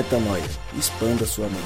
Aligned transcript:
Metanoia. 0.00 0.42
Expanda 0.78 1.26
sua 1.26 1.46
mente. 1.46 1.60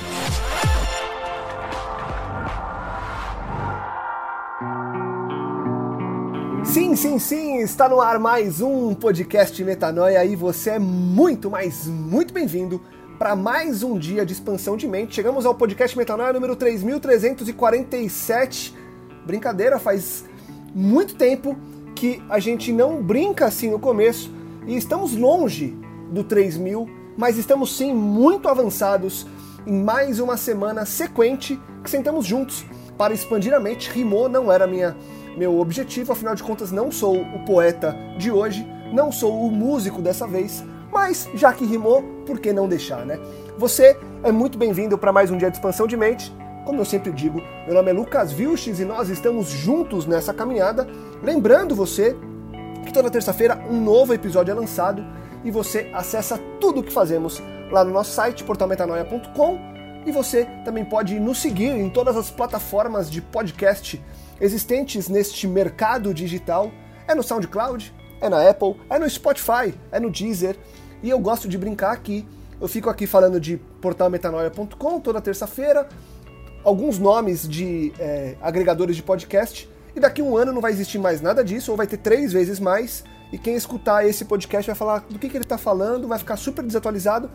Sim, 6.65 6.97
sim, 6.97 7.21
sim, 7.21 7.61
está 7.61 7.89
no 7.89 8.01
ar 8.01 8.19
mais 8.19 8.61
um 8.61 8.93
podcast 8.93 9.63
Metanoia 9.63 10.25
e 10.25 10.35
você 10.35 10.71
é 10.71 10.81
muito, 10.81 11.49
mas 11.49 11.87
muito 11.87 12.35
bem-vindo 12.35 12.81
para 13.21 13.37
mais 13.37 13.85
um 13.85 13.97
dia 13.97 14.27
de 14.27 14.33
expansão 14.33 14.77
de 14.77 14.89
mente. 14.89 15.15
Chegamos 15.15 15.47
ao 15.47 15.55
podcast 15.55 15.97
Metanoia 15.97 16.33
número 16.33 16.57
3347. 16.57 18.75
Brincadeira, 19.25 19.79
faz 19.79 20.25
muito 20.75 21.15
tempo 21.15 21.57
que 21.95 22.21
a 22.29 22.41
gente 22.41 22.73
não 22.73 23.01
brinca 23.01 23.47
assim 23.47 23.71
no 23.71 23.79
começo 23.79 24.29
e 24.67 24.77
estamos 24.77 25.15
longe 25.15 25.79
do 26.11 26.25
3000, 26.25 27.04
mas 27.17 27.39
estamos 27.39 27.77
sim 27.77 27.93
muito 27.93 28.49
avançados 28.49 29.27
em 29.67 29.83
mais 29.83 30.21
uma 30.21 30.37
semana 30.37 30.85
sequente 30.85 31.61
que 31.83 31.91
sentamos 31.91 32.27
juntos 32.27 32.65
para 32.99 33.15
expandir 33.15 33.55
a 33.55 33.61
mente. 33.61 33.91
Rimou 33.91 34.29
não 34.29 34.51
era 34.51 34.67
minha 34.67 34.97
meu 35.37 35.59
objetivo, 35.59 36.13
afinal 36.13 36.35
de 36.35 36.43
contas 36.43 36.71
não 36.71 36.93
sou 36.93 37.21
o 37.21 37.45
poeta 37.45 37.97
de 38.19 38.31
hoje, 38.31 38.67
não 38.93 39.11
sou 39.11 39.45
o 39.45 39.51
músico 39.51 40.01
dessa 40.01 40.27
vez, 40.27 40.65
mas 40.93 41.29
já 41.35 41.53
que 41.53 41.65
rimou, 41.65 42.03
por 42.25 42.39
que 42.39 42.53
não 42.53 42.69
deixar, 42.69 43.05
né? 43.05 43.19
Você 43.59 43.97
é 44.23 44.31
muito 44.31 44.57
bem-vindo 44.57 44.97
para 44.97 45.13
mais 45.13 45.31
um 45.31 45.37
dia 45.37 45.51
de 45.51 45.57
expansão 45.57 45.87
de 45.87 45.97
mente. 45.97 46.33
Como 46.65 46.81
eu 46.81 46.85
sempre 46.85 47.13
digo, 47.13 47.43
meu 47.67 47.75
nome 47.75 47.91
é 47.91 47.93
Lucas 47.93 48.33
Vilches 48.33 48.79
e 48.79 48.85
nós 48.85 49.09
estamos 49.09 49.49
juntos 49.49 50.07
nessa 50.07 50.33
caminhada. 50.33 50.87
Lembrando 51.23 51.75
você 51.75 52.17
que 52.85 52.93
toda 52.93 53.11
terça-feira 53.11 53.63
um 53.69 53.81
novo 53.81 54.15
episódio 54.15 54.53
é 54.53 54.55
lançado 54.55 55.05
e 55.45 55.51
você 55.51 55.91
acessa 55.93 56.39
tudo 56.61 56.81
o 56.81 56.83
que 56.83 56.93
fazemos 56.93 57.43
lá 57.71 57.85
no 57.85 57.93
nosso 57.93 58.13
site 58.13 58.43
portalmetanoia.com 58.45 59.59
e 60.07 60.13
você 60.13 60.47
também 60.65 60.85
pode 60.85 61.19
nos 61.19 61.39
seguir 61.39 61.71
em 61.71 61.89
todas 61.89 62.17
as 62.17 62.31
plataformas 62.31 63.11
de 63.11 63.21
podcast 63.21 64.03
existentes 64.41 65.09
neste 65.09 65.47
mercado 65.47 66.13
digital. 66.13 66.71
É 67.07 67.15
no 67.15 67.23
SoundCloud, 67.23 67.93
é 68.21 68.29
na 68.29 68.49
Apple, 68.49 68.77
é 68.91 68.99
no 68.99 69.09
Spotify, 69.09 69.75
é 69.91 70.01
no 70.01 70.11
Deezer. 70.11 70.57
E 71.03 71.11
eu 71.11 71.19
gosto 71.19 71.49
de 71.49 71.57
brincar 71.57 71.93
aqui. 71.93 72.27
Eu 72.61 72.69
fico 72.69 72.89
aqui 72.89 73.07
falando 73.07 73.41
de 73.41 73.57
portalmetanoia.com 73.57 75.01
toda 75.01 75.21
terça-feira, 75.21 75.89
alguns 76.63 76.99
nomes 76.99 77.47
de 77.47 77.93
é, 77.99 78.37
agregadores 78.41 78.97
de 78.97 79.03
podcast, 79.03 79.69
e 79.95 80.01
daqui 80.01 80.23
a 80.23 80.25
um 80.25 80.37
ano 80.37 80.53
não 80.53 80.61
vai 80.61 80.73
existir 80.73 80.99
mais 80.99 81.21
nada 81.21 81.45
disso, 81.45 81.71
ou 81.71 81.77
vai 81.77 81.87
ter 81.87 81.99
três 81.99 82.33
vezes 82.33 82.59
mais, 82.59 83.05
e 83.35 83.39
quem 83.39 83.57
escutar 83.57 84.07
esse 84.07 84.25
podcast 84.27 84.65
vai 84.65 84.77
falar 84.77 85.01
do 85.11 85.19
que, 85.19 85.29
que 85.29 85.37
ele 85.37 85.43
está 85.43 85.59
falando, 85.59 86.07
vai 86.07 86.21
ficar 86.21 86.37
super 86.37 86.65
desatualizado. 86.65 87.29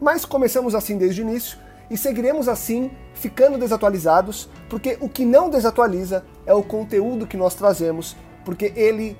Mas 0.00 0.24
começamos 0.24 0.74
assim 0.74 0.98
desde 0.98 1.22
o 1.22 1.28
início 1.30 1.56
e 1.88 1.96
seguiremos 1.96 2.48
assim, 2.48 2.90
ficando 3.14 3.56
desatualizados, 3.56 4.48
porque 4.68 4.98
o 5.00 5.08
que 5.08 5.24
não 5.24 5.48
desatualiza 5.48 6.24
é 6.44 6.52
o 6.52 6.60
conteúdo 6.60 7.24
que 7.24 7.36
nós 7.36 7.54
trazemos, 7.54 8.16
porque 8.44 8.72
ele, 8.74 9.16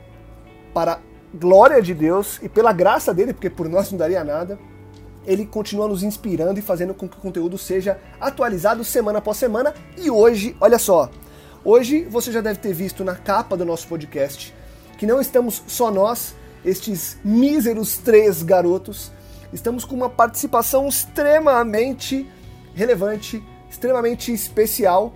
para 0.75 0.99
glória 1.33 1.81
de 1.81 1.95
Deus 1.95 2.41
e 2.43 2.49
pela 2.49 2.73
graça 2.73 3.15
dele, 3.15 3.33
porque 3.33 3.49
por 3.49 3.69
nós 3.69 3.93
não 3.93 3.99
daria 3.99 4.25
nada, 4.25 4.59
ele 5.25 5.47
continua 5.47 5.87
nos 5.87 6.03
inspirando 6.03 6.59
e 6.59 6.62
fazendo 6.62 6.95
com 6.95 7.09
que 7.09 7.17
o 7.17 7.21
conteúdo 7.21 7.57
seja 7.57 7.97
atualizado 8.21 8.83
semana 8.83 9.21
após 9.21 9.37
semana. 9.37 9.73
E 9.97 10.11
hoje, 10.11 10.57
olha 10.61 10.81
só, 10.81 11.09
hoje 11.65 12.03
você 12.11 12.33
já 12.33 12.41
deve 12.41 12.59
ter 12.59 12.75
visto 12.75 13.05
na 13.05 13.15
capa 13.15 13.57
do 13.57 13.65
nosso 13.65 13.87
podcast 13.87 14.53
que 14.97 15.06
não 15.06 15.20
estamos 15.20 15.62
só 15.67 15.91
nós, 15.91 16.34
estes 16.64 17.19
míseros 17.25 17.98
três 17.98 18.42
garotos, 18.42 19.12
estamos 19.53 19.84
com 19.84 19.95
uma 19.95 20.09
participação 20.09 20.89
extremamente 20.89 22.27
relevante, 22.75 23.43
extremamente 23.71 24.32
especial 24.32 25.12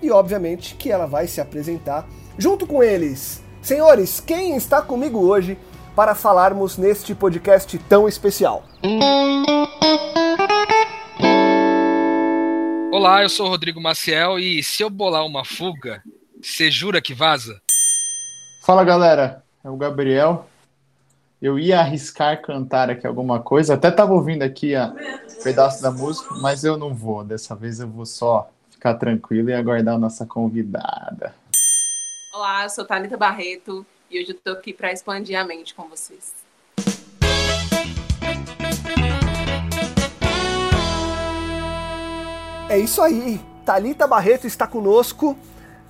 e, 0.00 0.10
obviamente, 0.10 0.74
que 0.74 0.90
ela 0.90 1.06
vai 1.06 1.26
se 1.26 1.40
apresentar 1.40 2.08
junto 2.38 2.66
com 2.66 2.82
eles. 2.82 3.42
Senhores, 3.60 4.20
quem 4.20 4.56
está 4.56 4.82
comigo 4.82 5.20
hoje 5.20 5.56
para 5.94 6.14
falarmos 6.14 6.76
neste 6.76 7.14
podcast 7.14 7.78
tão 7.88 8.08
especial? 8.08 8.64
Olá, 12.90 13.22
eu 13.22 13.28
sou 13.28 13.48
Rodrigo 13.48 13.80
Maciel 13.80 14.38
e 14.38 14.62
se 14.62 14.82
eu 14.82 14.90
bolar 14.90 15.24
uma 15.24 15.44
fuga, 15.44 16.02
você 16.42 16.70
jura 16.70 17.00
que 17.00 17.14
vaza? 17.14 17.61
Fala 18.64 18.84
galera, 18.84 19.42
é 19.64 19.68
o 19.68 19.76
Gabriel. 19.76 20.46
Eu 21.42 21.58
ia 21.58 21.80
arriscar 21.80 22.40
cantar 22.40 22.90
aqui 22.90 23.04
alguma 23.04 23.40
coisa, 23.40 23.74
até 23.74 23.88
estava 23.88 24.12
ouvindo 24.12 24.44
aqui 24.44 24.76
a 24.76 24.94
pedaço 25.42 25.82
da 25.82 25.90
música, 25.90 26.32
mas 26.36 26.62
eu 26.62 26.76
não 26.76 26.94
vou. 26.94 27.24
Dessa 27.24 27.56
vez 27.56 27.80
eu 27.80 27.88
vou 27.88 28.06
só 28.06 28.48
ficar 28.70 28.94
tranquilo 28.94 29.50
e 29.50 29.52
aguardar 29.52 29.96
a 29.96 29.98
nossa 29.98 30.24
convidada. 30.24 31.34
Olá, 32.32 32.62
eu 32.62 32.70
sou 32.70 32.84
Thalita 32.84 33.16
Barreto 33.16 33.84
e 34.08 34.22
hoje 34.22 34.30
eu 34.30 34.38
tô 34.38 34.52
aqui 34.52 34.72
para 34.72 34.92
expandir 34.92 35.36
a 35.36 35.44
mente 35.44 35.74
com 35.74 35.88
vocês. 35.88 36.32
É 42.68 42.78
isso 42.78 43.02
aí. 43.02 43.40
Talita 43.66 44.06
Barreto 44.06 44.46
está 44.46 44.68
conosco 44.68 45.36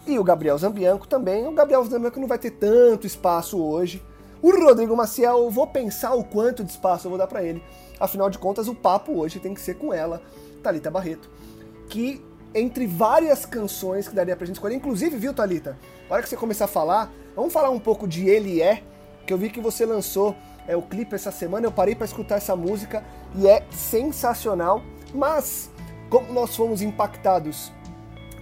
e 0.07 0.19
o 0.19 0.25
Gabriel 0.25 0.59
Zambianco 0.59 1.07
também. 1.07 1.47
O 1.47 1.53
Gabriel 1.53 1.85
Zambianco 1.85 2.21
não 2.21 2.29
vai 2.29 2.39
ter 2.39 2.51
tanto 2.51 3.07
espaço 3.07 3.63
hoje. 3.63 4.03
O 4.41 4.51
Rodrigo 4.51 4.97
Maciel, 4.97 5.49
vou 5.51 5.67
pensar 5.67 6.15
o 6.15 6.25
quanto 6.25 6.65
de 6.65 6.73
espaço 6.73 7.07
eu 7.07 7.11
vou 7.11 7.19
dar 7.19 7.29
para 7.29 7.45
ele. 7.45 7.63
Afinal 8.01 8.29
de 8.29 8.39
contas, 8.39 8.67
o 8.67 8.75
papo 8.75 9.13
hoje 9.21 9.39
tem 9.39 9.55
que 9.55 9.61
ser 9.61 9.75
com 9.75 9.95
ela, 9.95 10.21
Talita 10.63 10.91
Barreto, 10.91 11.31
que 11.89 12.21
entre 12.53 12.87
várias 12.87 13.47
canções 13.47 14.09
que 14.09 14.15
daria 14.15 14.37
pra 14.37 14.45
gente 14.45 14.57
escolher, 14.57 14.75
inclusive, 14.75 15.17
viu, 15.17 15.33
Talita? 15.33 15.79
Na 16.09 16.15
hora 16.15 16.23
que 16.23 16.29
você 16.29 16.37
começar 16.37 16.65
a 16.65 16.69
falar, 16.69 17.13
vamos 17.37 17.53
falar 17.53 17.71
um 17.71 17.79
pouco 17.79 18.09
de 18.09 18.29
Ele 18.29 18.61
É, 18.61 18.83
que 19.25 19.33
eu 19.33 19.39
vi 19.39 19.49
que 19.49 19.61
você 19.61 19.87
lançou 19.87 20.35
é, 20.67 20.77
o 20.77 20.83
clipe 20.83 21.15
essa 21.15 21.31
semana, 21.31 21.67
eu 21.67 21.73
parei 21.73 21.95
para 21.95 22.05
escutar 22.05 22.37
essa 22.37 22.57
música 22.57 23.05
e 23.37 23.47
é 23.47 23.65
sensacional, 23.71 24.83
mas 25.15 25.71
como 26.11 26.33
nós 26.33 26.55
fomos 26.57 26.83
impactados 26.83 27.73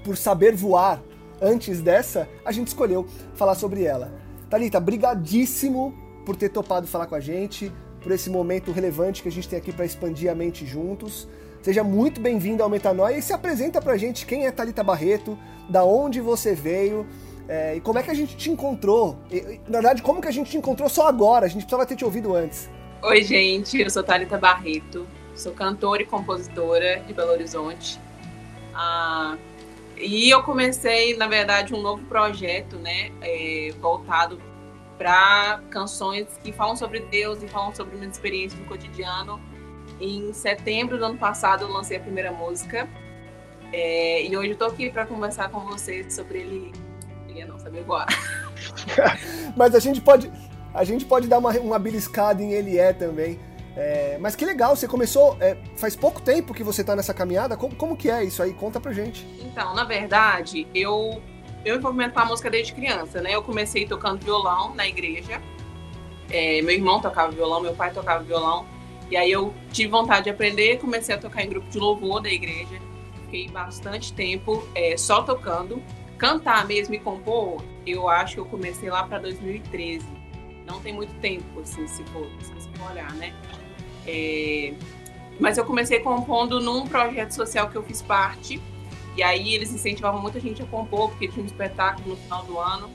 por 0.03 0.17
saber 0.17 0.57
voar 0.57 1.03
antes 1.41 1.81
dessa, 1.81 2.29
a 2.45 2.53
gente 2.53 2.69
escolheu 2.69 3.07
falar 3.35 3.55
sobre 3.55 3.85
ela. 3.85 4.13
Talita, 4.49 4.81
brigadíssimo 4.81 5.95
por 6.27 6.37
ter 6.37 6.49
topado 6.49 6.87
falar 6.87 7.07
com 7.07 7.15
a 7.15 7.21
gente, 7.21 7.73
por 8.03 8.13
esse 8.13 8.29
momento 8.31 8.73
relevante 8.73 9.23
que 9.23 9.29
a 9.29 9.33
gente 9.33 9.49
tem 9.49 9.59
aqui 9.59 9.73
para 9.73 9.85
expandir 9.85 10.31
a 10.31 10.35
mente 10.35 10.67
juntos. 10.67 11.29
Seja 11.63 11.85
muito 11.85 12.21
bem-vindo 12.21 12.63
ao 12.63 12.69
Metanoia 12.69 13.17
e 13.17 13.23
se 13.23 13.33
apresenta 13.33 13.81
pra 13.81 13.97
gente 13.97 14.25
quem 14.25 14.47
é 14.47 14.51
Talita 14.51 14.83
Barreto, 14.83 15.39
da 15.69 15.85
onde 15.85 16.21
você 16.21 16.55
veio 16.55 17.07
é, 17.49 17.77
e 17.77 17.81
como 17.81 17.99
é 17.99 18.03
que 18.03 18.11
a 18.11 18.15
gente 18.15 18.37
te 18.37 18.49
encontrou. 18.49 19.19
E, 19.31 19.61
na 19.67 19.81
verdade, 19.81 20.03
como 20.03 20.21
que 20.21 20.29
a 20.29 20.31
gente 20.31 20.51
te 20.51 20.57
encontrou 20.57 20.89
só 20.89 21.09
agora? 21.09 21.47
A 21.47 21.49
gente 21.49 21.63
precisava 21.63 21.85
ter 21.85 21.97
te 21.97 22.05
ouvido 22.05 22.35
antes. 22.35 22.71
Oi, 23.03 23.23
gente, 23.23 23.81
eu 23.81 23.91
sou 23.91 24.03
Talita 24.03 24.39
Barreto, 24.39 25.07
sou 25.35 25.53
cantora 25.53 26.03
e 26.03 26.07
compositora 26.07 27.01
de 27.01 27.13
Belo 27.13 27.33
Horizonte. 27.33 28.01
Ah, 28.73 29.37
e 30.01 30.31
eu 30.31 30.43
comecei, 30.43 31.17
na 31.17 31.27
verdade, 31.27 31.75
um 31.75 31.81
novo 31.81 32.05
projeto, 32.07 32.77
né, 32.77 33.11
é, 33.21 33.73
voltado 33.81 34.41
para 34.99 35.63
canções 35.71 36.27
que 36.43 36.53
falam 36.53 36.77
sobre 36.77 37.01
Deus 37.01 37.43
e 37.43 37.49
falam 37.49 37.75
sobre 37.75 37.97
minha 37.97 38.11
experiência 38.11 38.59
no 38.59 38.67
cotidiano. 38.67 39.41
Em 39.99 40.33
setembro 40.33 40.99
do 40.99 41.05
ano 41.05 41.19
passado, 41.19 41.65
eu 41.65 41.69
lancei 41.69 41.97
a 41.97 42.01
primeira 42.01 42.33
música. 42.33 42.89
É, 43.73 44.27
e 44.27 44.37
hoje 44.37 44.49
eu 44.49 44.53
estou 44.53 44.69
aqui 44.69 44.91
para 44.91 45.07
conversar 45.07 45.49
com 45.51 45.61
vocês 45.61 46.15
sobre 46.15 46.41
ele. 46.41 46.73
Ele 47.29 47.45
não 47.45 47.59
sabe 47.59 47.79
igual. 47.79 48.07
Mas 49.57 49.75
a 49.75 49.79
gente 49.79 50.01
pode, 50.01 50.31
a 50.75 50.85
gente 50.85 51.05
pode 51.05 51.29
dar 51.29 51.39
uma, 51.39 51.51
uma 51.59 51.79
beliscada 51.79 52.43
em 52.43 52.53
Ele 52.53 52.79
É 52.79 52.93
também. 52.93 53.39
É, 53.83 54.19
mas 54.21 54.37
que 54.37 54.45
legal, 54.45 54.77
você 54.77 54.87
começou. 54.87 55.39
É, 55.41 55.57
faz 55.75 55.97
pouco 55.97 56.21
tempo 56.21 56.53
que 56.53 56.63
você 56.63 56.83
está 56.83 56.95
nessa 56.95 57.15
caminhada. 57.15 57.57
Como, 57.57 57.75
como 57.75 57.97
que 57.97 58.11
é 58.11 58.23
isso 58.23 58.43
aí? 58.43 58.53
Conta 58.53 58.79
pra 58.79 58.93
gente. 58.93 59.27
Então, 59.41 59.75
na 59.75 59.85
verdade, 59.85 60.69
eu 60.75 61.23
eu 61.65 61.77
me 61.77 61.83
movimento 61.83 62.13
com 62.13 62.21
a 62.21 62.27
música 62.27 62.51
desde 62.51 62.75
criança, 62.75 63.23
né? 63.23 63.35
Eu 63.35 63.43
comecei 63.43 63.87
tocando 63.87 64.23
violão 64.23 64.75
na 64.75 64.87
igreja. 64.87 65.41
É, 66.29 66.61
meu 66.61 66.75
irmão 66.75 67.01
tocava 67.01 67.33
violão, 67.33 67.63
meu 67.63 67.75
pai 67.75 67.91
tocava 67.91 68.23
violão. 68.23 68.67
E 69.11 69.17
aí 69.17 69.31
eu 69.31 69.55
tive 69.73 69.91
vontade 69.91 70.25
de 70.25 70.31
aprender, 70.31 70.79
comecei 70.79 71.15
a 71.15 71.19
tocar 71.19 71.43
em 71.43 71.49
grupo 71.49 71.71
de 71.71 71.79
louvor 71.79 72.21
da 72.21 72.29
igreja. 72.29 72.79
Fiquei 73.23 73.49
bastante 73.49 74.13
tempo 74.13 74.63
é, 74.75 74.95
só 74.99 75.23
tocando. 75.23 75.83
Cantar 76.19 76.67
mesmo 76.67 76.95
e 76.95 76.99
compor, 76.99 77.63
eu 77.87 78.11
acho 78.11 78.35
que 78.35 78.41
eu 78.41 78.47
comecei 78.47 78.91
lá 78.91 79.05
para 79.05 79.21
2013. 79.21 80.07
Não 80.67 80.81
tem 80.81 80.93
muito 80.93 81.15
tempo, 81.21 81.61
assim, 81.61 81.89
se 81.89 82.05
for, 82.05 82.29
se 82.43 82.79
for 82.79 82.91
olhar, 82.91 83.11
né? 83.15 83.35
É, 84.11 84.73
mas 85.39 85.57
eu 85.57 85.65
comecei 85.65 86.01
compondo 86.01 86.61
num 86.61 86.87
projeto 86.87 87.31
social 87.31 87.71
que 87.71 87.77
eu 87.77 87.83
fiz 87.83 88.03
parte. 88.03 88.61
E 89.17 89.23
aí 89.23 89.55
eles 89.55 89.73
incentivavam 89.73 90.21
muita 90.21 90.41
gente 90.41 90.63
a 90.63 90.67
compor, 90.67 91.11
porque 91.11 91.29
tinha 91.29 91.43
um 91.43 91.47
espetáculo 91.47 92.11
no 92.11 92.17
final 92.17 92.45
do 92.45 92.59
ano. 92.59 92.91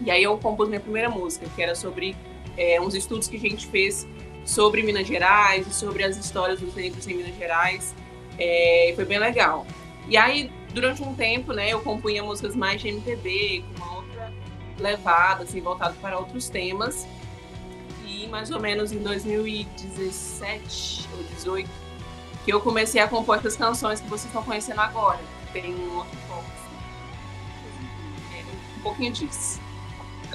E 0.00 0.10
aí 0.10 0.22
eu 0.22 0.36
compus 0.38 0.68
minha 0.68 0.80
primeira 0.80 1.08
música, 1.08 1.46
que 1.54 1.62
era 1.62 1.74
sobre 1.74 2.16
é, 2.56 2.80
uns 2.80 2.94
estudos 2.94 3.28
que 3.28 3.36
a 3.36 3.40
gente 3.40 3.66
fez 3.66 4.06
sobre 4.44 4.82
Minas 4.82 5.06
Gerais, 5.06 5.66
sobre 5.74 6.04
as 6.04 6.16
histórias 6.16 6.60
dos 6.60 6.74
negros 6.74 7.06
em 7.06 7.14
Minas 7.14 7.36
Gerais. 7.36 7.94
É, 8.38 8.92
foi 8.94 9.04
bem 9.04 9.18
legal. 9.18 9.66
E 10.08 10.16
aí, 10.16 10.50
durante 10.72 11.02
um 11.02 11.14
tempo, 11.14 11.52
né, 11.52 11.72
eu 11.72 11.80
compunha 11.80 12.22
músicas 12.22 12.54
mais 12.54 12.80
de 12.80 12.88
MPB, 12.88 13.64
com 13.76 13.84
uma 13.84 13.96
outra 13.96 14.32
levada, 14.78 15.44
assim, 15.44 15.60
voltada 15.60 15.94
para 16.00 16.18
outros 16.18 16.48
temas. 16.48 17.06
E 18.06 18.26
mais 18.28 18.50
ou 18.50 18.60
menos 18.60 18.92
em 18.92 18.98
2017 18.98 21.08
ou 21.10 21.16
2018, 21.18 21.68
que 22.44 22.52
eu 22.52 22.60
comecei 22.60 23.00
a 23.00 23.08
compor 23.08 23.38
essas 23.38 23.56
canções 23.56 24.00
que 24.00 24.08
vocês 24.08 24.26
estão 24.26 24.42
conhecendo 24.42 24.80
agora. 24.80 25.20
Tem 25.52 25.74
um 25.74 25.96
outro 25.96 26.18
pouco, 26.28 26.44
assim. 26.44 28.38
É, 28.38 28.44
um 28.78 28.82
pouquinho 28.82 29.12
disso. 29.12 29.60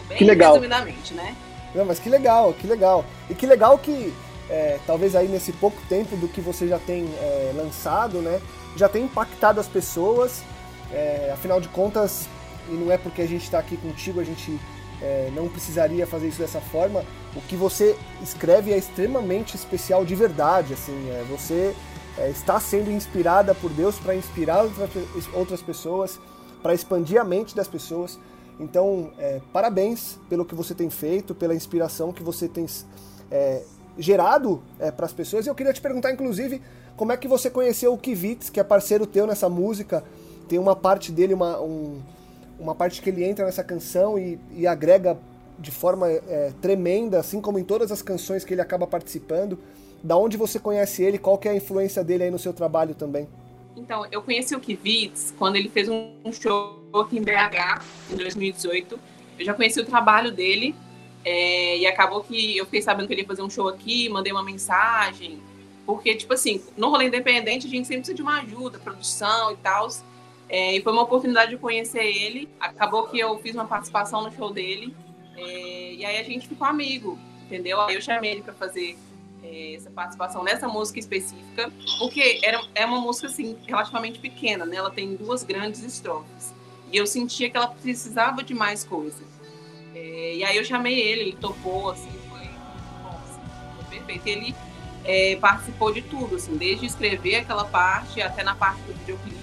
Bem 0.08 0.18
Que 0.18 0.24
legal. 0.26 0.54
resumidamente, 0.54 1.14
né? 1.14 1.36
Não, 1.74 1.86
mas 1.86 2.00
que 2.00 2.10
legal, 2.10 2.54
que 2.54 2.68
legal. 2.68 3.06
E 3.30 3.36
que 3.36 3.46
legal 3.46 3.78
que, 3.78 4.14
é, 4.50 4.78
talvez 4.86 5.16
aí 5.16 5.30
nesse 5.30 5.54
pouco 5.54 5.82
tempo 5.88 6.18
do 6.18 6.28
que 6.28 6.42
você 6.42 6.68
já 6.68 6.78
tem 6.78 7.06
é, 7.20 7.54
lançado, 7.56 8.20
né, 8.20 8.42
já 8.76 8.90
tem 8.90 9.06
impactado 9.06 9.60
as 9.60 9.68
pessoas. 9.68 10.44
É, 10.92 11.32
afinal 11.34 11.62
de 11.62 11.70
contas, 11.70 12.28
e 12.68 12.74
não 12.74 12.92
é 12.92 12.98
porque 12.98 13.22
a 13.22 13.28
gente 13.28 13.44
está 13.44 13.60
aqui 13.60 13.78
contigo, 13.78 14.20
a 14.20 14.26
gente 14.26 14.60
é, 15.02 15.32
não 15.36 15.48
precisaria 15.50 16.06
fazer 16.06 16.28
isso 16.28 16.40
dessa 16.40 16.62
forma. 16.62 17.04
O 17.36 17.42
que 17.42 17.56
você 17.56 17.96
escreve 18.22 18.72
é 18.72 18.78
extremamente 18.78 19.56
especial 19.56 20.06
de 20.06 20.16
verdade, 20.16 20.74
assim. 20.74 21.10
é, 21.10 21.24
você 21.30 21.76
é, 22.18 22.30
está 22.30 22.60
sendo 22.60 22.92
inspirada 22.92 23.56
por 23.56 23.72
Deus 23.72 23.96
para 23.98 24.16
inspirar 24.16 24.66
outras, 25.34 25.62
pessoas, 25.62 26.20
para 26.62 26.74
expandir 26.74 27.20
a 27.20 27.24
mente 27.24 27.56
das 27.56 27.68
pessoas. 27.68 28.20
Então, 28.60 29.12
é, 29.18 29.42
parabéns 29.52 30.20
pelo 30.30 30.46
que 30.46 30.54
você 30.54 30.76
tem 30.76 30.90
feito, 30.90 31.34
pela 31.34 31.56
inspiração 31.56 32.12
que 32.14 32.22
você 32.22 32.48
tem 32.48 32.66
é, 33.32 33.64
gerado 33.98 34.62
para 34.96 35.06
as 35.06 35.14
pessoas. 35.14 35.46
E 35.46 35.50
eu 35.50 35.56
queria 35.56 35.74
te 35.74 35.82
perguntar, 35.82 36.12
inclusive, 36.12 36.62
como 36.96 37.12
é 37.12 37.18
que 37.18 37.28
você 37.28 37.50
conheceu 37.50 37.94
o 37.94 37.98
Kivitz, 37.98 38.50
que 38.50 38.60
é 38.60 38.64
parceiro 38.64 39.08
teu 39.08 39.26
nessa 39.26 39.50
música. 39.50 40.04
Tem 40.48 40.60
uma 40.60 40.76
parte 40.76 41.12
dele, 41.12 41.34
uma, 41.34 41.60
um- 41.60 42.00
uma 42.62 42.76
parte 42.76 43.02
que 43.02 43.10
ele 43.10 43.24
entra 43.24 43.46
nessa 43.46 43.64
canção 43.64 44.20
e, 44.20 44.40
e 44.52 44.68
agrega 44.68 45.18
de 45.58 45.72
forma 45.72 46.08
é, 46.08 46.54
tremenda, 46.62 47.20
assim 47.20 47.42
como 47.42 47.60
em 47.60 47.64
todas 47.64 47.92
as 47.92 48.02
canções 48.02 48.46
que 48.46 48.54
ele 48.54 48.62
acaba 48.62 48.86
participando. 48.86 49.60
Da 50.04 50.18
onde 50.18 50.38
você 50.38 50.60
conhece 50.60 51.04
ele? 51.04 51.18
Qual 51.18 51.38
que 51.38 51.48
é 51.48 51.52
a 51.52 51.56
influência 51.56 52.04
dele 52.04 52.24
aí 52.24 52.32
no 52.32 52.40
seu 52.40 52.54
trabalho 52.54 52.96
também? 52.96 53.28
Então, 53.76 54.06
eu 54.12 54.22
conheci 54.22 54.56
o 54.56 54.60
Kivitz 54.60 55.34
quando 55.38 55.56
ele 55.56 55.70
fez 55.70 55.88
um 55.90 56.32
show 56.32 56.80
aqui 56.94 57.18
em 57.18 57.22
BH, 57.22 57.84
em 58.12 58.16
2018. 58.16 59.00
Eu 59.40 59.46
já 59.46 59.54
conheci 59.54 59.80
o 59.80 59.86
trabalho 59.86 60.32
dele 60.32 60.76
é, 61.24 61.78
e 61.78 61.86
acabou 61.86 62.24
que 62.24 62.58
eu 62.58 62.66
fiquei 62.66 62.82
sabendo 62.82 63.08
que 63.08 63.14
ele 63.14 63.22
ia 63.22 63.28
fazer 63.28 63.42
um 63.42 63.50
show 63.50 63.68
aqui, 63.68 64.10
mandei 64.10 64.32
uma 64.32 64.44
mensagem. 64.44 65.40
Porque, 65.86 66.16
tipo 66.16 66.34
assim, 66.34 66.62
no 66.76 66.90
rolê 66.90 67.08
independente 67.08 67.68
a 67.68 67.70
gente 67.70 67.88
sempre 67.88 68.02
precisa 68.02 68.16
de 68.16 68.22
uma 68.22 68.42
ajuda, 68.42 68.80
produção 68.80 69.52
e 69.52 69.58
tal. 69.58 69.88
É, 70.52 70.76
e 70.76 70.82
foi 70.82 70.92
uma 70.92 71.04
oportunidade 71.04 71.52
de 71.52 71.58
conhecer 71.58 72.04
ele. 72.04 72.50
Acabou 72.60 73.08
que 73.08 73.18
eu 73.18 73.40
fiz 73.40 73.56
uma 73.56 73.66
participação 73.66 74.22
no 74.22 74.32
show 74.34 74.52
dele. 74.52 74.94
é, 75.38 75.94
e 75.94 76.06
aí 76.06 76.18
a 76.18 76.24
gente 76.24 76.46
ficou 76.46 76.68
amigo, 76.68 77.18
entendeu? 77.46 77.80
Aí 77.80 77.96
eu 77.96 78.02
chamei 78.02 78.32
ele 78.32 78.42
para 78.42 78.54
fazer 78.54 78.98
é, 79.42 79.76
essa 79.76 79.90
participação 79.90 80.44
nessa 80.44 80.68
música 80.68 81.00
específica, 81.00 81.72
porque 81.98 82.42
era, 82.44 82.62
é 82.76 82.86
uma 82.86 83.00
música 83.00 83.28
assim 83.28 83.58
relativamente 83.66 84.20
pequena, 84.20 84.66
né? 84.66 84.76
Ela 84.76 84.92
tem 84.92 85.16
duas 85.16 85.42
grandes 85.44 85.84
estrofes 85.84 86.54
e 86.92 86.98
eu 86.98 87.08
sentia 87.08 87.50
que 87.50 87.56
ela 87.56 87.68
precisava 87.68 88.44
de 88.44 88.54
mais 88.54 88.84
coisa. 88.84 89.24
É, 89.96 90.36
e 90.36 90.44
aí 90.44 90.58
eu 90.58 90.66
chamei 90.66 91.00
ele, 91.00 91.22
ele 91.22 91.38
topou, 91.38 91.92
assim, 91.92 92.12
foi, 92.30 92.42
assim, 92.42 93.42
foi 93.76 94.00
perfeito. 94.00 94.28
Ele 94.28 94.56
é, 95.06 95.38
participou 95.38 95.94
de 95.94 96.02
tudo, 96.02 96.36
assim, 96.36 96.58
desde 96.58 96.86
escrever 96.86 97.36
aquela 97.36 97.64
parte 97.64 98.22
até 98.22 98.44
na 98.44 98.54
parte 98.54 98.82
do 98.82 98.94
videoclipe, 98.94 99.41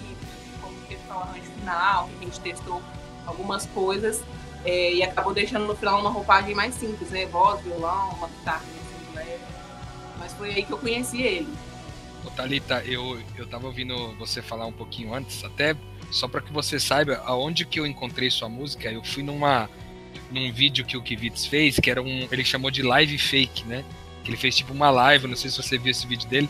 no 1.26 1.34
final, 1.34 2.08
que 2.08 2.24
a 2.24 2.28
gente 2.28 2.40
testou 2.40 2.82
algumas 3.26 3.66
coisas 3.66 4.22
é, 4.64 4.94
e 4.94 5.02
acabou 5.02 5.32
deixando 5.32 5.66
no 5.66 5.76
final 5.76 6.00
uma 6.00 6.10
roupagem 6.10 6.54
mais 6.54 6.74
simples, 6.74 7.10
né? 7.10 7.26
Voz, 7.26 7.62
violão, 7.62 8.10
uma 8.10 8.28
guitarra 8.28 8.62
assim. 8.62 8.78
Mas 10.18 10.32
foi 10.32 10.50
aí 10.52 10.62
que 10.62 10.72
eu 10.72 10.78
conheci 10.78 11.22
ele. 11.22 11.48
Ô, 12.24 12.30
Thalita, 12.30 12.82
eu, 12.84 13.20
eu 13.36 13.46
tava 13.46 13.66
ouvindo 13.66 14.14
você 14.16 14.42
falar 14.42 14.66
um 14.66 14.72
pouquinho 14.72 15.14
antes, 15.14 15.44
até 15.44 15.76
só 16.10 16.26
para 16.26 16.40
que 16.40 16.52
você 16.52 16.80
saiba 16.80 17.22
aonde 17.24 17.64
que 17.64 17.78
eu 17.78 17.86
encontrei 17.86 18.30
sua 18.30 18.48
música. 18.48 18.90
Eu 18.90 19.04
fui 19.04 19.22
numa 19.22 19.68
num 20.30 20.52
vídeo 20.52 20.84
que 20.84 20.96
o 20.96 21.02
Kivitz 21.02 21.46
fez, 21.46 21.78
que 21.78 21.90
era 21.90 22.02
um, 22.02 22.28
ele 22.30 22.44
chamou 22.44 22.70
de 22.70 22.82
live 22.82 23.16
fake, 23.18 23.64
né? 23.64 23.84
Que 24.24 24.30
ele 24.30 24.36
fez 24.36 24.56
tipo 24.56 24.72
uma 24.72 24.90
live, 24.90 25.26
não 25.26 25.36
sei 25.36 25.50
se 25.50 25.56
você 25.56 25.78
viu 25.78 25.90
esse 25.90 26.06
vídeo 26.06 26.28
dele. 26.28 26.48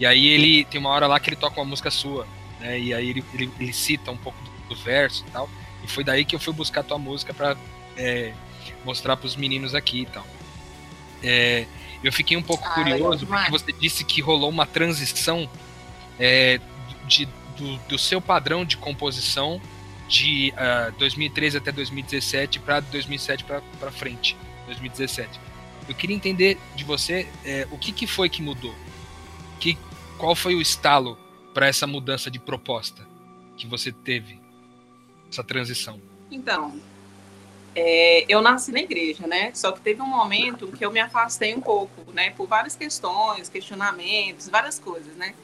E 0.00 0.06
aí 0.06 0.26
ele 0.26 0.64
tem 0.64 0.80
uma 0.80 0.90
hora 0.90 1.06
lá 1.06 1.20
que 1.20 1.28
ele 1.28 1.36
toca 1.36 1.60
uma 1.60 1.66
música 1.66 1.90
sua, 1.90 2.26
né? 2.60 2.78
E 2.78 2.94
aí 2.94 3.10
ele, 3.10 3.24
ele, 3.34 3.50
ele 3.58 3.72
cita 3.72 4.10
um 4.10 4.16
pouco 4.16 4.38
do, 4.42 4.74
do 4.74 4.76
verso 4.82 5.24
e 5.26 5.30
tal. 5.30 5.48
E 5.84 5.88
foi 5.88 6.04
daí 6.04 6.24
que 6.24 6.34
eu 6.34 6.40
fui 6.40 6.52
buscar 6.52 6.82
tua 6.82 6.98
música 6.98 7.32
para 7.32 7.56
mostrar 8.84 9.16
para 9.16 9.26
os 9.26 9.36
meninos 9.36 9.74
aqui 9.74 10.02
e 10.02 10.06
tal. 10.06 10.26
É, 11.22 11.66
eu 12.02 12.12
fiquei 12.12 12.36
um 12.36 12.42
pouco 12.42 12.64
Ah, 12.66 12.74
curioso 12.74 13.26
porque 13.26 13.50
você 13.50 13.72
disse 13.72 14.04
que 14.04 14.20
rolou 14.20 14.50
uma 14.50 14.66
transição 14.66 15.48
é, 16.18 16.60
de, 17.06 17.26
do, 17.56 17.76
do 17.88 17.98
seu 17.98 18.20
padrão 18.20 18.64
de 18.64 18.76
composição 18.76 19.60
de 20.08 20.52
ah, 20.56 20.92
2013 20.98 21.56
até 21.56 21.72
2017 21.72 22.60
para 22.60 22.80
2007 22.80 23.44
para 23.44 23.90
frente, 23.90 24.36
2017. 24.66 25.40
Eu 25.88 25.94
queria 25.94 26.16
entender 26.16 26.58
de 26.74 26.84
você 26.84 27.28
é, 27.44 27.66
o 27.70 27.78
que, 27.78 27.92
que 27.92 28.06
foi 28.06 28.28
que 28.28 28.42
mudou, 28.42 28.74
que, 29.60 29.78
qual 30.18 30.34
foi 30.34 30.54
o 30.54 30.60
estalo 30.60 31.16
para 31.56 31.68
essa 31.68 31.86
mudança 31.86 32.30
de 32.30 32.38
proposta 32.38 33.02
que 33.56 33.66
você 33.66 33.90
teve, 33.90 34.38
essa 35.26 35.42
transição. 35.42 35.98
Então, 36.30 36.78
é, 37.74 38.26
eu 38.28 38.42
nasci 38.42 38.70
na 38.72 38.80
igreja, 38.80 39.26
né? 39.26 39.52
Só 39.54 39.72
que 39.72 39.80
teve 39.80 40.02
um 40.02 40.06
momento 40.06 40.66
que 40.66 40.84
eu 40.84 40.92
me 40.92 41.00
afastei 41.00 41.54
um 41.54 41.60
pouco, 41.62 42.12
né? 42.12 42.28
Por 42.32 42.46
várias 42.46 42.76
questões, 42.76 43.48
questionamentos, 43.48 44.50
várias 44.50 44.78
coisas, 44.78 45.16
né? 45.16 45.34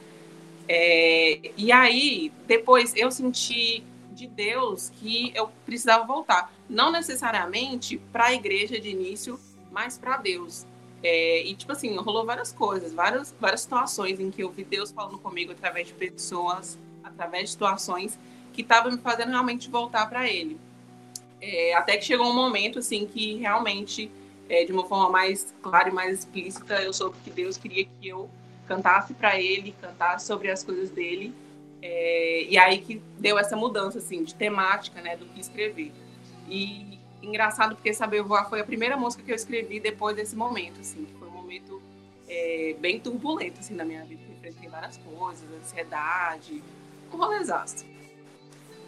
É, 0.69 1.51
e 1.57 1.71
aí, 1.71 2.31
depois 2.45 2.95
eu 2.95 3.09
senti 3.09 3.83
de 4.11 4.27
Deus 4.27 4.91
que 4.91 5.31
eu 5.33 5.49
precisava 5.65 6.05
voltar. 6.05 6.53
Não 6.69 6.91
necessariamente 6.91 7.97
para 8.11 8.25
a 8.25 8.33
igreja 8.35 8.79
de 8.79 8.89
início, 8.89 9.39
mas 9.71 9.97
para 9.97 10.17
Deus. 10.17 10.63
É, 11.03 11.45
e, 11.45 11.53
tipo 11.53 11.71
assim, 11.73 11.93
rolou 11.97 12.25
várias 12.25 12.53
coisas, 12.53 12.93
várias, 12.93 13.35
várias 13.37 13.61
situações 13.61 14.19
em 14.21 14.31
que 14.31 14.41
eu 14.41 14.49
vi 14.49 14.63
Deus 14.63 14.89
falando 14.89 15.19
comigo 15.19 15.51
através 15.51 15.87
de 15.87 15.93
pessoas, 15.93 16.79
através 17.03 17.45
de 17.45 17.49
situações 17.51 18.17
que 18.53 18.61
estavam 18.61 18.91
me 18.91 18.97
fazendo 18.97 19.29
realmente 19.29 19.69
voltar 19.69 20.09
para 20.09 20.29
Ele. 20.29 20.57
É, 21.41 21.73
até 21.73 21.97
que 21.97 22.05
chegou 22.05 22.27
um 22.27 22.33
momento, 22.33 22.79
assim, 22.79 23.05
que 23.05 23.35
realmente, 23.35 24.09
é, 24.47 24.63
de 24.63 24.71
uma 24.71 24.85
forma 24.85 25.09
mais 25.09 25.53
clara 25.61 25.89
e 25.89 25.91
mais 25.91 26.19
explícita, 26.19 26.81
eu 26.81 26.93
soube 26.93 27.17
que 27.21 27.29
Deus 27.29 27.57
queria 27.57 27.83
que 27.83 28.07
eu 28.07 28.29
cantasse 28.65 29.13
para 29.13 29.37
Ele, 29.37 29.75
cantasse 29.81 30.25
sobre 30.25 30.49
as 30.49 30.63
coisas 30.63 30.89
dele. 30.89 31.33
É, 31.81 32.45
e 32.45 32.57
aí 32.57 32.77
que 32.77 33.01
deu 33.19 33.37
essa 33.37 33.57
mudança, 33.57 33.97
assim, 33.97 34.23
de 34.23 34.33
temática, 34.33 35.01
né, 35.01 35.17
do 35.17 35.25
que 35.25 35.41
escrever. 35.41 35.91
E 36.47 36.97
engraçado 37.23 37.75
porque 37.75 37.93
Saber 37.93 38.21
Voar 38.21 38.49
foi 38.49 38.59
a 38.59 38.63
primeira 38.63 38.97
música 38.97 39.23
que 39.23 39.31
eu 39.31 39.35
escrevi 39.35 39.79
depois 39.79 40.15
desse 40.15 40.35
momento, 40.35 40.79
assim, 40.81 41.07
foi 41.17 41.27
um 41.27 41.31
momento 41.31 41.81
é, 42.27 42.75
bem 42.79 42.99
turbulento, 42.99 43.59
assim, 43.59 43.73
na 43.73 43.85
minha 43.85 44.03
vida, 44.03 44.21
eu 44.27 44.35
enfrentei 44.35 44.69
várias 44.69 44.97
coisas, 44.97 45.43
ansiedade, 45.61 46.63
um 47.11 47.17
rolezaço. 47.17 47.85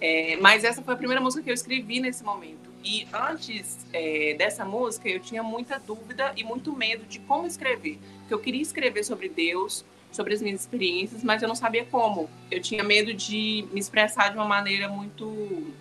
É, 0.02 0.36
mas 0.38 0.64
essa 0.64 0.82
foi 0.82 0.94
a 0.94 0.98
primeira 0.98 1.22
música 1.22 1.44
que 1.44 1.50
eu 1.50 1.54
escrevi 1.54 2.00
nesse 2.00 2.24
momento. 2.24 2.70
E 2.84 3.08
antes 3.12 3.86
é, 3.94 4.36
dessa 4.38 4.64
música, 4.66 5.10
eu 5.10 5.20
tinha 5.20 5.42
muita 5.42 5.80
dúvida 5.80 6.34
e 6.36 6.44
muito 6.44 6.76
medo 6.76 7.06
de 7.06 7.20
como 7.20 7.48
escrever. 7.48 7.98
Porque 8.20 8.34
eu 8.34 8.40
queria 8.40 8.62
escrever 8.62 9.04
sobre 9.04 9.30
Deus, 9.30 9.86
sobre 10.12 10.34
as 10.34 10.42
minhas 10.42 10.62
experiências, 10.62 11.24
mas 11.24 11.42
eu 11.42 11.48
não 11.48 11.56
sabia 11.56 11.86
como. 11.86 12.30
Eu 12.52 12.62
tinha 12.62 12.84
medo 12.84 13.14
de 13.14 13.68
me 13.72 13.80
expressar 13.80 14.30
de 14.30 14.36
uma 14.36 14.46
maneira 14.46 14.88
muito 14.88 15.74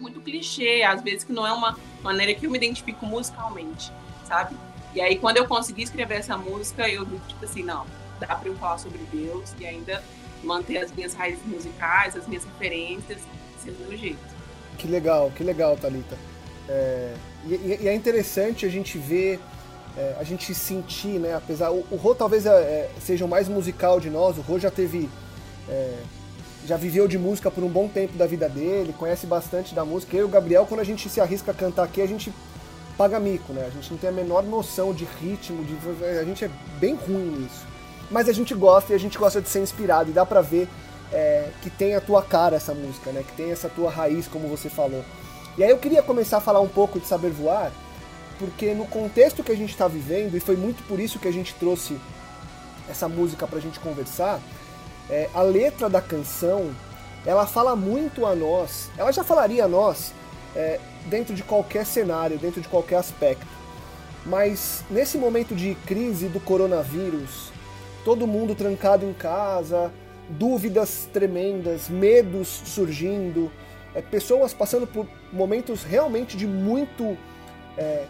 muito 0.00 0.20
clichê, 0.20 0.82
às 0.82 1.02
vezes 1.02 1.24
que 1.24 1.32
não 1.32 1.46
é 1.46 1.52
uma 1.52 1.78
maneira 2.02 2.34
que 2.34 2.46
eu 2.46 2.50
me 2.50 2.58
identifico 2.58 3.06
musicalmente, 3.06 3.92
sabe? 4.26 4.56
E 4.94 5.00
aí 5.00 5.16
quando 5.16 5.38
eu 5.38 5.46
consegui 5.46 5.82
escrever 5.82 6.16
essa 6.16 6.36
música, 6.36 6.88
eu 6.88 7.04
vi 7.04 7.18
tipo 7.28 7.44
assim, 7.44 7.62
não, 7.62 7.86
dá 8.20 8.34
para 8.34 8.48
eu 8.48 8.56
falar 8.56 8.78
sobre 8.78 8.98
Deus 9.12 9.52
e 9.58 9.66
ainda 9.66 10.02
manter 10.42 10.78
as 10.78 10.92
minhas 10.92 11.14
raízes 11.14 11.44
musicais, 11.46 12.16
as 12.16 12.26
minhas 12.26 12.44
referências, 12.44 13.20
sendo 13.62 13.88
do 13.88 13.96
jeito. 13.96 14.18
Que 14.78 14.86
legal, 14.86 15.32
que 15.34 15.42
legal, 15.42 15.76
Thalita. 15.76 16.16
É, 16.68 17.14
e, 17.46 17.78
e 17.82 17.88
é 17.88 17.94
interessante 17.94 18.64
a 18.66 18.68
gente 18.68 18.98
ver, 18.98 19.40
é, 19.96 20.16
a 20.18 20.24
gente 20.24 20.54
sentir, 20.54 21.18
né? 21.18 21.34
Apesar. 21.34 21.70
O, 21.70 21.86
o 21.90 21.96
Rô 21.96 22.14
talvez 22.14 22.46
é, 22.46 22.50
é, 22.50 22.90
seja 23.00 23.24
o 23.24 23.28
mais 23.28 23.48
musical 23.48 24.00
de 24.00 24.10
nós, 24.10 24.38
o 24.38 24.40
Rô 24.40 24.58
já 24.58 24.70
teve. 24.70 25.08
Já 26.66 26.76
viveu 26.76 27.06
de 27.06 27.18
música 27.18 27.50
por 27.50 27.62
um 27.62 27.68
bom 27.68 27.88
tempo 27.88 28.16
da 28.16 28.26
vida 28.26 28.48
dele, 28.48 28.94
conhece 28.98 29.26
bastante 29.26 29.74
da 29.74 29.84
música. 29.84 30.16
Eu 30.16 30.22
e 30.22 30.24
o 30.24 30.28
Gabriel, 30.28 30.66
quando 30.66 30.80
a 30.80 30.84
gente 30.84 31.08
se 31.08 31.20
arrisca 31.20 31.50
a 31.50 31.54
cantar 31.54 31.84
aqui, 31.84 32.00
a 32.00 32.06
gente 32.06 32.32
paga 32.96 33.20
mico, 33.20 33.52
né? 33.52 33.66
A 33.66 33.70
gente 33.70 33.90
não 33.90 33.98
tem 33.98 34.08
a 34.10 34.12
menor 34.12 34.42
noção 34.42 34.92
de 34.92 35.04
ritmo, 35.20 35.64
de 35.64 35.76
a 36.06 36.24
gente 36.24 36.44
é 36.44 36.50
bem 36.78 36.94
ruim 36.94 37.40
nisso. 37.40 37.66
Mas 38.10 38.28
a 38.28 38.32
gente 38.32 38.54
gosta 38.54 38.92
e 38.92 38.96
a 38.96 38.98
gente 38.98 39.18
gosta 39.18 39.40
de 39.40 39.48
ser 39.48 39.60
inspirado 39.60 40.10
e 40.10 40.12
dá 40.12 40.24
pra 40.24 40.40
ver 40.40 40.68
é, 41.12 41.48
que 41.62 41.70
tem 41.70 41.94
a 41.94 42.00
tua 42.00 42.22
cara 42.22 42.56
essa 42.56 42.74
música, 42.74 43.10
né? 43.12 43.22
Que 43.26 43.32
tem 43.32 43.50
essa 43.50 43.68
tua 43.68 43.90
raiz, 43.90 44.26
como 44.26 44.48
você 44.48 44.68
falou. 44.68 45.04
E 45.56 45.62
aí 45.62 45.70
eu 45.70 45.78
queria 45.78 46.02
começar 46.02 46.38
a 46.38 46.40
falar 46.40 46.60
um 46.60 46.68
pouco 46.68 46.98
de 46.98 47.06
Saber 47.06 47.30
Voar, 47.30 47.70
porque 48.38 48.74
no 48.74 48.86
contexto 48.86 49.42
que 49.42 49.52
a 49.52 49.56
gente 49.56 49.70
está 49.70 49.86
vivendo, 49.86 50.36
e 50.36 50.40
foi 50.40 50.56
muito 50.56 50.82
por 50.88 50.98
isso 50.98 51.18
que 51.18 51.28
a 51.28 51.32
gente 51.32 51.54
trouxe 51.54 51.96
essa 52.88 53.08
música 53.08 53.46
pra 53.46 53.60
gente 53.60 53.78
conversar, 53.80 54.40
é, 55.10 55.28
a 55.34 55.42
letra 55.42 55.88
da 55.88 56.00
canção, 56.00 56.74
ela 57.26 57.46
fala 57.46 57.74
muito 57.76 58.26
a 58.26 58.34
nós, 58.34 58.90
ela 58.96 59.12
já 59.12 59.24
falaria 59.24 59.64
a 59.64 59.68
nós 59.68 60.12
é, 60.54 60.78
dentro 61.06 61.34
de 61.34 61.42
qualquer 61.42 61.84
cenário, 61.84 62.38
dentro 62.38 62.60
de 62.60 62.68
qualquer 62.68 62.96
aspecto. 62.96 63.46
Mas 64.24 64.82
nesse 64.90 65.18
momento 65.18 65.54
de 65.54 65.74
crise 65.86 66.28
do 66.28 66.40
coronavírus, 66.40 67.52
todo 68.04 68.26
mundo 68.26 68.54
trancado 68.54 69.04
em 69.04 69.12
casa, 69.12 69.92
dúvidas 70.28 71.08
tremendas, 71.12 71.88
medos 71.88 72.48
surgindo, 72.48 73.50
é, 73.94 74.00
pessoas 74.00 74.54
passando 74.54 74.86
por 74.86 75.06
momentos 75.32 75.82
realmente 75.82 76.36
de 76.36 76.46
muito, 76.46 77.16
é, 77.76 78.04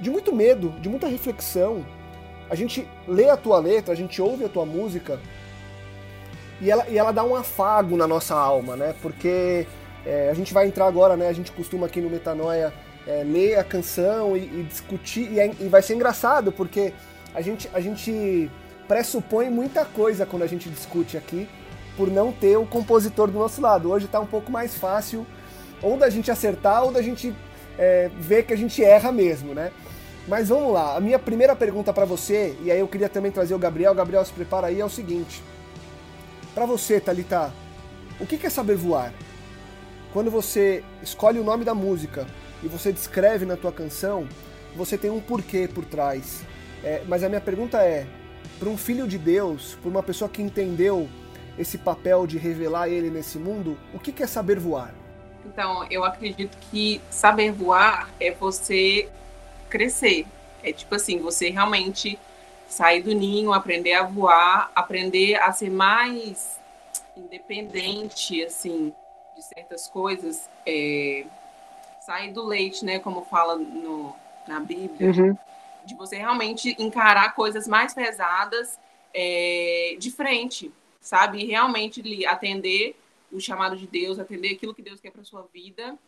de 0.00 0.10
muito 0.10 0.34
medo, 0.34 0.70
de 0.80 0.88
muita 0.88 1.08
reflexão. 1.08 1.84
A 2.48 2.54
gente 2.54 2.86
lê 3.06 3.28
a 3.28 3.36
tua 3.36 3.58
letra, 3.58 3.92
a 3.92 3.96
gente 3.96 4.20
ouve 4.22 4.44
a 4.44 4.48
tua 4.48 4.64
música 4.64 5.20
e 6.60 6.70
ela, 6.70 6.86
e 6.88 6.98
ela 6.98 7.12
dá 7.12 7.24
um 7.24 7.34
afago 7.34 7.96
na 7.96 8.06
nossa 8.06 8.34
alma, 8.34 8.76
né? 8.76 8.94
Porque 9.00 9.66
é, 10.04 10.28
a 10.30 10.34
gente 10.34 10.52
vai 10.52 10.66
entrar 10.66 10.86
agora, 10.86 11.16
né? 11.16 11.28
A 11.28 11.32
gente 11.32 11.50
costuma 11.52 11.86
aqui 11.86 12.00
no 12.00 12.10
Metanoia 12.10 12.72
é, 13.06 13.22
ler 13.24 13.58
a 13.58 13.64
canção 13.64 14.36
e, 14.36 14.40
e 14.40 14.66
discutir, 14.68 15.30
e, 15.32 15.40
é, 15.40 15.50
e, 15.58 15.68
vai 15.68 15.82
ser 15.82 15.94
engraçado, 15.94 16.52
porque 16.52 16.92
a 17.34 17.40
gente, 17.40 17.68
a 17.72 17.80
gente 17.80 18.50
pressupõe 18.86 19.48
muita 19.48 19.84
coisa 19.84 20.26
quando 20.26 20.42
a 20.42 20.46
gente 20.46 20.68
discute 20.68 21.16
aqui, 21.16 21.48
por 21.96 22.10
não 22.10 22.32
ter 22.32 22.56
o 22.56 22.66
compositor 22.66 23.30
do 23.30 23.38
nosso 23.38 23.60
lado. 23.60 23.90
Hoje 23.90 24.06
está 24.06 24.20
um 24.20 24.26
pouco 24.26 24.50
mais 24.50 24.74
fácil, 24.74 25.26
ou 25.82 25.96
da 25.96 26.10
gente 26.10 26.30
acertar, 26.30 26.84
ou 26.84 26.92
da 26.92 27.00
gente 27.00 27.34
é, 27.78 28.10
ver 28.18 28.44
que 28.44 28.52
a 28.52 28.56
gente 28.56 28.84
erra 28.84 29.10
mesmo, 29.10 29.54
né? 29.54 29.70
Mas 30.28 30.48
vamos 30.50 30.72
lá, 30.72 30.96
a 30.96 31.00
minha 31.00 31.18
primeira 31.18 31.56
pergunta 31.56 31.92
para 31.92 32.04
você, 32.04 32.54
e 32.62 32.70
aí 32.70 32.78
eu 32.78 32.86
queria 32.86 33.08
também 33.08 33.32
trazer 33.32 33.54
o 33.54 33.58
Gabriel, 33.58 33.94
Gabriel 33.94 34.24
se 34.24 34.32
prepara 34.32 34.66
aí, 34.66 34.80
é 34.80 34.84
o 34.84 34.90
seguinte. 34.90 35.42
Para 36.54 36.66
você, 36.66 37.00
Talita, 37.00 37.52
o 38.18 38.26
que 38.26 38.46
é 38.46 38.50
saber 38.50 38.76
voar? 38.76 39.12
quando 40.12 40.30
você 40.30 40.82
escolhe 41.02 41.38
o 41.38 41.44
nome 41.44 41.64
da 41.64 41.74
música 41.74 42.26
e 42.62 42.68
você 42.68 42.92
descreve 42.92 43.46
na 43.46 43.56
tua 43.56 43.72
canção, 43.72 44.26
você 44.76 44.98
tem 44.98 45.10
um 45.10 45.20
porquê 45.20 45.68
por 45.72 45.84
trás. 45.84 46.42
É, 46.82 47.02
mas 47.06 47.22
a 47.22 47.28
minha 47.28 47.40
pergunta 47.40 47.82
é, 47.82 48.06
para 48.58 48.68
um 48.68 48.76
filho 48.76 49.06
de 49.06 49.18
Deus, 49.18 49.76
para 49.80 49.88
uma 49.90 50.02
pessoa 50.02 50.28
que 50.28 50.42
entendeu 50.42 51.08
esse 51.58 51.78
papel 51.78 52.26
de 52.26 52.38
revelar 52.38 52.88
ele 52.88 53.10
nesse 53.10 53.38
mundo, 53.38 53.76
o 53.92 53.98
que 53.98 54.22
é 54.22 54.26
saber 54.26 54.58
voar? 54.58 54.94
Então, 55.44 55.86
eu 55.90 56.04
acredito 56.04 56.56
que 56.70 57.00
saber 57.10 57.52
voar 57.52 58.08
é 58.20 58.30
você 58.32 59.08
crescer. 59.68 60.26
É 60.62 60.72
tipo 60.72 60.94
assim, 60.94 61.18
você 61.18 61.50
realmente 61.50 62.18
sair 62.70 63.02
do 63.02 63.12
ninho, 63.12 63.52
aprender 63.52 63.94
a 63.94 64.04
voar, 64.04 64.70
aprender 64.74 65.34
a 65.42 65.50
ser 65.52 65.68
mais 65.68 66.58
independente, 67.16 68.42
assim, 68.44 68.94
de 69.36 69.42
certas 69.42 69.88
coisas, 69.88 70.48
é, 70.64 71.26
sair 72.00 72.32
do 72.32 72.44
leite, 72.44 72.84
né? 72.84 73.00
Como 73.00 73.24
fala 73.24 73.56
no, 73.56 74.14
na 74.46 74.60
Bíblia, 74.60 75.10
uhum. 75.10 75.36
de 75.84 75.94
você 75.96 76.16
realmente 76.16 76.76
encarar 76.78 77.34
coisas 77.34 77.66
mais 77.66 77.92
pesadas 77.92 78.78
é, 79.12 79.96
de 79.98 80.10
frente, 80.12 80.72
sabe? 81.00 81.42
E 81.42 81.46
realmente 81.46 82.24
atender 82.24 82.96
o 83.32 83.40
chamado 83.40 83.76
de 83.76 83.86
Deus, 83.86 84.20
atender 84.20 84.52
aquilo 84.52 84.74
que 84.74 84.82
Deus 84.82 85.00
quer 85.00 85.10
para 85.10 85.24
sua 85.24 85.48
vida 85.52 85.98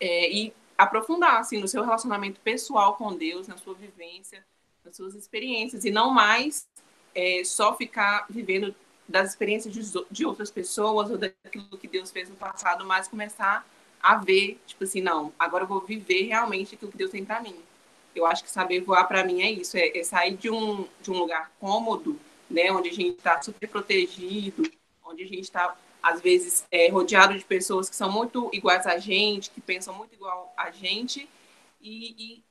é, 0.00 0.30
e 0.30 0.52
aprofundar 0.76 1.38
assim 1.38 1.58
no 1.58 1.68
seu 1.68 1.82
relacionamento 1.82 2.40
pessoal 2.40 2.94
com 2.94 3.14
Deus, 3.14 3.46
na 3.46 3.56
sua 3.56 3.74
vivência, 3.74 4.44
nas 4.86 4.96
suas 4.96 5.14
experiências 5.14 5.84
e 5.84 5.90
não 5.90 6.10
mais 6.10 6.66
é, 7.14 7.42
só 7.44 7.76
ficar 7.76 8.26
vivendo 8.30 8.74
das 9.08 9.30
experiências 9.30 9.74
de, 9.74 9.82
de 10.10 10.24
outras 10.24 10.50
pessoas 10.50 11.10
ou 11.10 11.18
daquilo 11.18 11.78
que 11.78 11.88
Deus 11.88 12.10
fez 12.10 12.28
no 12.28 12.36
passado, 12.36 12.84
mas 12.86 13.08
começar 13.08 13.66
a 14.00 14.16
ver, 14.16 14.60
tipo 14.66 14.84
assim, 14.84 15.00
não, 15.00 15.32
agora 15.38 15.64
eu 15.64 15.68
vou 15.68 15.80
viver 15.80 16.26
realmente 16.26 16.74
aquilo 16.74 16.90
que 16.90 16.98
Deus 16.98 17.10
tem 17.10 17.24
para 17.24 17.40
mim. 17.40 17.56
Eu 18.14 18.24
acho 18.24 18.44
que 18.44 18.50
saber 18.50 18.80
voar 18.80 19.04
para 19.04 19.24
mim 19.24 19.42
é 19.42 19.50
isso, 19.50 19.76
é, 19.76 19.96
é, 19.96 20.04
sair 20.04 20.36
de 20.36 20.48
um, 20.48 20.86
de 21.02 21.10
um 21.10 21.18
lugar 21.18 21.50
cômodo, 21.60 22.18
né, 22.48 22.70
onde 22.70 22.88
a 22.88 22.92
gente 22.92 23.16
está 23.16 23.42
super 23.42 23.68
protegido, 23.68 24.70
onde 25.04 25.24
a 25.24 25.26
gente 25.26 25.42
está, 25.42 25.76
às 26.02 26.20
vezes, 26.20 26.64
é, 26.70 26.88
rodeado 26.88 27.36
de 27.36 27.44
pessoas 27.44 27.88
que 27.88 27.96
são 27.96 28.10
muito 28.10 28.48
iguais 28.52 28.86
a 28.86 28.98
gente, 28.98 29.50
que 29.50 29.60
pensam 29.60 29.94
muito 29.94 30.14
igual 30.14 30.52
a 30.56 30.70
gente, 30.70 31.28
e, 31.80 32.14
e 32.18 32.44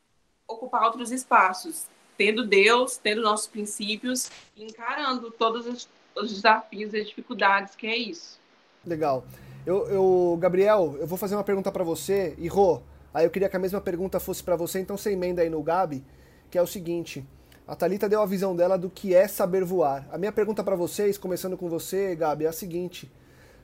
ocupar 0.48 0.84
outros 0.84 1.12
espaços, 1.12 1.88
tendo 2.18 2.46
Deus, 2.46 2.98
tendo 2.98 3.22
nossos 3.22 3.48
princípios, 3.48 4.30
encarando 4.58 5.32
todos 5.32 5.66
os 5.68 5.88
os 6.16 6.34
desafios 6.34 6.94
e 6.94 7.00
as 7.00 7.08
dificuldades, 7.08 7.76
que 7.76 7.86
é 7.88 7.98
isso. 7.98 8.40
Legal. 8.86 9.26
Eu, 9.66 9.88
eu 9.88 10.38
Gabriel, 10.40 10.96
eu 11.00 11.08
vou 11.08 11.18
fazer 11.18 11.36
uma 11.36 11.44
pergunta 11.44 11.72
para 11.72 11.84
você, 11.84 12.36
e 12.38 12.48
Rô, 12.48 12.82
aí 13.14 13.26
eu 13.26 13.30
queria 13.30 13.50
que 13.50 13.56
a 13.56 13.60
mesma 13.60 13.82
pergunta 13.82 14.20
fosse 14.20 14.44
para 14.44 14.56
você, 14.56 14.80
então 14.80 14.98
você 14.98 15.12
emenda 15.12 15.42
aí 15.42 15.50
no 15.50 15.62
Gabi, 15.62 16.04
que 16.50 16.58
é 16.58 16.62
o 16.62 16.68
seguinte. 16.68 17.26
A 17.68 17.76
Talita 17.76 18.08
deu 18.08 18.22
a 18.22 18.26
visão 18.28 18.56
dela 18.56 18.78
do 18.78 18.92
que 18.92 19.16
é 19.16 19.28
saber 19.28 19.64
voar. 19.64 20.08
A 20.12 20.18
minha 20.18 20.32
pergunta 20.32 20.64
para 20.64 20.76
vocês, 20.76 21.18
começando 21.18 21.58
com 21.58 21.68
você, 21.68 22.16
Gabi, 22.16 22.46
é 22.46 22.48
a 22.48 22.54
seguinte: 22.54 23.12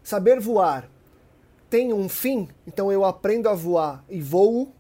saber 0.04 0.40
voar 0.40 0.90
tem 1.70 1.94
um 1.94 2.10
fim? 2.10 2.50
Então 2.68 2.92
eu 2.92 3.06
aprendo 3.06 3.48
a 3.48 3.54
voar 3.54 4.04
e 4.10 4.20
voo? 4.20 4.74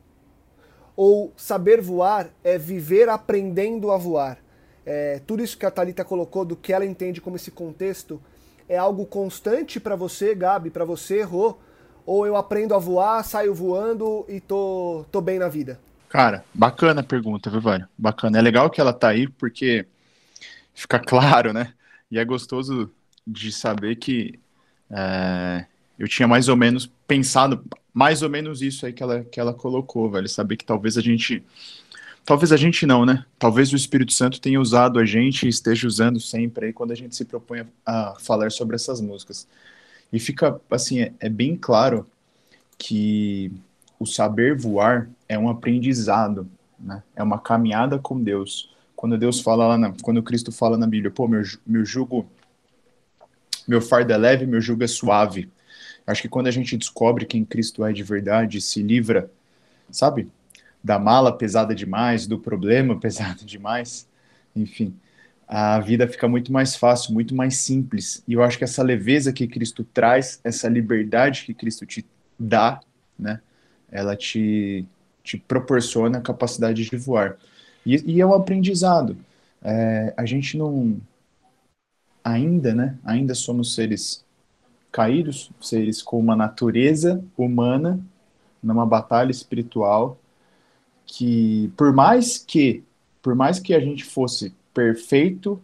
Ou 0.95 1.33
saber 1.36 1.81
voar 1.81 2.29
é 2.43 2.57
viver 2.57 3.10
aprendendo 3.10 3.91
a 3.91 3.98
voar? 3.98 4.38
É, 4.86 5.21
tudo 5.25 5.43
isso 5.43 5.57
que 5.57 5.65
a 5.65 5.71
Talita 5.71 6.03
colocou 6.03 6.43
do 6.43 6.55
que 6.55 6.74
ela 6.74 6.86
entende 6.86 7.21
como 7.21 7.36
esse 7.36 7.51
contexto 7.51 8.21
é 8.67 8.77
algo 8.77 9.05
constante 9.05 9.79
para 9.79 9.95
você, 9.95 10.33
Gabi, 10.33 10.69
para 10.69 10.86
você, 10.86 11.21
Rô? 11.21 11.57
Ou 12.05 12.25
eu 12.25 12.36
aprendo 12.36 12.74
a 12.74 12.79
voar, 12.79 13.24
saio 13.24 13.53
voando 13.53 14.25
e 14.27 14.39
tô, 14.39 15.05
tô 15.12 15.21
bem 15.21 15.38
na 15.38 15.48
vida? 15.48 15.79
Cara, 16.10 16.43
bacana 16.53 17.01
a 17.01 17.03
pergunta, 17.03 17.50
viu, 17.50 17.62
Vânia? 17.62 17.88
Bacana. 17.98 18.38
É 18.38 18.41
legal 18.41 18.69
que 18.69 18.81
ela 18.81 18.91
tá 18.91 19.10
aí 19.10 19.27
porque 19.27 19.86
fica 20.74 21.00
claro, 21.03 21.53
né? 21.53 21.74
E 22.10 22.17
é 22.17 22.25
gostoso 22.25 22.91
de 23.25 23.51
saber 23.51 23.95
que 23.95 24.39
é, 24.89 25.65
eu 25.98 26.07
tinha 26.07 26.27
mais 26.27 26.50
ou 26.50 26.57
menos 26.57 26.91
pensado 27.07 27.63
mais 27.93 28.21
ou 28.21 28.29
menos 28.29 28.62
isso 28.62 28.86
aí 28.86 28.93
que 28.93 29.03
ela, 29.03 29.24
que 29.24 29.39
ela 29.39 29.53
colocou, 29.53 30.10
velho. 30.10 30.27
Saber 30.27 30.57
que 30.57 30.65
talvez 30.65 30.98
a 30.98 31.01
gente 31.01 31.43
Talvez 32.24 32.51
a 32.51 32.57
gente 32.57 32.86
não, 32.86 33.05
né? 33.05 33.25
Talvez 33.39 33.74
o 33.74 33.75
Espírito 33.75 34.13
Santo 34.13 34.39
tenha 34.39 34.62
usado 34.62 35.00
a 35.00 35.05
gente 35.05 35.45
e 35.45 35.50
esteja 35.50 35.88
usando 35.88 36.19
sempre 36.19 36.67
aí 36.67 36.74
quando 36.74 36.91
a 36.91 36.95
gente 36.95 37.15
se 37.15 37.25
propõe 37.25 37.65
a, 37.86 38.15
falar 38.19 38.51
sobre 38.51 38.75
essas 38.75 39.01
músicas. 39.01 39.48
E 40.13 40.19
fica, 40.19 40.60
assim, 40.69 41.01
é, 41.01 41.13
é 41.19 41.29
bem 41.29 41.55
claro 41.55 42.05
que 42.77 43.51
o 44.00 44.05
saber 44.05 44.55
voar 44.55 45.10
é 45.27 45.38
um 45.38 45.50
aprendizado, 45.50 46.48
né? 46.79 47.01
É 47.15 47.24
uma 47.24 47.39
caminhada 47.39 47.98
com 47.98 48.21
Deus. 48.21 48.71
Quando 48.95 49.17
Deus 49.17 49.39
fala 49.39 49.67
lá, 49.67 49.77
na, 49.77 49.93
quando 50.03 50.21
Cristo 50.21 50.51
fala 50.51 50.77
na 50.77 50.86
Bíblia, 50.86 51.10
pô, 51.10 51.27
meu, 51.27 51.41
meu 51.65 51.83
jugo, 51.83 52.27
meu 53.67 53.81
fardo 53.81 54.13
é 54.13 54.17
leve, 54.17 54.45
meu 54.45 54.62
jugo 54.62 54.83
é 54.83 54.88
suave. 54.88 55.50
Acho 56.12 56.22
que 56.22 56.30
quando 56.30 56.48
a 56.48 56.51
gente 56.51 56.77
descobre 56.77 57.25
quem 57.25 57.46
Cristo 57.46 57.86
é 57.86 57.94
de 57.94 58.03
verdade, 58.03 58.62
se 58.62 58.82
livra, 58.84 59.32
sabe? 59.89 60.32
da 60.84 60.98
mala 60.98 61.36
pesada 61.38 61.75
demais, 61.75 62.25
do 62.25 62.39
problema 62.39 62.98
pesado 63.00 63.46
demais, 63.46 64.08
enfim, 64.56 64.94
a 65.48 65.80
vida 65.80 66.08
fica 66.08 66.27
muito 66.27 66.51
mais 66.51 66.75
fácil, 66.75 67.13
muito 67.13 67.36
mais 67.36 67.58
simples. 67.58 68.24
E 68.27 68.34
eu 68.34 68.44
acho 68.44 68.58
que 68.58 68.63
essa 68.63 68.82
leveza 68.82 69.34
que 69.34 69.48
Cristo 69.48 69.84
traz, 69.84 70.39
essa 70.44 70.68
liberdade 70.70 71.44
que 71.46 71.53
Cristo 71.53 71.86
te 71.86 72.06
dá, 72.39 72.80
né, 73.20 73.41
ela 73.91 74.15
te, 74.15 74.86
te 75.24 75.38
proporciona 75.38 76.18
a 76.18 76.22
capacidade 76.22 76.84
de 76.86 76.98
voar. 76.98 77.38
E, 77.86 78.13
e 78.13 78.22
é 78.22 78.25
um 78.25 78.34
aprendizado. 78.34 79.18
É, 79.62 80.13
a 80.15 80.25
gente 80.25 80.58
não. 80.58 81.00
Ainda, 82.24 82.74
né? 82.74 82.98
Ainda 83.03 83.34
somos 83.34 83.74
seres 83.74 84.24
caídos, 84.91 85.51
seres 85.60 86.01
com 86.01 86.19
uma 86.19 86.36
natureza 86.36 87.24
humana, 87.38 88.00
numa 88.62 88.86
batalha 88.86 89.31
espiritual 89.31 90.17
que 91.05 91.71
por 91.75 91.91
mais 91.91 92.38
que 92.38 92.83
por 93.21 93.36
mais 93.36 93.60
que 93.60 93.74
a 93.74 93.79
gente 93.79 94.03
fosse 94.03 94.53
perfeito 94.74 95.62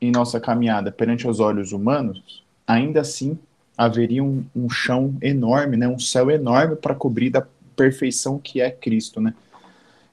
em 0.00 0.10
nossa 0.10 0.38
caminhada 0.38 0.92
perante 0.92 1.26
os 1.26 1.40
olhos 1.40 1.72
humanos, 1.72 2.44
ainda 2.66 3.00
assim 3.00 3.38
haveria 3.76 4.22
um, 4.22 4.44
um 4.54 4.68
chão 4.68 5.16
enorme, 5.20 5.76
né, 5.76 5.88
um 5.88 5.98
céu 5.98 6.30
enorme 6.30 6.76
para 6.76 6.94
cobrir 6.94 7.30
da 7.30 7.46
perfeição 7.74 8.38
que 8.38 8.60
é 8.60 8.70
Cristo, 8.70 9.20
né? 9.20 9.34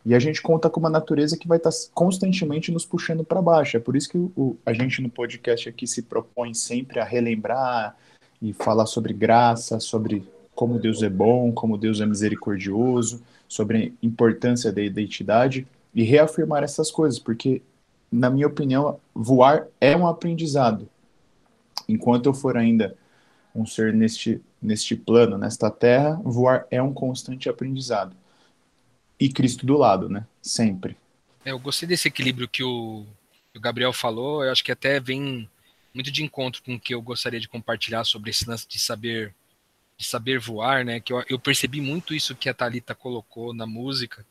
E 0.05 0.13
a 0.13 0.19
gente 0.19 0.41
conta 0.41 0.69
com 0.69 0.81
uma 0.81 0.89
natureza 0.89 1.38
que 1.38 1.47
vai 1.47 1.57
estar 1.57 1.71
constantemente 1.93 2.71
nos 2.71 2.85
puxando 2.85 3.23
para 3.23 3.41
baixo. 3.41 3.77
É 3.77 3.79
por 3.79 3.95
isso 3.95 4.09
que 4.09 4.17
o, 4.17 4.57
a 4.65 4.73
gente 4.73 5.01
no 5.01 5.09
podcast 5.09 5.69
aqui 5.69 5.88
se 5.88 6.01
propõe 6.01 6.53
sempre 6.53 7.00
a 7.00 7.05
relembrar 7.05 7.95
e 8.43 8.51
falar 8.51 8.85
sobre 8.85 9.13
graça, 9.13 9.79
sobre 9.79 10.27
como 10.53 10.77
Deus 10.77 11.01
é 11.01 11.09
bom, 11.09 11.51
como 11.53 11.77
Deus 11.77 12.01
é 12.01 12.05
misericordioso, 12.05 13.23
sobre 13.47 13.77
a 13.77 14.05
importância 14.05 14.69
da 14.69 14.81
identidade 14.81 15.65
e 15.95 16.03
reafirmar 16.03 16.62
essas 16.62 16.91
coisas, 16.91 17.17
porque, 17.17 17.62
na 18.12 18.29
minha 18.29 18.45
opinião, 18.45 19.00
voar 19.15 19.67
é 19.79 19.95
um 19.95 20.05
aprendizado. 20.05 20.89
Enquanto 21.88 22.25
eu 22.25 22.33
for 22.33 22.57
ainda 22.57 22.95
um 23.55 23.65
ser 23.65 23.93
neste, 23.93 24.41
neste 24.62 24.95
plano, 24.95 25.38
nesta 25.38 25.71
terra, 25.71 26.19
voar 26.23 26.67
é 26.69 26.81
um 26.81 26.93
constante 26.93 27.47
aprendizado. 27.47 28.15
E 29.19 29.29
Cristo 29.29 29.65
do 29.65 29.77
lado, 29.77 30.09
né? 30.09 30.25
Sempre. 30.41 30.97
É, 31.45 31.51
eu 31.51 31.59
gostei 31.59 31.88
desse 31.88 32.09
equilíbrio 32.09 32.47
que 32.47 32.63
o, 32.63 33.05
Gabriel 33.59 33.93
falou, 33.93 34.43
eu 34.43 34.51
acho 34.51 34.63
que 34.63 34.71
até 34.71 35.00
vem 35.00 35.47
muito 35.93 36.12
de 36.12 36.23
encontro 36.23 36.62
com 36.63 36.75
o 36.75 36.79
que 36.79 36.93
eu 36.93 37.01
gostaria 37.01 37.39
de 37.39 37.47
compartilhar 37.47 38.03
sobre 38.03 38.31
esse 38.31 38.47
lance 38.50 38.67
de 38.67 38.79
saber 38.79 39.33
de 39.95 40.05
saber 40.05 40.39
voar, 40.39 40.83
né? 40.83 41.00
Que 41.00 41.13
eu, 41.13 41.23
eu 41.29 41.39
percebi 41.39 41.79
muito 41.79 42.15
isso 42.15 42.35
que 42.35 42.50
a 42.50 42.53
Talita 42.53 42.95
colocou 42.95 43.53
na 43.53 43.67
música 43.67 44.25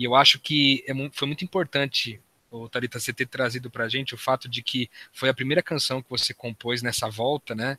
e 0.00 0.04
eu 0.04 0.14
acho 0.14 0.38
que 0.40 0.82
é, 0.88 0.94
foi 1.12 1.26
muito 1.26 1.44
importante 1.44 2.18
o 2.50 2.68
Talita 2.68 2.98
você 2.98 3.12
ter 3.12 3.26
trazido 3.26 3.70
para 3.70 3.84
a 3.84 3.88
gente 3.88 4.14
o 4.14 4.18
fato 4.18 4.48
de 4.48 4.62
que 4.62 4.90
foi 5.12 5.28
a 5.28 5.34
primeira 5.34 5.62
canção 5.62 6.02
que 6.02 6.10
você 6.10 6.34
compôs 6.34 6.82
nessa 6.82 7.08
volta, 7.08 7.54
né? 7.54 7.78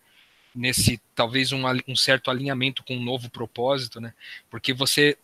Nesse 0.53 1.01
talvez 1.15 1.51
um, 1.51 1.63
um 1.87 1.95
certo 1.95 2.29
alinhamento 2.29 2.83
com 2.83 2.95
um 2.95 3.03
novo 3.03 3.29
propósito, 3.29 3.99
né? 3.99 4.13
Porque 4.49 4.71
você 4.71 5.17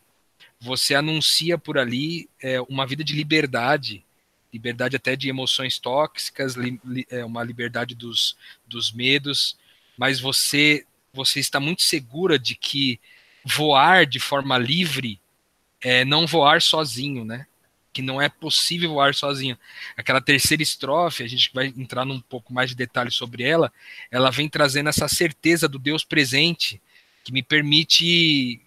você 0.59 0.95
anuncia 0.95 1.55
por 1.55 1.77
ali 1.77 2.27
é, 2.41 2.59
uma 2.61 2.85
vida 2.85 3.03
de 3.03 3.13
liberdade, 3.13 4.03
liberdade 4.51 4.95
até 4.95 5.15
de 5.15 5.29
emoções 5.29 5.77
tóxicas, 5.77 6.55
li, 6.55 6.79
li, 6.83 7.05
é, 7.09 7.23
uma 7.23 7.43
liberdade 7.43 7.93
dos, 7.93 8.37
dos 8.65 8.91
medos, 8.91 9.57
mas 9.97 10.19
você 10.19 10.85
você 11.13 11.39
está 11.39 11.59
muito 11.59 11.81
segura 11.81 12.37
de 12.37 12.53
que 12.53 12.99
voar 13.43 14.05
de 14.05 14.19
forma 14.19 14.57
livre 14.57 15.19
é 15.81 16.05
não 16.05 16.27
voar 16.27 16.61
sozinho, 16.61 17.25
né? 17.25 17.47
Que 17.91 18.01
não 18.03 18.21
é 18.21 18.29
possível 18.29 18.91
voar 18.91 19.15
sozinho. 19.15 19.57
Aquela 19.95 20.21
terceira 20.21 20.61
estrofe, 20.61 21.23
a 21.23 21.27
gente 21.27 21.49
vai 21.53 21.73
entrar 21.75 22.05
num 22.05 22.19
pouco 22.19 22.53
mais 22.53 22.69
de 22.69 22.75
detalhes 22.75 23.15
sobre 23.15 23.43
ela, 23.43 23.73
ela 24.11 24.29
vem 24.29 24.47
trazendo 24.47 24.89
essa 24.89 25.07
certeza 25.07 25.67
do 25.67 25.79
Deus 25.79 26.03
presente 26.03 26.79
que 27.23 27.31
me 27.31 27.41
permite 27.41 28.61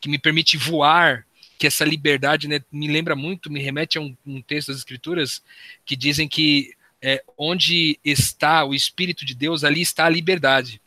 que 0.00 0.08
me 0.08 0.18
permite 0.18 0.56
voar 0.56 1.26
que 1.60 1.66
essa 1.66 1.84
liberdade 1.84 2.48
né, 2.48 2.62
me 2.72 2.88
lembra 2.88 3.14
muito, 3.14 3.52
me 3.52 3.60
remete 3.60 3.98
a 3.98 4.00
um, 4.00 4.16
um 4.26 4.40
texto 4.40 4.68
das 4.68 4.78
Escrituras 4.78 5.42
que 5.84 5.94
dizem 5.94 6.26
que 6.26 6.74
é, 7.02 7.22
onde 7.36 8.00
está 8.02 8.64
o 8.64 8.74
Espírito 8.74 9.26
de 9.26 9.34
Deus, 9.34 9.62
ali 9.62 9.82
está 9.82 10.06
a 10.06 10.08
liberdade. 10.08 10.80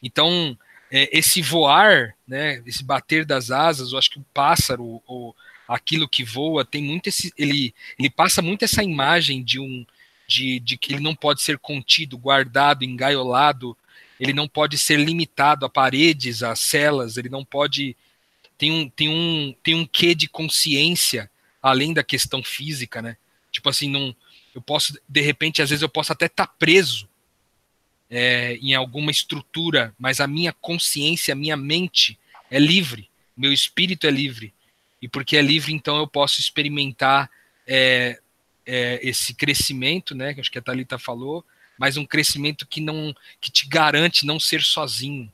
Então, 0.00 0.56
é, 0.92 1.08
esse 1.18 1.42
voar, 1.42 2.14
né, 2.24 2.62
esse 2.64 2.84
bater 2.84 3.24
das 3.24 3.50
asas, 3.50 3.90
eu 3.90 3.98
acho 3.98 4.10
que 4.10 4.20
o 4.20 4.26
pássaro, 4.32 5.02
ou 5.08 5.34
aquilo 5.66 6.08
que 6.08 6.22
voa, 6.22 6.64
tem 6.64 6.80
muito 6.80 7.08
esse, 7.08 7.32
ele, 7.36 7.74
ele 7.98 8.08
passa 8.08 8.40
muito 8.40 8.64
essa 8.64 8.80
imagem 8.80 9.42
de 9.42 9.58
um, 9.58 9.84
de, 10.24 10.60
de 10.60 10.78
que 10.78 10.92
ele 10.92 11.02
não 11.02 11.16
pode 11.16 11.42
ser 11.42 11.58
contido, 11.58 12.16
guardado, 12.16 12.84
engaiolado, 12.84 13.76
ele 14.20 14.32
não 14.32 14.46
pode 14.46 14.78
ser 14.78 15.00
limitado 15.00 15.66
a 15.66 15.68
paredes, 15.68 16.44
a 16.44 16.54
celas, 16.54 17.16
ele 17.16 17.28
não 17.28 17.44
pode 17.44 17.96
tem 18.56 18.70
um, 18.70 18.88
tem 18.88 19.08
um, 19.08 19.54
tem 19.62 19.74
um 19.74 19.86
quê 19.86 20.14
de 20.14 20.28
consciência 20.28 21.30
além 21.62 21.94
da 21.94 22.02
questão 22.02 22.42
física, 22.42 23.00
né? 23.00 23.16
Tipo 23.50 23.68
assim, 23.68 23.88
não, 23.88 24.14
eu 24.54 24.60
posso, 24.60 24.98
de 25.08 25.20
repente, 25.20 25.62
às 25.62 25.70
vezes 25.70 25.82
eu 25.82 25.88
posso 25.88 26.12
até 26.12 26.26
estar 26.26 26.46
tá 26.46 26.52
preso 26.58 27.08
é, 28.10 28.56
em 28.56 28.74
alguma 28.74 29.10
estrutura, 29.10 29.94
mas 29.98 30.20
a 30.20 30.26
minha 30.26 30.52
consciência, 30.52 31.32
a 31.32 31.36
minha 31.36 31.56
mente 31.56 32.18
é 32.50 32.58
livre, 32.58 33.10
meu 33.36 33.52
espírito 33.52 34.06
é 34.06 34.10
livre. 34.10 34.52
E 35.00 35.08
porque 35.08 35.36
é 35.36 35.42
livre, 35.42 35.72
então 35.72 35.96
eu 35.96 36.06
posso 36.06 36.40
experimentar 36.40 37.30
é, 37.66 38.20
é, 38.64 39.00
esse 39.02 39.34
crescimento, 39.34 40.14
né? 40.14 40.34
Que 40.34 40.40
acho 40.40 40.50
que 40.50 40.58
a 40.58 40.62
Thalita 40.62 40.98
falou, 40.98 41.44
mas 41.78 41.96
um 41.96 42.06
crescimento 42.06 42.66
que 42.66 42.80
não 42.80 43.14
que 43.40 43.50
te 43.50 43.66
garante 43.66 44.24
não 44.24 44.38
ser 44.38 44.62
sozinho, 44.62 45.30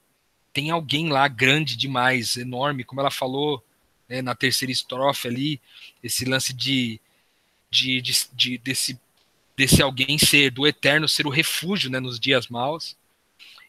tem 0.53 0.71
alguém 0.71 1.09
lá 1.09 1.29
grande 1.29 1.77
demais, 1.77 2.37
enorme, 2.37 2.85
como 2.85 3.01
ela 3.01 3.11
falou 3.11 3.65
né, 4.09 4.21
na 4.21 4.35
terceira 4.35 4.73
estrofe 4.73 5.29
ali, 5.29 5.61
esse 6.03 6.25
lance 6.25 6.53
de, 6.53 7.01
de, 7.71 8.01
de, 8.01 8.13
de, 8.33 8.59
desse, 8.59 9.01
desse 9.57 9.81
alguém 9.81 10.19
ser, 10.19 10.51
do 10.51 10.67
eterno 10.67 11.09
ser 11.09 11.27
o 11.27 11.31
refúgio 11.31 11.91
né, 11.91 12.01
nos 12.01 12.19
dias 12.19 12.49
maus. 12.49 12.97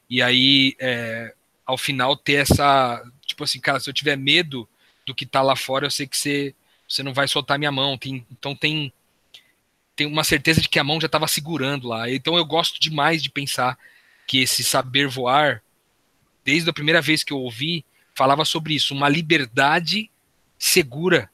E 0.10 0.22
aí, 0.22 0.76
é, 0.80 1.34
ao 1.66 1.78
final, 1.78 2.18
ter 2.18 2.34
essa. 2.34 3.02
Tipo 3.26 3.44
assim, 3.44 3.60
cara, 3.60 3.80
se 3.80 3.90
eu 3.90 3.94
tiver 3.94 4.18
medo 4.18 4.68
do 5.06 5.16
que 5.16 5.26
tá 5.26 5.42
lá 5.42 5.56
fora, 5.56 5.86
eu 5.86 5.92
sei 5.92 6.06
que 6.06 6.18
você, 6.18 6.54
você 6.88 7.02
não 7.04 7.14
vai 7.14 7.28
soltar 7.28 7.58
minha 7.58 7.72
mão. 7.72 7.98
Tem, 7.98 8.26
então 8.32 8.56
tem, 8.56 8.92
tem 9.96 10.08
uma 10.08 10.24
certeza 10.24 10.60
de 10.60 10.68
que 10.68 10.80
a 10.80 10.84
mão 10.84 11.00
já 11.00 11.06
estava 11.06 11.28
segurando 11.28 11.88
lá. 11.88 12.10
Então 12.10 12.36
eu 12.36 12.44
gosto 12.44 12.80
demais 12.80 13.22
de 13.22 13.30
pensar 13.30 13.78
que 14.28 14.40
esse 14.40 14.64
saber 14.64 15.08
voar 15.08 15.64
desde 16.44 16.70
a 16.70 16.74
primeira 16.74 17.02
vez 17.02 17.24
que 17.24 17.34
eu 17.34 17.38
ouvi, 17.38 17.86
falava 18.14 18.46
sobre 18.46 18.74
isso, 18.74 18.94
uma 18.94 19.10
liberdade 19.10 20.10
segura. 20.58 21.30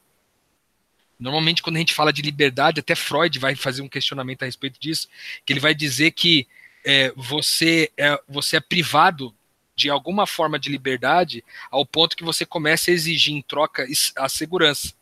Normalmente, 1.18 1.62
quando 1.62 1.76
a 1.76 1.80
gente 1.80 1.94
fala 1.94 2.12
de 2.12 2.22
liberdade, 2.22 2.80
até 2.80 2.94
Freud 2.94 3.38
vai 3.38 3.54
fazer 3.54 3.82
um 3.82 3.88
questionamento 3.88 4.42
a 4.42 4.46
respeito 4.46 4.78
disso, 4.78 5.08
que 5.44 5.52
ele 5.52 5.60
vai 5.60 5.74
dizer 5.74 6.12
que 6.12 6.46
é, 6.84 7.12
você, 7.16 7.90
é, 7.96 8.20
você 8.28 8.56
é 8.56 8.60
privado 8.60 9.34
de 9.74 9.90
alguma 9.90 10.26
forma 10.26 10.58
de 10.58 10.68
liberdade 10.70 11.44
ao 11.70 11.86
ponto 11.86 12.16
que 12.16 12.24
você 12.24 12.44
começa 12.44 12.90
a 12.90 12.94
exigir 12.94 13.34
em 13.34 13.42
troca 13.42 13.86
a 14.16 14.28
segurança. 14.28 14.92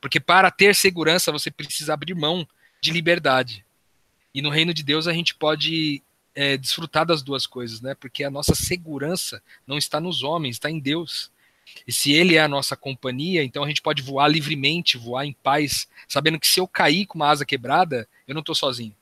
Porque 0.00 0.20
para 0.20 0.50
ter 0.50 0.74
segurança, 0.74 1.32
você 1.32 1.50
precisa 1.50 1.94
abrir 1.94 2.14
mão 2.14 2.46
de 2.80 2.90
liberdade. 2.90 3.64
E 4.34 4.40
no 4.40 4.48
reino 4.48 4.72
de 4.72 4.82
Deus 4.82 5.06
a 5.06 5.12
gente 5.12 5.34
pode 5.34 6.02
é, 6.34 6.56
desfrutar 6.56 7.04
das 7.04 7.22
duas 7.22 7.46
coisas, 7.46 7.80
né? 7.80 7.94
Porque 7.94 8.24
a 8.24 8.30
nossa 8.30 8.54
segurança 8.54 9.42
não 9.66 9.78
está 9.78 10.00
nos 10.00 10.22
homens, 10.22 10.56
está 10.56 10.70
em 10.70 10.78
Deus. 10.78 11.30
E 11.86 11.92
se 11.92 12.12
Ele 12.12 12.36
é 12.36 12.40
a 12.40 12.48
nossa 12.48 12.76
companhia, 12.76 13.42
então 13.44 13.62
a 13.62 13.68
gente 13.68 13.82
pode 13.82 14.02
voar 14.02 14.28
livremente, 14.28 14.98
voar 14.98 15.24
em 15.24 15.32
paz, 15.32 15.88
sabendo 16.08 16.38
que 16.38 16.48
se 16.48 16.60
eu 16.60 16.66
cair 16.66 17.06
com 17.06 17.18
uma 17.18 17.28
asa 17.28 17.44
quebrada, 17.44 18.08
eu 18.26 18.34
não 18.34 18.40
estou 18.40 18.54
sozinho. 18.54 18.94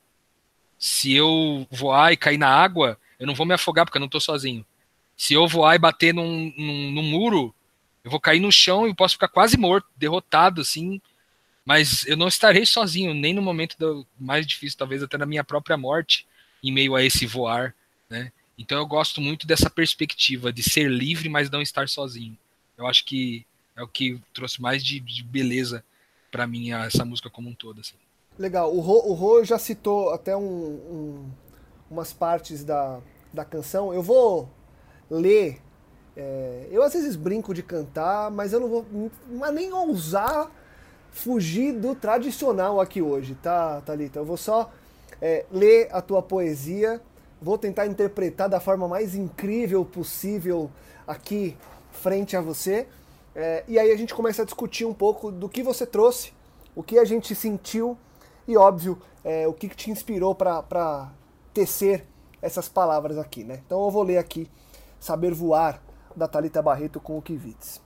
Se 0.77 1.13
eu 1.13 1.67
voar 1.69 2.13
e 2.13 2.17
cair 2.17 2.37
na 2.37 2.49
água, 2.49 2.97
eu 3.19 3.27
não 3.27 3.35
vou 3.35 3.45
me 3.45 3.53
afogar 3.53 3.85
porque 3.85 3.97
eu 3.97 4.01
não 4.01 4.07
estou 4.07 4.21
sozinho. 4.21 4.65
Se 5.17 5.33
eu 5.33 5.47
voar 5.47 5.75
e 5.75 5.79
bater 5.79 6.13
num, 6.13 6.53
num, 6.57 6.91
num 6.91 7.03
muro, 7.03 7.53
eu 8.03 8.09
vou 8.09 8.19
cair 8.19 8.39
no 8.39 8.51
chão 8.51 8.87
e 8.87 8.95
posso 8.95 9.15
ficar 9.15 9.27
quase 9.27 9.57
morto, 9.57 9.87
derrotado, 9.97 10.61
assim. 10.61 11.01
Mas 11.65 12.05
eu 12.07 12.15
não 12.15 12.27
estarei 12.27 12.65
sozinho, 12.65 13.13
nem 13.13 13.33
no 13.33 13.41
momento 13.41 13.75
do, 13.77 14.07
mais 14.17 14.47
difícil, 14.47 14.77
talvez 14.77 15.03
até 15.03 15.17
na 15.17 15.25
minha 15.25 15.43
própria 15.43 15.75
morte 15.75 16.25
em 16.63 16.71
meio 16.71 16.95
a 16.95 17.03
esse 17.03 17.25
voar, 17.25 17.73
né? 18.09 18.31
Então 18.57 18.77
eu 18.77 18.85
gosto 18.85 19.21
muito 19.21 19.47
dessa 19.47 19.69
perspectiva 19.69 20.51
de 20.51 20.61
ser 20.61 20.89
livre, 20.89 21.29
mas 21.29 21.49
não 21.49 21.61
estar 21.61 21.87
sozinho. 21.87 22.37
Eu 22.77 22.87
acho 22.87 23.05
que 23.05 23.45
é 23.75 23.81
o 23.81 23.87
que 23.87 24.21
trouxe 24.33 24.61
mais 24.61 24.83
de, 24.83 24.99
de 24.99 25.23
beleza 25.23 25.83
para 26.29 26.45
mim 26.45 26.71
essa 26.71 27.05
música 27.05 27.29
como 27.29 27.49
um 27.49 27.53
todo. 27.53 27.79
Assim. 27.79 27.95
Legal. 28.37 28.75
O 28.75 28.81
Rô, 28.81 29.13
o 29.13 29.43
já 29.45 29.57
citou 29.57 30.11
até 30.11 30.35
um, 30.35 30.41
um, 30.41 31.31
umas 31.89 32.11
partes 32.11 32.63
da, 32.63 32.99
da 33.33 33.45
canção. 33.45 33.93
Eu 33.93 34.03
vou 34.03 34.49
ler. 35.09 35.61
É, 36.17 36.67
eu 36.69 36.83
às 36.83 36.93
vezes 36.93 37.15
brinco 37.15 37.53
de 37.53 37.63
cantar, 37.63 38.29
mas 38.29 38.51
eu 38.51 38.59
não 38.59 38.67
vou 38.67 39.11
não 39.27 39.51
nem 39.53 39.71
ousar 39.71 40.51
fugir 41.11 41.73
do 41.73 41.95
tradicional 41.95 42.79
aqui 42.81 43.01
hoje, 43.01 43.35
tá, 43.35 43.81
Thalita? 43.81 44.19
Eu 44.19 44.25
vou 44.25 44.37
só 44.37 44.71
é, 45.21 45.45
ler 45.51 45.87
a 45.91 46.01
tua 46.01 46.21
poesia. 46.21 47.01
Vou 47.41 47.57
tentar 47.57 47.87
interpretar 47.87 48.49
da 48.49 48.59
forma 48.59 48.87
mais 48.87 49.15
incrível 49.15 49.85
possível 49.85 50.69
aqui 51.07 51.57
frente 51.91 52.35
a 52.35 52.41
você. 52.41 52.87
É, 53.35 53.63
e 53.67 53.79
aí 53.79 53.91
a 53.91 53.97
gente 53.97 54.13
começa 54.13 54.41
a 54.41 54.45
discutir 54.45 54.85
um 54.85 54.93
pouco 54.93 55.31
do 55.31 55.47
que 55.47 55.63
você 55.63 55.85
trouxe, 55.85 56.33
o 56.75 56.83
que 56.83 56.97
a 56.97 57.05
gente 57.05 57.33
sentiu 57.35 57.97
e, 58.47 58.57
óbvio, 58.57 58.99
é, 59.23 59.47
o 59.47 59.53
que, 59.53 59.69
que 59.69 59.75
te 59.75 59.91
inspirou 59.91 60.33
para 60.33 61.11
tecer 61.53 62.05
essas 62.41 62.67
palavras 62.67 63.17
aqui. 63.17 63.43
Né? 63.43 63.61
Então 63.65 63.83
eu 63.83 63.91
vou 63.91 64.03
ler 64.03 64.17
aqui 64.17 64.49
Saber 64.99 65.33
Voar, 65.33 65.81
da 66.15 66.27
Talita 66.27 66.61
Barreto 66.61 66.99
com 66.99 67.17
o 67.17 67.21
Kivitz. 67.21 67.81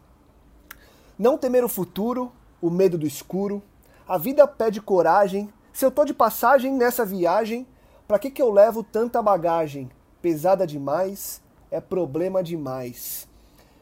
Não 1.19 1.37
temer 1.37 1.63
o 1.63 1.69
futuro, 1.69 2.31
o 2.61 2.69
medo 2.69 2.97
do 2.97 3.05
escuro, 3.05 3.61
a 4.07 4.17
vida 4.17 4.47
pede 4.47 4.81
coragem 4.81 5.51
se 5.73 5.83
eu 5.83 5.91
tô 5.91 6.05
de 6.05 6.13
passagem 6.13 6.73
nessa 6.73 7.03
viagem, 7.03 7.67
para 8.07 8.19
que, 8.19 8.31
que 8.31 8.41
eu 8.41 8.51
levo 8.51 8.83
tanta 8.83 9.21
bagagem? 9.21 9.89
Pesada 10.21 10.65
demais, 10.65 11.41
é 11.69 11.81
problema 11.81 12.41
demais. 12.41 13.27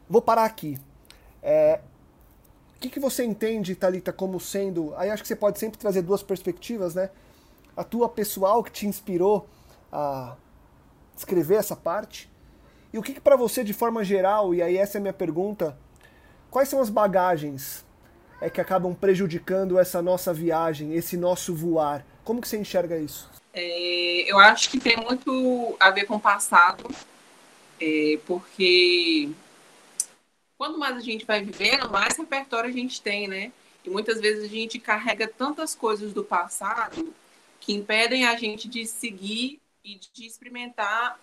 Vou 0.08 0.20
parar 0.20 0.44
aqui. 0.44 0.78
É, 1.42 1.80
que, 2.82 2.90
que 2.90 3.00
você 3.00 3.24
entende, 3.24 3.76
Talita, 3.76 4.12
como 4.12 4.40
sendo? 4.40 4.92
Aí 4.96 5.08
acho 5.08 5.22
que 5.22 5.28
você 5.28 5.36
pode 5.36 5.58
sempre 5.58 5.78
trazer 5.78 6.02
duas 6.02 6.22
perspectivas, 6.22 6.96
né? 6.96 7.10
A 7.76 7.84
tua 7.84 8.08
pessoal 8.08 8.62
que 8.62 8.72
te 8.72 8.86
inspirou 8.88 9.48
a 9.92 10.36
escrever 11.16 11.54
essa 11.56 11.76
parte. 11.76 12.28
E 12.92 12.98
o 12.98 13.02
que, 13.02 13.14
que 13.14 13.20
para 13.20 13.36
você, 13.36 13.62
de 13.62 13.72
forma 13.72 14.04
geral, 14.04 14.52
e 14.52 14.60
aí 14.60 14.76
essa 14.76 14.98
é 14.98 14.98
a 14.98 15.00
minha 15.00 15.12
pergunta, 15.12 15.78
quais 16.50 16.68
são 16.68 16.80
as 16.80 16.90
bagagens 16.90 17.84
é 18.42 18.50
que 18.50 18.60
acabam 18.60 18.92
prejudicando 18.92 19.78
essa 19.78 20.02
nossa 20.02 20.34
viagem, 20.34 20.94
esse 20.94 21.16
nosso 21.16 21.54
voar? 21.54 22.04
Como 22.24 22.40
que 22.40 22.48
você 22.48 22.58
enxerga 22.58 22.98
isso? 22.98 23.30
É, 23.54 24.30
eu 24.30 24.38
acho 24.38 24.68
que 24.68 24.80
tem 24.80 24.96
muito 24.96 25.76
a 25.78 25.90
ver 25.90 26.06
com 26.06 26.16
o 26.16 26.20
passado, 26.20 26.90
é, 27.80 28.18
porque 28.26 29.30
quanto 30.58 30.78
mais 30.78 30.96
a 30.96 31.00
gente 31.00 31.24
vai 31.24 31.42
vivendo, 31.42 31.88
mais 31.90 32.16
repertório 32.16 32.68
a 32.68 32.72
gente 32.72 33.00
tem, 33.00 33.28
né? 33.28 33.52
E 33.84 33.90
muitas 33.90 34.20
vezes 34.20 34.44
a 34.44 34.48
gente 34.48 34.78
carrega 34.78 35.28
tantas 35.28 35.74
coisas 35.74 36.12
do 36.12 36.24
passado 36.24 37.14
que 37.60 37.72
impedem 37.72 38.26
a 38.26 38.36
gente 38.36 38.68
de 38.68 38.86
seguir 38.86 39.60
e 39.84 40.00
de 40.12 40.26
experimentar 40.26 41.18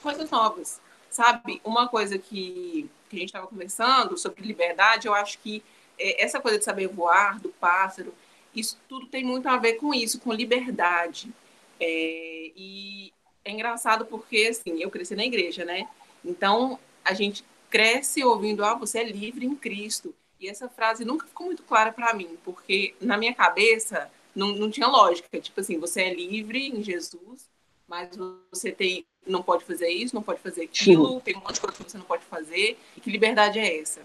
coisas 0.00 0.30
novas, 0.30 0.80
sabe? 1.10 1.60
Uma 1.64 1.88
coisa 1.88 2.16
que, 2.16 2.88
que 3.10 3.16
a 3.16 3.18
gente 3.18 3.28
estava 3.30 3.46
conversando 3.46 4.16
sobre 4.16 4.46
liberdade, 4.46 5.08
eu 5.08 5.14
acho 5.14 5.38
que 5.38 5.62
essa 5.98 6.40
coisa 6.40 6.58
de 6.58 6.64
saber 6.64 6.88
voar, 6.88 7.40
do 7.40 7.50
pássaro, 7.50 8.14
isso 8.54 8.78
tudo 8.88 9.06
tem 9.06 9.24
muito 9.24 9.48
a 9.48 9.56
ver 9.56 9.74
com 9.74 9.92
isso, 9.92 10.20
com 10.20 10.32
liberdade. 10.32 11.32
É, 11.80 12.50
e 12.56 13.12
é 13.44 13.50
engraçado 13.50 14.06
porque, 14.06 14.48
assim, 14.50 14.80
eu 14.80 14.90
cresci 14.90 15.14
na 15.14 15.24
igreja, 15.24 15.64
né? 15.64 15.88
Então, 16.24 16.78
a 17.04 17.12
gente 17.12 17.44
cresce 17.68 18.24
ouvindo, 18.24 18.64
ah, 18.64 18.74
você 18.74 19.00
é 19.00 19.04
livre 19.04 19.44
em 19.44 19.54
Cristo. 19.54 20.14
E 20.40 20.48
essa 20.48 20.68
frase 20.68 21.04
nunca 21.04 21.26
ficou 21.26 21.46
muito 21.46 21.62
clara 21.62 21.92
para 21.92 22.14
mim, 22.14 22.38
porque 22.44 22.94
na 23.00 23.16
minha 23.16 23.34
cabeça 23.34 24.10
não, 24.34 24.48
não 24.48 24.70
tinha 24.70 24.86
lógica. 24.86 25.40
Tipo 25.40 25.60
assim, 25.60 25.78
você 25.78 26.02
é 26.02 26.14
livre 26.14 26.68
em 26.68 26.82
Jesus, 26.82 27.48
mas 27.88 28.10
você 28.50 28.70
tem, 28.72 29.04
não 29.26 29.42
pode 29.42 29.64
fazer 29.64 29.88
isso, 29.88 30.14
não 30.14 30.22
pode 30.22 30.40
fazer 30.40 30.64
aquilo, 30.64 31.20
tem 31.20 31.36
um 31.36 31.40
monte 31.40 31.54
de 31.54 31.60
coisa 31.60 31.76
que 31.76 31.90
você 31.90 31.98
não 31.98 32.04
pode 32.04 32.24
fazer. 32.24 32.78
E 32.96 33.00
que 33.00 33.10
liberdade 33.10 33.58
é 33.58 33.80
essa? 33.80 34.00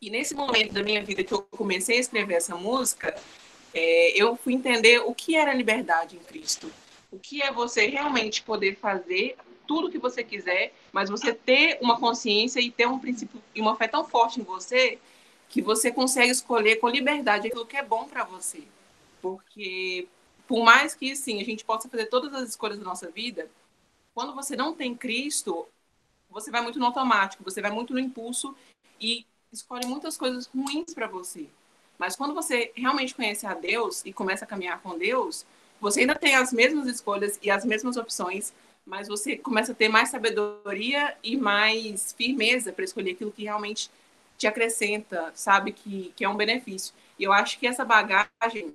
E 0.00 0.10
nesse 0.10 0.34
momento 0.34 0.72
da 0.72 0.82
minha 0.82 1.02
vida 1.02 1.24
que 1.24 1.32
eu 1.32 1.42
comecei 1.42 1.96
a 1.96 2.00
escrever 2.00 2.34
essa 2.34 2.54
música, 2.54 3.14
é, 3.74 4.10
eu 4.10 4.36
fui 4.36 4.54
entender 4.54 5.00
o 5.00 5.14
que 5.14 5.36
era 5.36 5.52
liberdade 5.52 6.16
em 6.16 6.20
Cristo. 6.20 6.70
O 7.10 7.18
que 7.18 7.42
é 7.42 7.50
você 7.50 7.86
realmente 7.86 8.42
poder 8.42 8.76
fazer 8.76 9.36
tudo 9.66 9.90
que 9.90 9.98
você 9.98 10.22
quiser, 10.22 10.72
mas 10.92 11.10
você 11.10 11.32
ter 11.32 11.78
uma 11.80 11.98
consciência 11.98 12.60
e 12.60 12.70
ter 12.70 12.86
um 12.86 12.98
princípio 12.98 13.42
e 13.54 13.60
uma 13.60 13.76
fé 13.76 13.88
tão 13.88 14.04
forte 14.04 14.40
em 14.40 14.44
você 14.44 14.98
que 15.48 15.60
você 15.60 15.90
consegue 15.90 16.30
escolher 16.30 16.76
com 16.76 16.88
liberdade 16.88 17.48
aquilo 17.48 17.66
que 17.66 17.76
é 17.76 17.82
bom 17.82 18.04
para 18.04 18.24
você. 18.24 18.62
Porque 19.20 20.06
por 20.46 20.64
mais 20.64 20.94
que 20.94 21.14
sim, 21.14 21.40
a 21.40 21.44
gente 21.44 21.64
possa 21.64 21.88
fazer 21.90 22.06
todas 22.06 22.32
as 22.32 22.48
escolhas 22.48 22.78
da 22.78 22.84
nossa 22.84 23.10
vida, 23.10 23.50
quando 24.14 24.34
você 24.34 24.56
não 24.56 24.74
tem 24.74 24.96
Cristo, 24.96 25.68
você 26.30 26.50
vai 26.50 26.62
muito 26.62 26.78
no 26.78 26.86
automático, 26.86 27.44
você 27.44 27.60
vai 27.60 27.70
muito 27.70 27.92
no 27.92 28.00
impulso 28.00 28.56
e 28.98 29.26
escolhe 29.52 29.86
muitas 29.86 30.16
coisas 30.16 30.46
ruins 30.46 30.92
para 30.94 31.06
você. 31.06 31.46
Mas 31.98 32.14
quando 32.14 32.34
você 32.34 32.70
realmente 32.74 33.14
conhece 33.14 33.46
a 33.46 33.54
Deus 33.54 34.02
e 34.04 34.12
começa 34.12 34.44
a 34.44 34.48
caminhar 34.48 34.80
com 34.80 34.96
Deus, 34.96 35.44
você 35.80 36.00
ainda 36.00 36.14
tem 36.14 36.34
as 36.34 36.52
mesmas 36.52 36.86
escolhas 36.86 37.38
e 37.42 37.50
as 37.50 37.64
mesmas 37.64 37.96
opções, 37.96 38.52
mas 38.86 39.08
você 39.08 39.36
começa 39.36 39.72
a 39.72 39.74
ter 39.74 39.88
mais 39.88 40.08
sabedoria 40.08 41.16
e 41.22 41.36
mais 41.36 42.12
firmeza 42.12 42.72
para 42.72 42.84
escolher 42.84 43.12
aquilo 43.12 43.32
que 43.32 43.44
realmente 43.44 43.90
te 44.36 44.46
acrescenta, 44.46 45.32
sabe, 45.34 45.72
que, 45.72 46.12
que 46.16 46.24
é 46.24 46.28
um 46.28 46.36
benefício. 46.36 46.94
E 47.18 47.24
eu 47.24 47.32
acho 47.32 47.58
que 47.58 47.66
essa 47.66 47.84
bagagem 47.84 48.72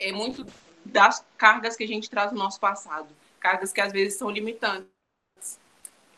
é 0.00 0.12
muito 0.12 0.44
das 0.84 1.24
cargas 1.38 1.76
que 1.76 1.84
a 1.84 1.88
gente 1.88 2.10
traz 2.10 2.30
do 2.30 2.36
nosso 2.36 2.58
passado, 2.60 3.08
cargas 3.40 3.72
que 3.72 3.80
às 3.80 3.92
vezes 3.92 4.18
são 4.18 4.28
limitantes. 4.28 4.88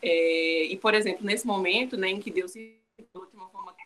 É, 0.01 0.63
e, 0.65 0.77
por 0.77 0.93
exemplo, 0.93 1.25
nesse 1.25 1.45
momento 1.45 1.95
né, 1.95 2.09
em 2.09 2.19
que 2.19 2.31
Deus 2.31 2.51
se 2.51 2.75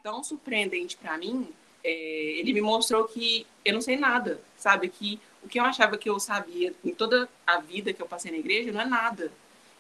tão 0.04 0.24
surpreendente 0.24 0.98
para 0.98 1.18
mim, 1.18 1.48
é, 1.84 1.92
ele 2.40 2.54
me 2.54 2.62
mostrou 2.62 3.06
que 3.06 3.46
eu 3.66 3.74
não 3.74 3.82
sei 3.82 3.98
nada, 3.98 4.40
sabe? 4.58 4.90
Que 4.90 5.20
o 5.44 5.48
que 5.48 5.60
eu 5.60 5.64
achava 5.64 5.98
que 5.98 6.10
eu 6.10 6.20
sabia 6.20 6.74
em 6.84 6.94
toda 6.94 7.28
a 7.46 7.60
vida 7.60 7.94
que 7.94 8.02
eu 8.02 8.08
passei 8.08 8.32
na 8.32 8.38
igreja 8.38 8.72
não 8.72 8.82
é 8.82 8.86
nada. 8.86 9.32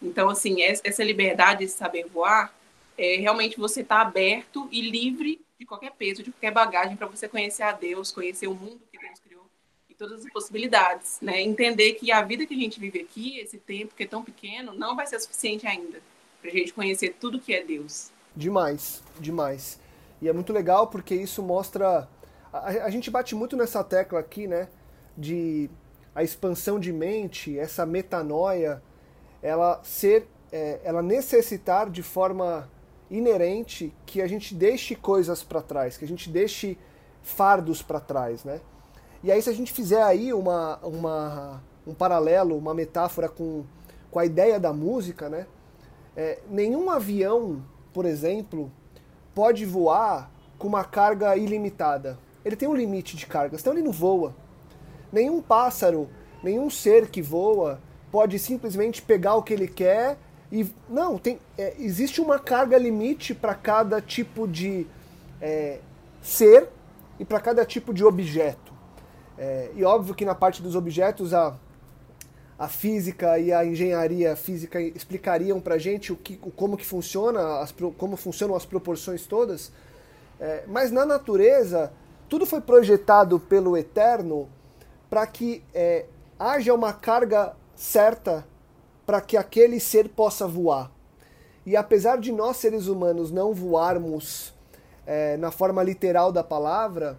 Então, 0.01 0.29
assim, 0.29 0.61
essa 0.63 1.03
liberdade 1.03 1.65
de 1.65 1.71
saber 1.71 2.05
voar 2.07 2.53
é 2.97 3.17
realmente 3.17 3.57
você 3.57 3.81
estar 3.81 3.97
tá 3.97 4.01
aberto 4.01 4.67
e 4.71 4.81
livre 4.81 5.39
de 5.59 5.65
qualquer 5.65 5.91
peso, 5.91 6.23
de 6.23 6.31
qualquer 6.31 6.51
bagagem 6.51 6.97
para 6.97 7.07
você 7.07 7.27
conhecer 7.27 7.63
a 7.63 7.71
Deus, 7.71 8.11
conhecer 8.11 8.47
o 8.47 8.55
mundo 8.55 8.81
que 8.91 8.97
Deus 8.97 9.19
criou 9.19 9.45
e 9.87 9.93
todas 9.93 10.25
as 10.25 10.31
possibilidades, 10.31 11.19
né? 11.21 11.39
Entender 11.41 11.93
que 11.93 12.11
a 12.11 12.21
vida 12.23 12.47
que 12.47 12.55
a 12.55 12.57
gente 12.57 12.79
vive 12.79 12.99
aqui, 12.99 13.39
esse 13.39 13.59
tempo 13.59 13.93
que 13.95 14.03
é 14.03 14.07
tão 14.07 14.23
pequeno, 14.23 14.73
não 14.73 14.95
vai 14.95 15.05
ser 15.05 15.19
suficiente 15.19 15.67
ainda 15.67 16.01
para 16.41 16.49
a 16.49 16.53
gente 16.53 16.73
conhecer 16.73 17.15
tudo 17.19 17.39
que 17.39 17.53
é 17.53 17.63
Deus. 17.63 18.09
Demais, 18.35 19.03
demais. 19.19 19.79
E 20.21 20.29
é 20.29 20.33
muito 20.33 20.53
legal 20.53 20.87
porque 20.87 21.15
isso 21.15 21.41
mostra. 21.41 22.07
A, 22.53 22.67
a, 22.67 22.89
gente 22.89 23.09
bate 23.09 23.35
muito 23.35 23.57
nessa 23.57 23.83
tecla 23.83 24.19
aqui, 24.19 24.47
né? 24.47 24.67
De 25.17 25.69
a 26.13 26.23
expansão 26.23 26.79
de 26.79 26.91
mente, 26.91 27.57
essa 27.57 27.85
metanoia, 27.85 28.81
ela 29.41 29.81
ser. 29.83 30.27
É, 30.51 30.81
ela 30.83 31.01
necessitar 31.01 31.89
de 31.89 32.03
forma 32.03 32.69
inerente 33.09 33.93
que 34.05 34.21
a 34.21 34.27
gente 34.27 34.53
deixe 34.53 34.95
coisas 34.95 35.41
para 35.41 35.61
trás, 35.61 35.97
que 35.97 36.03
a 36.03 36.07
gente 36.07 36.29
deixe 36.29 36.77
fardos 37.21 37.81
para 37.81 38.01
trás, 38.01 38.43
né? 38.43 38.59
E 39.23 39.31
aí 39.31 39.41
se 39.41 39.49
a 39.49 39.53
gente 39.53 39.71
fizer 39.71 40.03
aí 40.03 40.33
uma, 40.33 40.77
uma, 40.79 41.63
um 41.87 41.93
paralelo, 41.93 42.57
uma 42.57 42.73
metáfora 42.73 43.29
com, 43.29 43.63
com 44.09 44.19
a 44.19 44.25
ideia 44.25 44.59
da 44.59 44.73
música, 44.73 45.29
né? 45.29 45.47
É, 46.17 46.39
nenhum 46.49 46.89
avião 46.89 47.63
por 47.93 48.05
exemplo, 48.05 48.71
pode 49.33 49.65
voar 49.65 50.29
com 50.57 50.67
uma 50.67 50.83
carga 50.83 51.35
ilimitada. 51.35 52.17
Ele 52.43 52.55
tem 52.55 52.67
um 52.67 52.75
limite 52.75 53.15
de 53.15 53.25
carga, 53.25 53.57
senão 53.57 53.75
ele 53.75 53.83
não 53.83 53.91
voa. 53.91 54.35
Nenhum 55.11 55.41
pássaro, 55.41 56.09
nenhum 56.43 56.69
ser 56.69 57.09
que 57.09 57.21
voa 57.21 57.79
pode 58.11 58.37
simplesmente 58.39 59.01
pegar 59.01 59.35
o 59.35 59.43
que 59.43 59.53
ele 59.53 59.67
quer 59.67 60.17
e. 60.51 60.69
Não, 60.89 61.17
tem, 61.17 61.39
é, 61.57 61.75
existe 61.79 62.19
uma 62.19 62.39
carga 62.39 62.77
limite 62.77 63.33
para 63.33 63.55
cada 63.55 64.01
tipo 64.01 64.47
de 64.47 64.85
é, 65.41 65.79
ser 66.21 66.67
e 67.19 67.25
para 67.25 67.39
cada 67.39 67.65
tipo 67.65 67.93
de 67.93 68.03
objeto. 68.03 68.73
É, 69.37 69.71
e 69.75 69.83
óbvio 69.83 70.13
que 70.13 70.25
na 70.25 70.35
parte 70.35 70.61
dos 70.61 70.75
objetos 70.75 71.33
a 71.33 71.55
a 72.61 72.67
física 72.67 73.39
e 73.39 73.51
a 73.51 73.65
engenharia 73.65 74.35
física 74.35 74.79
explicariam 74.79 75.59
para 75.59 75.79
gente 75.79 76.13
o 76.13 76.15
que, 76.15 76.37
como 76.37 76.77
que 76.77 76.85
funciona, 76.85 77.59
as, 77.59 77.73
como 77.97 78.15
funcionam 78.15 78.55
as 78.55 78.67
proporções 78.67 79.25
todas. 79.25 79.71
É, 80.39 80.63
mas 80.67 80.91
na 80.91 81.03
natureza, 81.03 81.91
tudo 82.29 82.45
foi 82.45 82.61
projetado 82.61 83.39
pelo 83.39 83.75
Eterno 83.75 84.47
para 85.09 85.25
que 85.25 85.63
é, 85.73 86.05
haja 86.37 86.71
uma 86.71 86.93
carga 86.93 87.53
certa 87.75 88.45
para 89.07 89.19
que 89.21 89.37
aquele 89.37 89.79
ser 89.79 90.09
possa 90.09 90.47
voar. 90.47 90.91
E 91.65 91.75
apesar 91.75 92.19
de 92.19 92.31
nós 92.31 92.57
seres 92.57 92.85
humanos 92.85 93.31
não 93.31 93.55
voarmos 93.55 94.53
é, 95.07 95.35
na 95.37 95.49
forma 95.49 95.81
literal 95.81 96.31
da 96.31 96.43
palavra, 96.43 97.17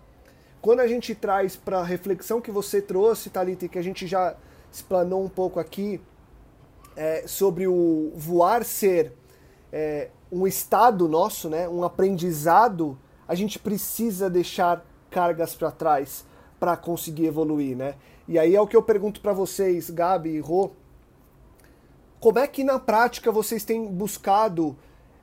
quando 0.60 0.78
a 0.78 0.86
gente 0.86 1.16
traz 1.16 1.56
para 1.56 1.80
a 1.80 1.84
reflexão 1.84 2.40
que 2.40 2.52
você 2.52 2.80
trouxe, 2.80 3.28
Thalita, 3.28 3.64
e 3.64 3.68
que 3.68 3.78
a 3.80 3.82
gente 3.82 4.06
já 4.06 4.36
explanou 4.72 5.22
um 5.22 5.28
pouco 5.28 5.60
aqui 5.60 6.00
é, 6.96 7.24
sobre 7.26 7.66
o 7.66 8.12
voar 8.16 8.64
ser 8.64 9.12
é, 9.72 10.08
um 10.30 10.46
estado 10.46 11.06
nosso, 11.08 11.48
né, 11.48 11.68
um 11.68 11.84
aprendizado, 11.84 12.98
a 13.28 13.34
gente 13.34 13.58
precisa 13.58 14.30
deixar 14.30 14.84
cargas 15.10 15.54
para 15.54 15.70
trás 15.70 16.24
para 16.58 16.76
conseguir 16.76 17.26
evoluir, 17.26 17.76
né? 17.76 17.96
E 18.26 18.38
aí 18.38 18.54
é 18.54 18.60
o 18.60 18.66
que 18.66 18.76
eu 18.76 18.82
pergunto 18.82 19.20
para 19.20 19.32
vocês, 19.32 19.90
Gabi 19.90 20.30
e 20.30 20.40
Rô, 20.40 20.70
como 22.20 22.38
é 22.38 22.46
que 22.46 22.62
na 22.62 22.78
prática 22.78 23.32
vocês 23.32 23.64
têm 23.64 23.84
buscado 23.84 24.76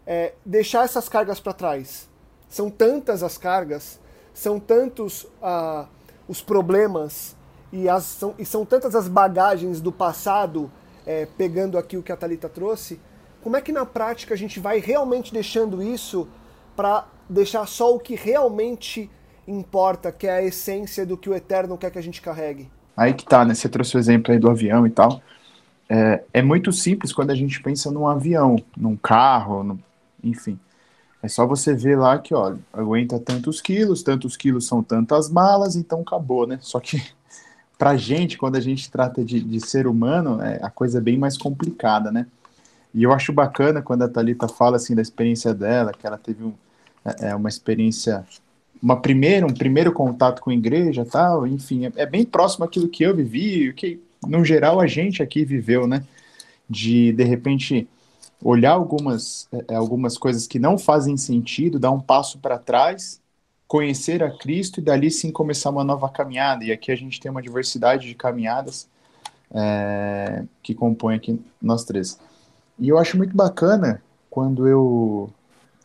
é, 0.05 0.33
deixar 0.45 0.83
essas 0.83 1.07
cargas 1.07 1.39
para 1.39 1.53
trás? 1.53 2.09
São 2.49 2.69
tantas 2.69 3.23
as 3.23 3.38
cargas, 3.38 3.99
são 4.33 4.59
tantos 4.59 5.23
uh, 5.23 5.88
os 6.27 6.41
problemas, 6.41 7.38
e, 7.71 7.88
as, 7.88 8.03
são, 8.03 8.34
e 8.38 8.45
são 8.45 8.65
tantas 8.65 8.95
as 8.95 9.08
bagagens 9.08 9.79
do 9.82 9.91
passado, 9.91 10.71
é, 11.05 11.27
pegando 11.38 11.77
aqui 11.77 11.97
o 11.97 12.03
que 12.03 12.12
a 12.12 12.17
Thalita 12.17 12.49
trouxe, 12.49 12.99
como 13.41 13.55
é 13.55 13.62
que 13.62 13.71
na 13.71 13.86
prática 13.86 14.34
a 14.34 14.38
gente 14.38 14.60
vai 14.60 14.79
realmente 14.79 15.34
deixando 15.34 15.82
isso 15.82 16.27
para 16.75 17.08
deixar 17.29 17.65
só 17.67 17.95
o 17.95 17.99
que 17.99 18.15
realmente 18.15 19.10
importa, 19.47 20.12
que 20.12 20.27
é 20.27 20.32
a 20.32 20.43
essência 20.43 21.05
do 21.05 21.17
que 21.17 21.29
o 21.29 21.36
Eterno 21.36 21.77
quer 21.77 21.91
que 21.91 21.97
a 21.97 22.03
gente 22.03 22.21
carregue? 22.21 22.69
Aí 22.95 23.13
que 23.13 23.25
tá, 23.25 23.45
né? 23.45 23.53
Você 23.53 23.69
trouxe 23.69 23.95
o 23.95 23.99
exemplo 23.99 24.34
aí 24.34 24.39
do 24.39 24.49
avião 24.49 24.86
e 24.86 24.89
tal. 24.89 25.21
É, 25.88 26.23
é 26.34 26.41
muito 26.41 26.71
simples 26.71 27.13
quando 27.13 27.32
a 27.32 27.36
gente 27.36 27.62
pensa 27.62 27.89
num 27.89 28.08
avião, 28.08 28.58
num 28.75 28.95
carro, 28.95 29.79
enfim. 30.23 30.60
É 31.21 31.27
só 31.27 31.45
você 31.45 31.73
ver 31.73 31.97
lá 31.97 32.17
que, 32.19 32.34
ó, 32.34 32.55
aguenta 32.71 33.19
tantos 33.19 33.60
quilos, 33.60 34.03
tantos 34.03 34.38
quilos 34.38 34.67
são 34.67 34.84
tantas 34.84 35.29
malas, 35.29 35.75
então 35.75 36.01
acabou, 36.01 36.45
né? 36.45 36.60
Só 36.62 36.79
que 36.79 37.01
pra 37.79 37.95
gente, 37.95 38.37
quando 38.37 38.57
a 38.57 38.59
gente 38.59 38.91
trata 38.91 39.23
de, 39.23 39.39
de 39.39 39.65
ser 39.65 39.87
humano, 39.87 40.41
é, 40.41 40.59
a 40.61 40.69
coisa 40.69 40.97
é 40.97 41.01
bem 41.01 41.17
mais 41.17 41.37
complicada, 41.37 42.11
né? 42.11 42.27
E 42.93 43.03
eu 43.03 43.13
acho 43.13 43.31
bacana 43.31 43.81
quando 43.81 44.01
a 44.01 44.09
Thalita 44.09 44.49
fala, 44.49 44.75
assim, 44.75 44.93
da 44.93 45.01
experiência 45.01 45.53
dela, 45.53 45.93
que 45.93 46.05
ela 46.05 46.17
teve 46.17 46.43
um, 46.43 46.53
é, 47.05 47.29
é 47.29 47.35
uma 47.35 47.47
experiência, 47.47 48.25
uma 48.83 48.99
primeira, 48.99 49.45
um 49.45 49.53
primeiro 49.53 49.93
contato 49.93 50.41
com 50.41 50.49
a 50.49 50.53
igreja 50.53 51.05
tal, 51.05 51.47
enfim, 51.47 51.85
é, 51.85 51.91
é 51.95 52.05
bem 52.05 52.25
próximo 52.25 52.65
àquilo 52.65 52.89
que 52.89 53.01
eu 53.01 53.15
vivi, 53.15 53.69
o 53.69 53.73
que, 53.73 54.01
no 54.27 54.43
geral, 54.43 54.81
a 54.81 54.85
gente 54.85 55.23
aqui 55.23 55.45
viveu, 55.45 55.87
né? 55.87 56.03
De, 56.69 57.13
de 57.13 57.23
repente 57.23 57.87
olhar 58.43 58.73
algumas, 58.73 59.47
é, 59.53 59.65
é, 59.69 59.75
algumas 59.75 60.17
coisas 60.17 60.45
que 60.45 60.59
não 60.59 60.77
fazem 60.77 61.15
sentido, 61.15 61.79
dar 61.79 61.91
um 61.91 61.99
passo 62.01 62.39
para 62.39 62.57
trás, 62.57 63.21
conhecer 63.69 64.23
a 64.23 64.32
Cristo 64.32 64.79
e 64.79 64.84
dali 64.84 65.12
sim 65.12 65.32
começar 65.32 65.69
uma 65.69 65.84
nova 65.84 66.10
caminhada. 66.10 66.65
E 66.65 66.71
aqui 66.71 66.91
a 66.91 66.95
gente 66.95 67.19
tem 67.19 67.29
uma 67.29 67.41
diversidade 67.41 68.08
de 68.08 68.15
caminhadas 68.15 68.89
é, 69.53 70.43
que 70.63 70.73
compõem 70.73 71.15
aqui 71.15 71.39
nós 71.62 71.86
três. 71.86 72.19
E 72.79 72.89
eu 72.89 72.97
acho 72.97 73.15
muito 73.15 73.38
bacana 73.38 74.01
quando 74.27 74.67
eu, 74.67 75.29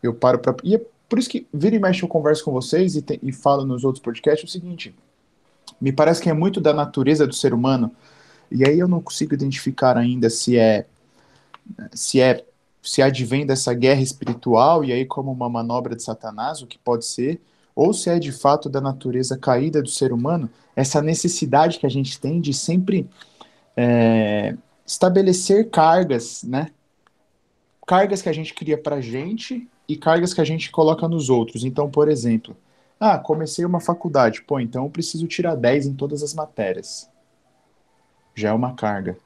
eu 0.02 0.14
paro 0.14 0.38
para. 0.38 0.56
E 0.64 0.76
é 0.76 0.86
por 1.10 1.18
isso 1.18 1.28
que 1.28 1.46
vira 1.52 1.76
e 1.76 1.78
mexe 1.78 2.02
eu 2.02 2.08
converso 2.08 2.42
com 2.42 2.52
vocês 2.52 2.96
e, 2.96 3.02
te, 3.02 3.20
e 3.22 3.30
falo 3.30 3.66
nos 3.66 3.84
outros 3.84 4.02
podcasts 4.02 4.48
o 4.48 4.52
seguinte: 4.52 4.94
me 5.78 5.92
parece 5.92 6.22
que 6.22 6.30
é 6.30 6.32
muito 6.32 6.62
da 6.62 6.72
natureza 6.72 7.26
do 7.26 7.34
ser 7.34 7.52
humano, 7.52 7.94
e 8.50 8.66
aí 8.66 8.78
eu 8.78 8.88
não 8.88 9.02
consigo 9.02 9.34
identificar 9.34 9.98
ainda 9.98 10.30
se 10.30 10.56
é 10.56 10.86
se 11.92 12.18
é 12.18 12.42
se 12.82 13.02
advém 13.02 13.44
dessa 13.44 13.74
guerra 13.74 14.00
espiritual 14.00 14.84
e 14.84 14.92
aí 14.92 15.04
como 15.04 15.30
uma 15.30 15.50
manobra 15.50 15.94
de 15.94 16.02
Satanás, 16.02 16.62
o 16.62 16.66
que 16.66 16.78
pode 16.78 17.04
ser, 17.04 17.40
ou 17.74 17.92
se 17.92 18.08
é 18.08 18.18
de 18.18 18.32
fato 18.32 18.68
da 18.68 18.80
natureza 18.80 19.36
caída 19.36 19.82
do 19.82 19.88
ser 19.88 20.12
humano, 20.12 20.48
essa 20.76 21.02
necessidade 21.02 21.78
que 21.78 21.86
a 21.86 21.90
gente 21.90 22.20
tem 22.20 22.40
de 22.40 22.52
sempre 22.52 23.08
é, 23.76 24.56
estabelecer 24.86 25.70
cargas, 25.70 26.42
né? 26.44 26.70
Cargas 27.86 28.22
que 28.22 28.28
a 28.28 28.32
gente 28.32 28.54
cria 28.54 28.78
para 28.78 28.96
a 28.96 29.00
gente 29.00 29.68
e 29.88 29.96
cargas 29.96 30.32
que 30.32 30.40
a 30.40 30.44
gente 30.44 30.70
coloca 30.70 31.06
nos 31.08 31.28
outros. 31.28 31.64
Então, 31.64 31.90
por 31.90 32.08
exemplo, 32.08 32.56
ah, 32.98 33.18
comecei 33.18 33.64
uma 33.64 33.80
faculdade, 33.80 34.42
pô, 34.42 34.58
então 34.58 34.84
eu 34.84 34.90
preciso 34.90 35.26
tirar 35.26 35.54
10 35.54 35.86
em 35.86 35.94
todas 35.94 36.22
as 36.22 36.32
matérias. 36.32 37.10
Já 38.34 38.50
é 38.50 38.52
uma 38.52 38.74
carga. 38.74 39.16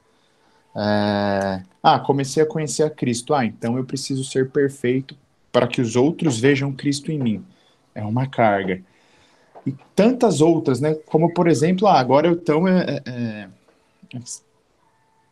É... 0.75 1.63
Ah, 1.81 1.99
comecei 1.99 2.43
a 2.43 2.45
conhecer 2.45 2.83
a 2.83 2.89
Cristo. 2.89 3.33
Ah, 3.33 3.45
então 3.45 3.77
eu 3.77 3.85
preciso 3.85 4.23
ser 4.23 4.49
perfeito 4.49 5.17
para 5.51 5.67
que 5.67 5.81
os 5.81 5.95
outros 5.95 6.39
vejam 6.39 6.71
Cristo 6.73 7.11
em 7.11 7.19
mim. 7.19 7.45
É 7.93 8.03
uma 8.03 8.27
carga. 8.27 8.81
E 9.65 9.73
tantas 9.95 10.41
outras, 10.41 10.79
né? 10.79 10.95
Como, 10.95 11.33
por 11.33 11.47
exemplo, 11.47 11.87
ah, 11.87 11.99
agora 11.99 12.27
eu 12.27 12.33
então 12.33 12.67
é, 12.67 13.01
é, 13.05 13.49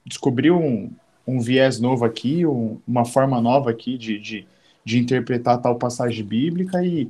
descobri 0.06 0.52
um, 0.52 0.92
um 1.26 1.40
viés 1.40 1.80
novo 1.80 2.06
aqui, 2.06 2.46
um, 2.46 2.80
uma 2.88 3.06
forma 3.06 3.42
nova 3.42 3.70
aqui 3.70 3.98
de, 3.98 4.20
de, 4.20 4.48
de 4.84 5.00
interpretar 5.00 5.62
tal 5.62 5.76
passagem 5.76 6.24
bíblica 6.24 6.84
e 6.84 7.10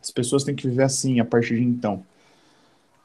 as 0.00 0.10
pessoas 0.10 0.44
têm 0.44 0.54
que 0.54 0.68
viver 0.68 0.84
assim 0.84 1.20
a 1.20 1.24
partir 1.24 1.56
de 1.56 1.64
então. 1.64 2.04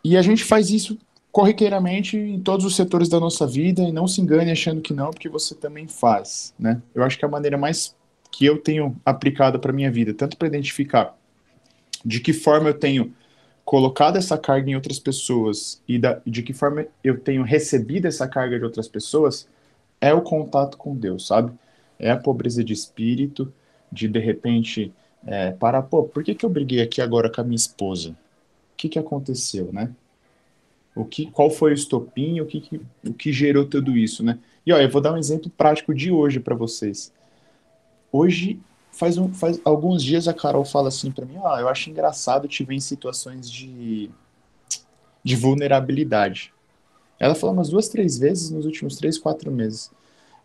E 0.03 0.15
a 0.15 0.21
gente 0.21 0.43
faz 0.43 0.69
isso 0.69 0.97
corriqueiramente 1.31 2.15
em 2.15 2.39
todos 2.39 2.65
os 2.65 2.75
setores 2.75 3.09
da 3.09 3.19
nossa 3.19 3.45
vida 3.45 3.81
e 3.83 3.91
não 3.91 4.07
se 4.07 4.21
engane 4.21 4.51
achando 4.51 4.81
que 4.81 4.93
não, 4.93 5.09
porque 5.09 5.27
você 5.27 5.53
também 5.55 5.88
faz, 5.88 6.53
né? 6.57 6.81
Eu 6.93 7.03
acho 7.03 7.17
que 7.17 7.25
é 7.25 7.27
a 7.27 7.31
maneira 7.31 7.57
mais 7.57 7.95
que 8.31 8.45
eu 8.45 8.57
tenho 8.57 8.95
aplicado 9.05 9.59
para 9.59 9.73
minha 9.73 9.91
vida, 9.91 10.13
tanto 10.13 10.38
para 10.38 10.47
identificar 10.47 11.17
de 12.05 12.19
que 12.19 12.33
forma 12.33 12.69
eu 12.69 12.73
tenho 12.73 13.13
colocado 13.63 14.17
essa 14.17 14.37
carga 14.37 14.69
em 14.69 14.75
outras 14.75 14.99
pessoas 14.99 15.81
e 15.87 15.97
da, 15.97 16.21
de 16.25 16.43
que 16.43 16.53
forma 16.53 16.85
eu 17.03 17.19
tenho 17.19 17.43
recebido 17.43 18.05
essa 18.05 18.27
carga 18.27 18.59
de 18.59 18.63
outras 18.63 18.87
pessoas, 18.87 19.47
é 19.99 20.13
o 20.13 20.21
contato 20.21 20.77
com 20.77 20.95
Deus, 20.95 21.27
sabe? 21.27 21.51
É 21.97 22.11
a 22.11 22.17
pobreza 22.17 22.63
de 22.63 22.73
espírito, 22.73 23.51
de 23.91 24.07
de 24.07 24.19
repente 24.19 24.93
é, 25.25 25.51
parar, 25.51 25.81
pô, 25.81 26.03
por 26.03 26.23
que, 26.23 26.35
que 26.35 26.45
eu 26.45 26.49
briguei 26.49 26.81
aqui 26.81 27.01
agora 27.01 27.31
com 27.31 27.41
a 27.41 27.43
minha 27.43 27.55
esposa? 27.55 28.11
O 28.11 28.77
que, 28.77 28.89
que 28.89 28.99
aconteceu, 28.99 29.71
né? 29.73 29.91
o 30.95 31.03
que, 31.03 31.29
qual 31.29 31.51
foi 31.51 31.71
o 31.71 31.73
estopim, 31.73 32.39
o 32.39 32.45
que, 32.45 32.61
que, 32.61 32.81
o 33.05 33.13
que 33.13 33.33
gerou 33.33 33.65
tudo 33.65 33.97
isso, 33.97 34.23
né? 34.23 34.39
E 34.65 34.71
olha, 34.71 34.83
eu 34.83 34.89
vou 34.89 35.01
dar 35.01 35.13
um 35.13 35.17
exemplo 35.17 35.51
prático 35.55 35.93
de 35.93 36.09
hoje 36.09 36.39
para 36.39 36.55
vocês. 36.55 37.11
Hoje, 38.11 38.59
faz, 38.95 39.17
um, 39.17 39.34
faz 39.34 39.60
alguns 39.63 40.01
dias 40.01 40.27
a 40.27 40.34
Carol 40.34 40.63
fala 40.63 40.88
assim 40.88 41.12
para 41.12 41.25
mim, 41.25 41.36
ah, 41.43 41.58
eu 41.60 41.67
acho 41.67 41.89
engraçado 41.89 42.47
te 42.47 42.63
ver 42.63 42.75
em 42.75 42.79
situações 42.79 43.51
de, 43.51 44.10
de 45.23 45.36
vulnerabilidade. 45.36 46.53
Ela 47.19 47.36
falou 47.36 47.53
umas 47.53 47.69
duas, 47.69 47.89
três 47.89 48.17
vezes 48.17 48.49
nos 48.49 48.65
últimos 48.65 48.95
três, 48.95 49.17
quatro 49.17 49.51
meses. 49.51 49.91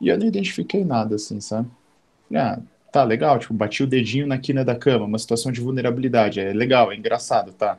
E 0.01 0.09
eu 0.09 0.19
não 0.19 0.27
identifiquei 0.27 0.85
nada, 0.85 1.17
assim, 1.17 1.41
sabe? 1.41 1.69
Ah, 2.35 2.59
tá 2.93 3.05
legal, 3.05 3.39
tipo, 3.39 3.55
bati 3.55 3.83
o 3.83 3.87
dedinho 3.87 4.27
na 4.27 4.39
quina 4.39 4.65
da 4.65 4.75
cama, 4.75 5.05
uma 5.05 5.19
situação 5.19 5.53
de 5.53 5.61
vulnerabilidade. 5.61 6.41
É 6.41 6.53
legal, 6.53 6.93
é 6.93 6.97
engraçado, 6.97 7.53
tá? 7.53 7.79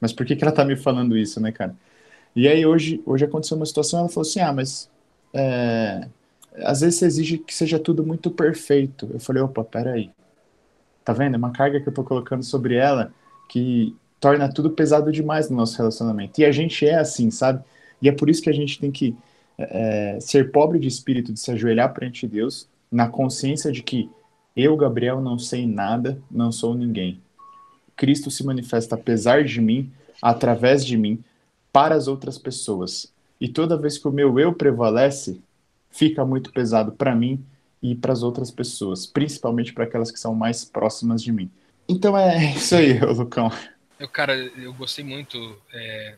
mas 0.00 0.12
por 0.12 0.26
que, 0.26 0.34
que 0.34 0.44
ela 0.44 0.52
tá 0.52 0.64
me 0.64 0.76
falando 0.76 1.16
isso, 1.16 1.40
né, 1.40 1.52
cara? 1.52 1.74
E 2.34 2.48
aí 2.48 2.64
hoje, 2.64 3.02
hoje 3.04 3.24
aconteceu 3.24 3.56
uma 3.56 3.66
situação, 3.66 4.00
ela 4.00 4.08
falou 4.08 4.28
assim, 4.28 4.40
ah, 4.40 4.52
mas 4.52 4.90
é, 5.34 6.08
às 6.56 6.80
vezes 6.80 6.98
você 6.98 7.06
exige 7.06 7.38
que 7.38 7.54
seja 7.54 7.78
tudo 7.78 8.04
muito 8.04 8.30
perfeito. 8.30 9.08
Eu 9.12 9.20
falei, 9.20 9.42
opa, 9.42 9.64
peraí. 9.64 10.10
Tá 11.04 11.12
vendo? 11.12 11.34
É 11.34 11.38
uma 11.38 11.50
carga 11.50 11.80
que 11.80 11.88
eu 11.88 11.94
tô 11.94 12.04
colocando 12.04 12.42
sobre 12.42 12.74
ela 12.74 13.12
que 13.48 13.96
torna 14.20 14.52
tudo 14.52 14.70
pesado 14.70 15.10
demais 15.10 15.50
no 15.50 15.56
nosso 15.56 15.76
relacionamento. 15.76 16.40
E 16.40 16.44
a 16.44 16.52
gente 16.52 16.86
é 16.86 16.96
assim, 16.96 17.30
sabe? 17.30 17.62
E 18.00 18.08
é 18.08 18.12
por 18.12 18.30
isso 18.30 18.42
que 18.42 18.50
a 18.50 18.54
gente 18.54 18.78
tem 18.78 18.90
que 18.90 19.16
é, 19.58 20.18
ser 20.20 20.50
pobre 20.50 20.78
de 20.78 20.88
espírito, 20.88 21.32
de 21.32 21.40
se 21.40 21.50
ajoelhar 21.50 21.92
perante 21.92 22.26
Deus, 22.26 22.68
na 22.90 23.08
consciência 23.08 23.72
de 23.72 23.82
que 23.82 24.08
eu, 24.56 24.76
Gabriel, 24.76 25.20
não 25.20 25.38
sei 25.38 25.66
nada, 25.66 26.18
não 26.30 26.52
sou 26.52 26.74
ninguém. 26.74 27.20
Cristo 27.96 28.30
se 28.30 28.44
manifesta 28.44 28.94
apesar 28.94 29.44
de 29.44 29.60
mim, 29.60 29.90
através 30.20 30.84
de 30.84 30.96
mim, 30.96 31.22
para 31.72 31.94
as 31.94 32.06
outras 32.06 32.38
pessoas. 32.38 33.12
E 33.40 33.48
toda 33.48 33.76
vez 33.76 33.98
que 33.98 34.06
o 34.06 34.12
meu 34.12 34.38
eu 34.38 34.52
prevalece, 34.52 35.40
fica 35.92 36.24
muito 36.24 36.52
pesado 36.52 36.92
para 36.92 37.14
mim 37.14 37.44
e 37.82 37.94
para 37.94 38.12
as 38.12 38.22
outras 38.22 38.50
pessoas, 38.50 39.06
principalmente 39.06 39.72
para 39.72 39.84
aquelas 39.84 40.10
que 40.10 40.18
são 40.18 40.34
mais 40.34 40.64
próximas 40.64 41.22
de 41.22 41.30
mim. 41.30 41.50
Então 41.88 42.16
é 42.16 42.54
isso 42.54 42.74
aí, 42.74 42.98
Lucão. 43.04 43.50
Eu, 43.98 44.08
cara, 44.08 44.34
eu 44.34 44.72
gostei 44.72 45.04
muito 45.04 45.60
é, 45.72 46.16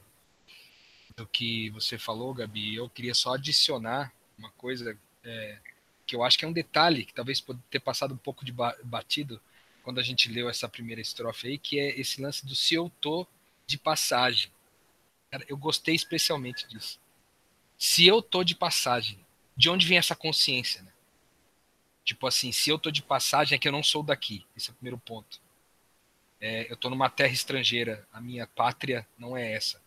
do 1.16 1.26
que 1.26 1.70
você 1.70 1.98
falou, 1.98 2.32
Gabi. 2.32 2.76
Eu 2.76 2.88
queria 2.88 3.14
só 3.14 3.34
adicionar 3.34 4.12
uma 4.38 4.50
coisa 4.50 4.96
é, 5.24 5.58
que 6.06 6.14
eu 6.14 6.22
acho 6.22 6.38
que 6.38 6.44
é 6.44 6.48
um 6.48 6.52
detalhe 6.52 7.04
que 7.04 7.14
talvez 7.14 7.40
pode 7.40 7.60
ter 7.70 7.80
passado 7.80 8.14
um 8.14 8.18
pouco 8.18 8.44
de 8.44 8.52
batido 8.84 9.40
quando 9.82 9.98
a 9.98 10.02
gente 10.02 10.30
leu 10.30 10.48
essa 10.48 10.68
primeira 10.68 11.00
estrofe 11.00 11.48
aí, 11.48 11.58
que 11.58 11.78
é 11.78 11.98
esse 11.98 12.20
lance 12.20 12.46
do 12.46 12.54
se 12.54 12.74
eu 12.74 12.90
tô 13.00 13.26
de 13.66 13.78
passagem. 13.78 14.50
Cara, 15.30 15.44
eu 15.48 15.56
gostei 15.56 15.94
especialmente 15.94 16.66
disso. 16.68 16.98
Se 17.76 18.06
eu 18.06 18.22
tô 18.22 18.44
de 18.44 18.54
passagem, 18.54 19.18
de 19.56 19.70
onde 19.70 19.86
vem 19.86 19.98
essa 19.98 20.16
consciência, 20.16 20.82
né? 20.82 20.92
Tipo 22.04 22.26
assim, 22.26 22.52
se 22.52 22.68
eu 22.68 22.78
tô 22.78 22.90
de 22.90 23.02
passagem 23.02 23.56
é 23.56 23.58
que 23.58 23.66
eu 23.66 23.72
não 23.72 23.82
sou 23.82 24.02
daqui. 24.02 24.44
Esse 24.56 24.68
é 24.68 24.72
o 24.72 24.76
primeiro 24.76 24.98
ponto. 24.98 25.40
É, 26.40 26.70
eu 26.70 26.76
tô 26.76 26.90
numa 26.90 27.08
terra 27.08 27.32
estrangeira, 27.32 28.06
a 28.12 28.20
minha 28.20 28.46
pátria 28.46 29.06
não 29.18 29.36
é 29.36 29.52
essa. 29.52 29.80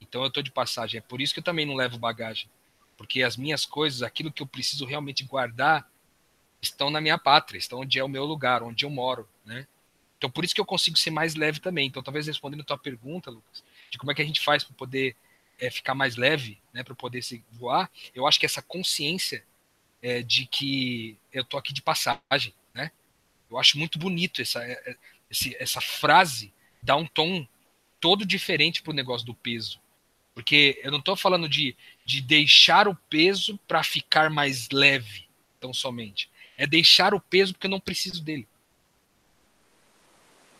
Então 0.00 0.24
eu 0.24 0.30
tô 0.30 0.42
de 0.42 0.50
passagem. 0.50 0.98
É 0.98 1.00
por 1.00 1.20
isso 1.20 1.32
que 1.32 1.38
eu 1.38 1.44
também 1.44 1.64
não 1.64 1.74
levo 1.74 1.96
bagagem. 1.98 2.50
Porque 2.96 3.22
as 3.22 3.36
minhas 3.36 3.64
coisas, 3.64 4.02
aquilo 4.02 4.32
que 4.32 4.42
eu 4.42 4.46
preciso 4.46 4.84
realmente 4.84 5.24
guardar, 5.24 5.88
estão 6.60 6.90
na 6.90 7.00
minha 7.00 7.18
pátria, 7.18 7.58
estão 7.58 7.80
onde 7.80 7.98
é 7.98 8.04
o 8.04 8.08
meu 8.08 8.24
lugar, 8.24 8.62
onde 8.62 8.84
eu 8.84 8.90
moro, 8.90 9.28
né? 9.44 9.66
Então 10.18 10.30
por 10.30 10.44
isso 10.44 10.54
que 10.54 10.60
eu 10.60 10.64
consigo 10.64 10.96
ser 10.96 11.10
mais 11.10 11.34
leve 11.34 11.60
também. 11.60 11.86
Então 11.86 12.02
talvez 12.02 12.26
respondendo 12.26 12.60
a 12.62 12.64
tua 12.64 12.78
pergunta, 12.78 13.30
Lucas, 13.30 13.62
de 13.90 13.98
como 13.98 14.10
é 14.10 14.14
que 14.14 14.22
a 14.22 14.24
gente 14.24 14.40
faz 14.40 14.64
para 14.64 14.74
poder 14.74 15.16
é, 15.60 15.70
ficar 15.70 15.94
mais 15.94 16.16
leve, 16.16 16.58
né, 16.72 16.82
para 16.82 16.94
poder 16.94 17.22
se 17.22 17.44
voar, 17.52 17.90
eu 18.14 18.26
acho 18.26 18.38
que 18.38 18.46
essa 18.46 18.62
consciência 18.62 19.44
é, 20.02 20.22
de 20.22 20.46
que 20.46 21.16
eu 21.32 21.44
tô 21.44 21.56
aqui 21.56 21.72
de 21.72 21.80
passagem, 21.80 22.52
né? 22.74 22.90
Eu 23.50 23.58
acho 23.58 23.78
muito 23.78 23.98
bonito 23.98 24.42
essa 24.42 24.64
é, 24.64 24.72
é, 24.72 24.96
esse, 25.30 25.56
essa 25.58 25.80
frase 25.80 26.52
dá 26.82 26.96
um 26.96 27.06
tom 27.06 27.46
todo 28.00 28.26
diferente 28.26 28.82
pro 28.82 28.92
negócio 28.92 29.26
do 29.26 29.34
peso. 29.34 29.80
Porque 30.34 30.80
eu 30.82 30.90
não 30.90 30.98
estou 30.98 31.14
falando 31.14 31.48
de, 31.48 31.76
de 32.04 32.20
deixar 32.20 32.88
o 32.88 32.96
peso 33.08 33.58
para 33.68 33.82
ficar 33.82 34.30
mais 34.30 34.68
leve, 34.70 35.28
tão 35.60 35.72
somente. 35.72 36.28
É 36.56 36.66
deixar 36.66 37.14
o 37.14 37.20
peso 37.20 37.52
porque 37.52 37.66
eu 37.66 37.70
não 37.70 37.80
preciso 37.80 38.22
dele. 38.22 38.48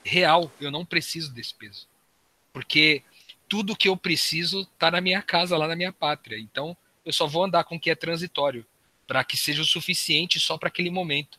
Real, 0.04 0.52
eu 0.60 0.70
não 0.70 0.84
preciso 0.84 1.32
desse 1.32 1.54
peso. 1.54 1.88
Porque 2.52 3.02
tudo 3.52 3.76
que 3.76 3.86
eu 3.86 3.98
preciso 3.98 4.62
está 4.62 4.90
na 4.90 4.98
minha 4.98 5.20
casa, 5.20 5.58
lá 5.58 5.68
na 5.68 5.76
minha 5.76 5.92
pátria. 5.92 6.38
Então, 6.38 6.74
eu 7.04 7.12
só 7.12 7.26
vou 7.26 7.44
andar 7.44 7.64
com 7.64 7.76
o 7.76 7.78
que 7.78 7.90
é 7.90 7.94
transitório, 7.94 8.64
para 9.06 9.22
que 9.22 9.36
seja 9.36 9.60
o 9.60 9.66
suficiente 9.66 10.40
só 10.40 10.56
para 10.56 10.68
aquele 10.68 10.88
momento. 10.88 11.38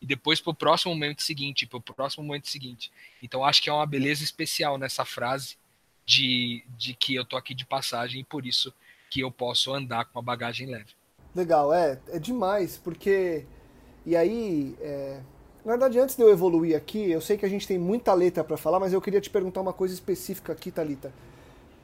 e 0.00 0.06
depois 0.06 0.40
para 0.40 0.52
o 0.52 0.54
próximo 0.54 0.94
momento 0.94 1.20
seguinte, 1.20 1.66
para 1.66 1.76
o 1.76 1.82
próximo 1.82 2.24
momento 2.24 2.48
seguinte. 2.48 2.90
Então 3.22 3.44
acho 3.44 3.60
que 3.60 3.68
é 3.68 3.72
uma 3.74 3.84
beleza 3.84 4.24
especial 4.24 4.78
nessa 4.78 5.04
frase 5.04 5.58
de, 6.06 6.64
de 6.78 6.94
que 6.94 7.14
eu 7.14 7.26
tô 7.26 7.36
aqui 7.36 7.54
de 7.54 7.66
passagem 7.66 8.22
e 8.22 8.24
por 8.24 8.46
isso 8.46 8.72
que 9.10 9.20
eu 9.20 9.30
posso 9.30 9.70
andar 9.74 10.06
com 10.06 10.18
uma 10.18 10.24
bagagem 10.24 10.66
leve. 10.66 10.94
Legal, 11.36 11.74
é, 11.74 12.00
é 12.08 12.18
demais, 12.18 12.78
porque. 12.78 13.44
E 14.06 14.16
aí, 14.16 14.74
é... 14.80 15.20
na 15.62 15.72
verdade, 15.72 15.98
antes 15.98 16.16
de 16.16 16.22
eu 16.22 16.30
evoluir 16.30 16.74
aqui, 16.74 17.10
eu 17.10 17.20
sei 17.20 17.36
que 17.36 17.44
a 17.44 17.50
gente 17.50 17.66
tem 17.68 17.78
muita 17.78 18.14
letra 18.14 18.42
para 18.42 18.56
falar, 18.56 18.80
mas 18.80 18.94
eu 18.94 19.00
queria 19.02 19.20
te 19.20 19.28
perguntar 19.28 19.60
uma 19.60 19.74
coisa 19.74 19.92
específica 19.92 20.54
aqui, 20.54 20.70
Talita, 20.70 21.12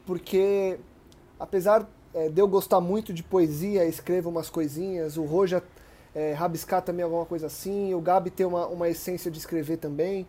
porque 0.06 0.78
apesar 1.38 1.86
é, 2.14 2.28
de 2.28 2.40
eu 2.40 2.48
gostar 2.48 2.80
muito 2.80 3.12
de 3.12 3.22
poesia, 3.22 3.84
escrevo 3.84 4.30
umas 4.30 4.48
coisinhas, 4.48 5.18
o 5.18 5.24
Roja 5.24 5.62
é, 6.14 6.32
rabiscar 6.32 6.80
também 6.80 7.04
alguma 7.04 7.26
coisa 7.26 7.46
assim, 7.46 7.92
o 7.92 8.00
Gabi 8.00 8.30
tem 8.30 8.46
uma, 8.46 8.66
uma 8.66 8.88
essência 8.88 9.30
de 9.30 9.38
escrever 9.38 9.76
também. 9.76 10.26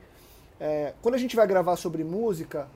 É, 0.59 0.93
quando 1.01 1.15
a 1.15 1.17
gente 1.17 1.35
vai 1.35 1.47
gravar 1.47 1.77
sobre 1.77 2.03
música, 2.03 2.67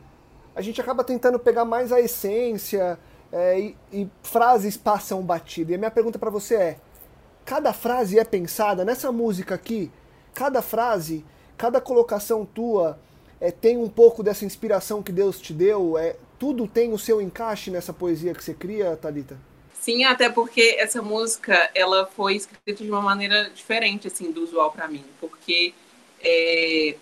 a 0.55 0.61
gente 0.61 0.79
acaba 0.79 1.03
tentando 1.03 1.37
pegar 1.37 1.65
mais 1.65 1.91
a 1.91 1.99
essência 1.99 2.97
é, 3.31 3.59
e, 3.59 3.77
e, 3.91 4.09
frases 4.23 4.77
passam 4.77 5.21
batido. 5.21 5.71
E 5.71 5.75
a 5.75 5.77
minha 5.77 5.91
pergunta 5.91 6.19
para 6.19 6.29
você 6.29 6.55
é: 6.55 6.77
cada 7.43 7.73
frase 7.73 8.19
é 8.19 8.23
pensada 8.23 8.85
nessa 8.85 9.11
música 9.11 9.55
aqui? 9.55 9.91
Cada 10.33 10.61
frase, 10.61 11.25
cada 11.57 11.81
colocação 11.81 12.45
tua 12.45 12.97
é, 13.39 13.51
tem 13.51 13.77
um 13.77 13.89
pouco 13.89 14.23
dessa 14.23 14.45
inspiração 14.45 15.01
que 15.03 15.11
Deus 15.11 15.39
te 15.39 15.53
deu? 15.53 15.97
É, 15.97 16.15
tudo 16.41 16.67
tem 16.67 16.91
o 16.91 16.97
seu 16.97 17.21
encaixe 17.21 17.69
nessa 17.69 17.93
poesia 17.93 18.33
que 18.33 18.43
você 18.43 18.51
cria, 18.51 18.97
Talita? 18.97 19.37
Sim, 19.75 20.05
até 20.05 20.27
porque 20.27 20.75
essa 20.79 20.99
música 20.99 21.69
ela 21.75 22.07
foi 22.07 22.35
escrita 22.35 22.83
de 22.83 22.89
uma 22.89 22.99
maneira 22.99 23.51
diferente 23.51 24.07
assim 24.07 24.31
do 24.31 24.43
usual 24.43 24.71
para 24.71 24.87
mim, 24.87 25.05
porque 25.19 25.71
é, 26.19 26.95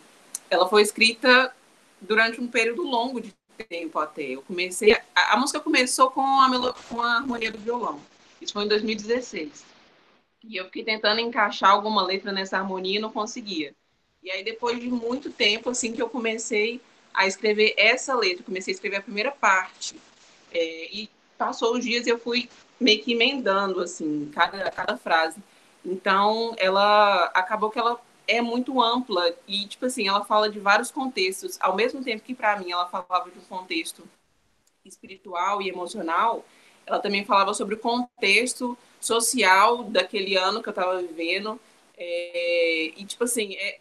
ela 0.49 0.67
foi 0.67 0.82
escrita 0.82 1.56
durante 2.02 2.41
um 2.41 2.49
período 2.49 2.84
longo 2.84 3.21
de 3.21 3.34
tempo 3.69 3.97
até. 3.97 4.23
Eu 4.23 4.41
comecei 4.41 4.91
a, 4.91 5.34
a 5.34 5.38
música 5.38 5.62
começou 5.62 6.12
com 6.12 6.19
a, 6.21 6.73
com 6.89 7.02
a 7.02 7.15
harmonia 7.15 7.49
do 7.49 7.60
violão. 7.60 8.02
Isso 8.41 8.52
foi 8.52 8.65
em 8.65 8.67
2016. 8.67 9.63
E 10.43 10.58
eu 10.58 10.65
fiquei 10.65 10.84
tentando 10.84 11.21
encaixar 11.21 11.71
alguma 11.71 12.06
letra 12.06 12.34
nessa 12.34 12.58
harmonia 12.58 12.97
e 12.97 13.02
não 13.02 13.10
conseguia. 13.10 13.73
E 14.21 14.30
aí 14.30 14.43
depois 14.43 14.82
de 14.82 14.89
muito 14.89 15.30
tempo 15.30 15.69
assim 15.69 15.93
que 15.93 16.02
eu 16.02 16.10
comecei 16.10 16.82
a 17.13 17.28
escrever 17.28 17.74
essa 17.78 18.15
letra, 18.15 18.43
comecei 18.43 18.72
a 18.72 18.76
escrever 18.76 18.98
a 18.98 19.02
primeira 19.02 19.32
parte. 19.32 20.00
É, 20.52 20.88
e 20.91 21.10
passou 21.38 21.76
os 21.78 21.84
dias 21.84 22.08
e 22.08 22.10
eu 22.10 22.19
fui 22.19 22.50
meio 22.80 23.04
que 23.04 23.13
emendando, 23.13 23.82
assim, 23.82 24.30
cada, 24.34 24.72
cada 24.72 24.98
frase. 24.98 25.41
Então, 25.86 26.54
ela 26.58 27.26
acabou 27.34 27.69
que 27.69 27.80
ela 27.80 28.00
é 28.28 28.41
muito 28.41 28.82
ampla 28.82 29.34
e, 29.48 29.65
tipo 29.65 29.86
assim, 29.86 30.08
ela 30.08 30.24
fala 30.24 30.50
de 30.50 30.60
vários 30.60 30.91
contextos, 30.91 31.58
ao 31.60 31.76
mesmo 31.76 32.04
tempo 32.04 32.24
que, 32.24 32.36
para 32.36 32.60
mim, 32.60 32.72
ela 32.72 32.88
falava 32.88 33.30
de 33.32 33.39
um 33.39 33.43
contexto 33.43 34.04
espiritual 34.86 35.62
e 35.62 35.69
emocional, 35.69 36.45
ela 36.86 37.00
também 37.00 37.26
falava 37.26 37.54
sobre 37.54 37.76
o 37.76 37.80
contexto 37.80 38.78
social 39.00 39.84
daquele 39.84 40.36
ano 40.36 40.62
que 40.62 40.69
eu 40.69 40.72
estava 40.72 41.02
vivendo. 41.02 41.60
É, 41.98 42.91
e, 42.98 43.06
tipo 43.06 43.24
assim, 43.24 43.56
é, 43.56 43.80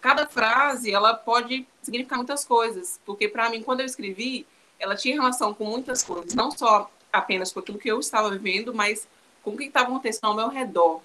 cada 0.00 0.26
frase, 0.26 0.92
ela 0.92 1.14
pode 1.14 1.66
significar 1.84 2.16
muitas 2.16 2.44
coisas, 2.44 3.00
porque, 3.04 3.28
para 3.28 3.48
mim, 3.50 3.62
quando 3.62 3.80
eu 3.80 3.86
escrevi, 3.86 4.46
ela 4.78 4.96
tinha 4.96 5.14
relação 5.14 5.54
com 5.54 5.64
muitas 5.64 6.02
coisas, 6.02 6.34
não 6.34 6.50
só 6.50 6.90
apenas 7.12 7.52
com 7.52 7.60
aquilo 7.60 7.78
que 7.78 7.90
eu 7.90 8.00
estava 8.00 8.30
vivendo, 8.30 8.74
mas 8.74 9.06
com 9.42 9.50
o 9.50 9.56
que 9.56 9.64
estava 9.64 9.86
acontecendo 9.86 10.26
ao 10.26 10.36
meu 10.36 10.48
redor, 10.48 11.00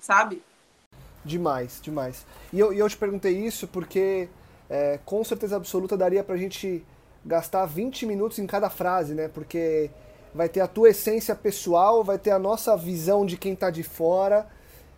sabe? 0.00 0.42
Demais, 1.24 1.80
demais. 1.82 2.24
E 2.52 2.58
eu, 2.58 2.72
eu 2.72 2.88
te 2.88 2.96
perguntei 2.96 3.36
isso 3.44 3.68
porque, 3.68 4.28
é, 4.68 4.98
com 5.04 5.22
certeza 5.22 5.56
absoluta, 5.56 5.96
daria 5.96 6.24
pra 6.24 6.36
gente 6.36 6.84
gastar 7.24 7.66
20 7.66 8.06
minutos 8.06 8.38
em 8.38 8.46
cada 8.46 8.70
frase, 8.70 9.14
né? 9.14 9.28
Porque 9.28 9.90
vai 10.34 10.48
ter 10.48 10.60
a 10.60 10.66
tua 10.66 10.90
essência 10.90 11.34
pessoal, 11.34 12.02
vai 12.02 12.18
ter 12.18 12.30
a 12.30 12.38
nossa 12.38 12.76
visão 12.76 13.26
de 13.26 13.36
quem 13.36 13.54
tá 13.54 13.70
de 13.70 13.82
fora. 13.82 14.46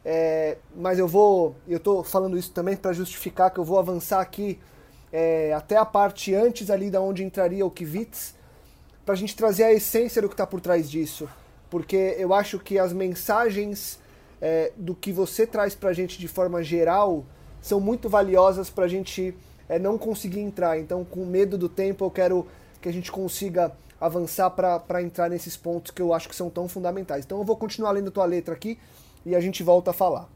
É, 0.04 0.58
mas 0.76 0.98
eu 0.98 1.06
vou, 1.06 1.56
eu 1.66 1.78
tô 1.78 2.02
falando 2.02 2.36
isso 2.36 2.50
também 2.52 2.76
para 2.76 2.92
justificar 2.92 3.50
que 3.50 3.58
eu 3.58 3.64
vou 3.64 3.78
avançar 3.78 4.20
aqui 4.20 4.58
é, 5.12 5.53
até 5.53 5.77
a 5.77 5.85
parte 5.85 6.35
antes 6.35 6.70
ali 6.70 6.90
da 6.90 7.01
onde 7.01 7.22
entraria 7.22 7.64
o 7.66 7.70
Kivitz, 7.70 8.35
para 9.05 9.14
a 9.14 9.16
gente 9.16 9.37
trazer 9.37 9.64
a 9.64 9.72
essência 9.72 10.22
do 10.22 10.29
que 10.29 10.35
está 10.35 10.46
por 10.46 10.61
trás 10.61 10.90
disso. 10.90 11.29
Porque 11.68 12.16
eu 12.18 12.33
acho 12.33 12.59
que 12.59 12.79
as 12.79 12.92
mensagens 12.92 13.98
é, 14.40 14.72
do 14.77 14.94
que 14.94 15.12
você 15.12 15.46
traz 15.46 15.75
para 15.75 15.90
a 15.90 15.92
gente 15.92 16.18
de 16.18 16.29
forma 16.29 16.62
geral 16.62 17.25
são 17.61 17.81
muito 17.81 18.09
valiosas 18.09 18.70
para 18.70 18.85
a 18.85 18.88
gente 18.88 19.35
é, 19.68 19.79
não 19.79 19.98
conseguir 19.98 20.40
entrar. 20.40 20.79
Então, 20.79 21.05
com 21.05 21.25
medo 21.25 21.57
do 21.57 21.68
tempo, 21.68 22.05
eu 22.05 22.11
quero 22.11 22.46
que 22.81 22.88
a 22.88 22.92
gente 22.92 23.11
consiga 23.12 23.72
avançar 24.01 24.51
para 24.51 25.01
entrar 25.01 25.31
nesses 25.31 25.57
pontos 25.57 25.92
que 25.92 26.03
eu 26.03 26.12
acho 26.12 26.29
que 26.29 26.35
são 26.35 26.51
tão 26.51 26.68
fundamentais. 26.68 27.25
Então, 27.25 27.38
eu 27.38 27.44
vou 27.44 27.57
continuar 27.57 27.92
lendo 27.92 28.11
tua 28.11 28.25
letra 28.25 28.55
aqui 28.55 28.79
e 29.25 29.37
a 29.37 29.40
gente 29.40 29.62
volta 29.62 29.90
a 29.90 29.94
falar. 29.94 30.29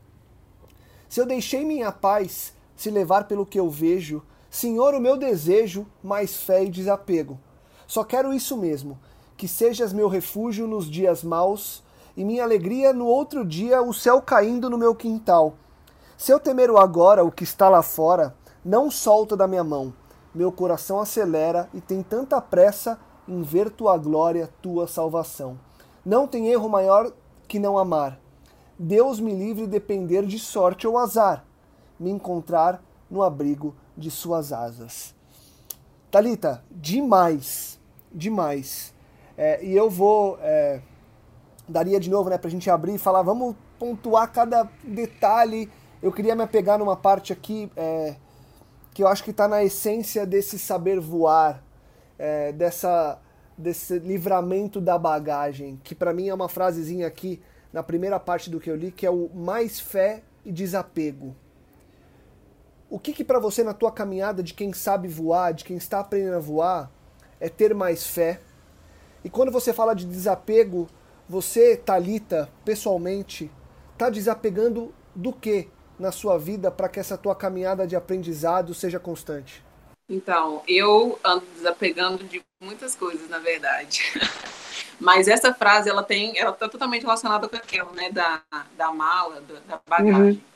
Se 1.09 1.21
eu 1.21 1.27
deixei 1.27 1.65
minha 1.65 1.91
paz 1.91 2.53
se 2.77 2.91
levar 2.91 3.27
pelo 3.27 3.45
que 3.45 3.59
eu 3.59 3.69
vejo, 3.69 4.23
Senhor, 4.57 4.95
o 4.95 5.01
meu 5.03 5.19
desejo, 5.19 5.87
mais 6.03 6.35
fé 6.35 6.65
e 6.65 6.71
desapego. 6.71 7.39
Só 7.87 8.03
quero 8.03 8.33
isso 8.33 8.57
mesmo, 8.57 8.99
que 9.37 9.47
sejas 9.47 9.93
meu 9.93 10.09
refúgio 10.09 10.67
nos 10.67 10.91
dias 10.91 11.23
maus 11.23 11.85
e 12.17 12.25
minha 12.25 12.43
alegria 12.43 12.91
no 12.91 13.05
outro 13.05 13.45
dia, 13.45 13.83
o 13.83 13.93
céu 13.93 14.23
caindo 14.23 14.71
no 14.71 14.79
meu 14.79 14.95
quintal. 14.95 15.57
Se 16.17 16.33
eu 16.33 16.41
temer 16.41 16.71
agora, 16.71 17.23
o 17.23 17.31
que 17.31 17.45
está 17.45 17.69
lá 17.69 17.83
fora, 17.83 18.35
não 18.65 18.91
solta 18.91 19.37
da 19.37 19.47
minha 19.47 19.63
mão. 19.63 19.93
Meu 20.35 20.51
coração 20.51 21.01
acelera 21.01 21.69
e 21.75 21.81
tem 21.83 22.03
tanta 22.03 22.41
pressa 22.41 22.99
em 23.29 23.43
ver 23.43 23.69
tua 23.69 23.99
glória, 23.99 24.49
tua 24.63 24.87
salvação. 24.87 25.61
Não 26.03 26.27
tem 26.27 26.49
erro 26.49 26.67
maior 26.67 27.13
que 27.47 27.59
não 27.59 27.77
amar. 27.77 28.19
Deus 28.79 29.21
me 29.21 29.35
livre 29.35 29.67
de 29.67 29.73
depender 29.73 30.25
de 30.25 30.39
sorte 30.39 30.87
ou 30.87 30.97
azar, 30.97 31.45
me 32.01 32.11
encontrar 32.11 32.83
no 33.11 33.23
abrigo 33.23 33.75
de 33.97 34.11
suas 34.11 34.53
asas. 34.53 35.15
Talita, 36.11 36.63
demais, 36.71 37.79
demais. 38.13 38.95
É, 39.37 39.65
e 39.65 39.77
eu 39.77 39.91
vou 39.91 40.39
é, 40.41 40.81
daria 41.69 42.01
de 42.01 42.09
novo, 42.09 42.31
né, 42.31 42.39
pra 42.39 42.51
gente 42.51 42.71
abrir 42.71 42.95
e 42.95 42.99
falar, 42.99 43.23
vamos 43.23 43.55
pontuar 43.79 44.31
cada 44.33 44.69
detalhe. 44.83 45.71
Eu 46.03 46.13
queria 46.13 46.35
me 46.35 46.43
apegar 46.43 46.79
numa 46.79 46.97
parte 46.97 47.33
aqui 47.33 47.71
é, 47.77 48.17
que 48.95 49.03
eu 49.03 49.09
acho 49.09 49.25
que 49.25 49.31
está 49.31 49.47
na 49.49 49.63
essência 49.63 50.25
desse 50.25 50.59
saber 50.59 51.01
voar, 51.01 51.63
é, 52.19 52.53
dessa 52.53 53.21
desse 53.59 53.99
livramento 53.99 54.81
da 54.81 54.99
bagagem, 54.99 55.81
que 55.83 55.95
para 55.95 56.13
mim 56.13 56.29
é 56.29 56.35
uma 56.35 56.49
frasezinha 56.49 57.07
aqui 57.07 57.41
na 57.73 57.83
primeira 57.83 58.21
parte 58.21 58.51
do 58.51 58.61
que 58.61 58.71
eu 58.71 58.77
li, 58.77 58.91
que 58.91 59.07
é 59.07 59.11
o 59.11 59.31
mais 59.35 59.81
fé 59.81 60.23
e 60.45 60.53
desapego. 60.53 61.35
O 62.89 62.99
que 62.99 63.13
que 63.13 63.25
para 63.25 63.41
você 63.41 63.65
na 63.65 63.75
tua 63.75 63.91
caminhada 63.91 64.43
de 64.43 64.55
quem 64.55 64.73
sabe 64.73 65.09
voar, 65.09 65.53
de 65.53 65.65
quem 65.65 65.77
está 65.77 66.01
aprendendo 66.01 66.37
a 66.37 66.41
voar, 66.41 66.91
é 67.41 67.49
ter 67.49 67.75
mais 67.75 68.07
fé? 68.07 68.41
E 69.25 69.29
quando 69.29 69.51
você 69.51 69.73
fala 69.73 69.95
de 69.95 70.07
desapego, 70.07 70.89
você, 71.29 71.77
Talita, 71.77 72.49
pessoalmente, 72.65 73.51
está 73.93 74.09
desapegando 74.09 74.95
do 75.15 75.33
que 75.33 75.69
na 75.99 76.13
sua 76.13 76.39
vida 76.39 76.71
para 76.71 76.89
que 76.89 77.01
essa 77.01 77.19
tua 77.19 77.35
caminhada 77.35 77.87
de 77.87 77.97
aprendizado 77.97 78.73
seja 78.73 79.01
constante? 79.01 79.65
Então, 80.09 80.63
eu 80.69 81.19
ando 81.25 81.45
desapegando 81.57 82.23
de 82.23 82.41
muitas 82.61 82.95
coisas, 82.95 83.29
na 83.29 83.41
verdade. 83.41 84.03
Mas 85.01 85.27
essa 85.27 85.53
frase, 85.53 85.91
ela 85.91 86.05
tem, 86.05 86.39
ela 86.39 86.53
está 86.53 86.69
totalmente 86.69 87.03
relacionada 87.03 87.49
com 87.49 87.57
aquela, 87.57 87.91
né, 87.93 88.11
da, 88.11 88.43
da 88.77 88.93
mala, 88.93 89.41
da, 89.41 89.55
da 89.67 89.81
bagagem. 89.87 90.35
Uhum. 90.35 90.56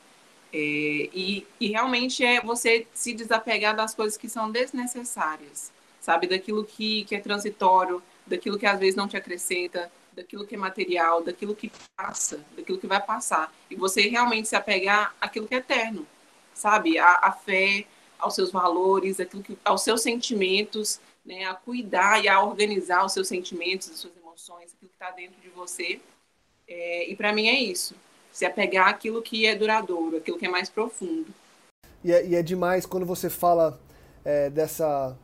É, 0.53 0.57
e, 0.57 1.47
e 1.59 1.67
realmente 1.69 2.25
é 2.25 2.41
você 2.41 2.85
se 2.93 3.13
desapegar 3.13 3.75
das 3.75 3.95
coisas 3.95 4.17
que 4.17 4.27
são 4.27 4.51
desnecessárias, 4.51 5.71
sabe? 5.99 6.27
Daquilo 6.27 6.63
que, 6.65 7.05
que 7.05 7.15
é 7.15 7.19
transitório, 7.19 8.03
daquilo 8.25 8.59
que 8.59 8.65
às 8.65 8.79
vezes 8.79 8.95
não 8.95 9.07
te 9.07 9.15
acrescenta, 9.15 9.91
daquilo 10.13 10.45
que 10.45 10.55
é 10.55 10.57
material, 10.57 11.23
daquilo 11.23 11.55
que 11.55 11.71
passa, 11.95 12.43
daquilo 12.55 12.77
que 12.77 12.87
vai 12.87 13.01
passar. 13.01 13.53
E 13.69 13.75
você 13.75 14.09
realmente 14.09 14.47
se 14.47 14.55
apegar 14.55 15.15
àquilo 15.21 15.47
que 15.47 15.55
é 15.55 15.59
eterno, 15.59 16.05
sabe? 16.53 16.97
A, 16.99 17.19
a 17.21 17.31
fé, 17.31 17.85
aos 18.19 18.35
seus 18.35 18.51
valores, 18.51 19.19
aquilo 19.19 19.41
que, 19.41 19.57
aos 19.63 19.83
seus 19.83 20.01
sentimentos, 20.01 20.99
né? 21.25 21.45
a 21.45 21.53
cuidar 21.53 22.23
e 22.23 22.27
a 22.27 22.41
organizar 22.41 23.05
os 23.05 23.13
seus 23.13 23.27
sentimentos, 23.27 23.89
as 23.89 23.97
suas 23.97 24.15
emoções, 24.17 24.73
aquilo 24.73 24.89
que 24.89 24.95
está 24.95 25.11
dentro 25.11 25.39
de 25.41 25.49
você. 25.49 25.99
É, 26.67 27.09
e 27.09 27.15
para 27.15 27.33
mim 27.33 27.47
é 27.47 27.59
isso. 27.59 27.95
Se 28.31 28.45
apegar 28.45 28.87
àquilo 28.87 29.21
que 29.21 29.45
é 29.45 29.55
duradouro, 29.55 30.17
aquilo 30.17 30.37
que 30.37 30.45
é 30.45 30.49
mais 30.49 30.69
profundo. 30.69 31.27
E 32.03 32.11
é, 32.11 32.25
e 32.25 32.35
é 32.35 32.41
demais 32.41 32.85
quando 32.85 33.05
você 33.05 33.29
fala 33.29 33.79
é, 34.23 34.49
dessa. 34.49 35.15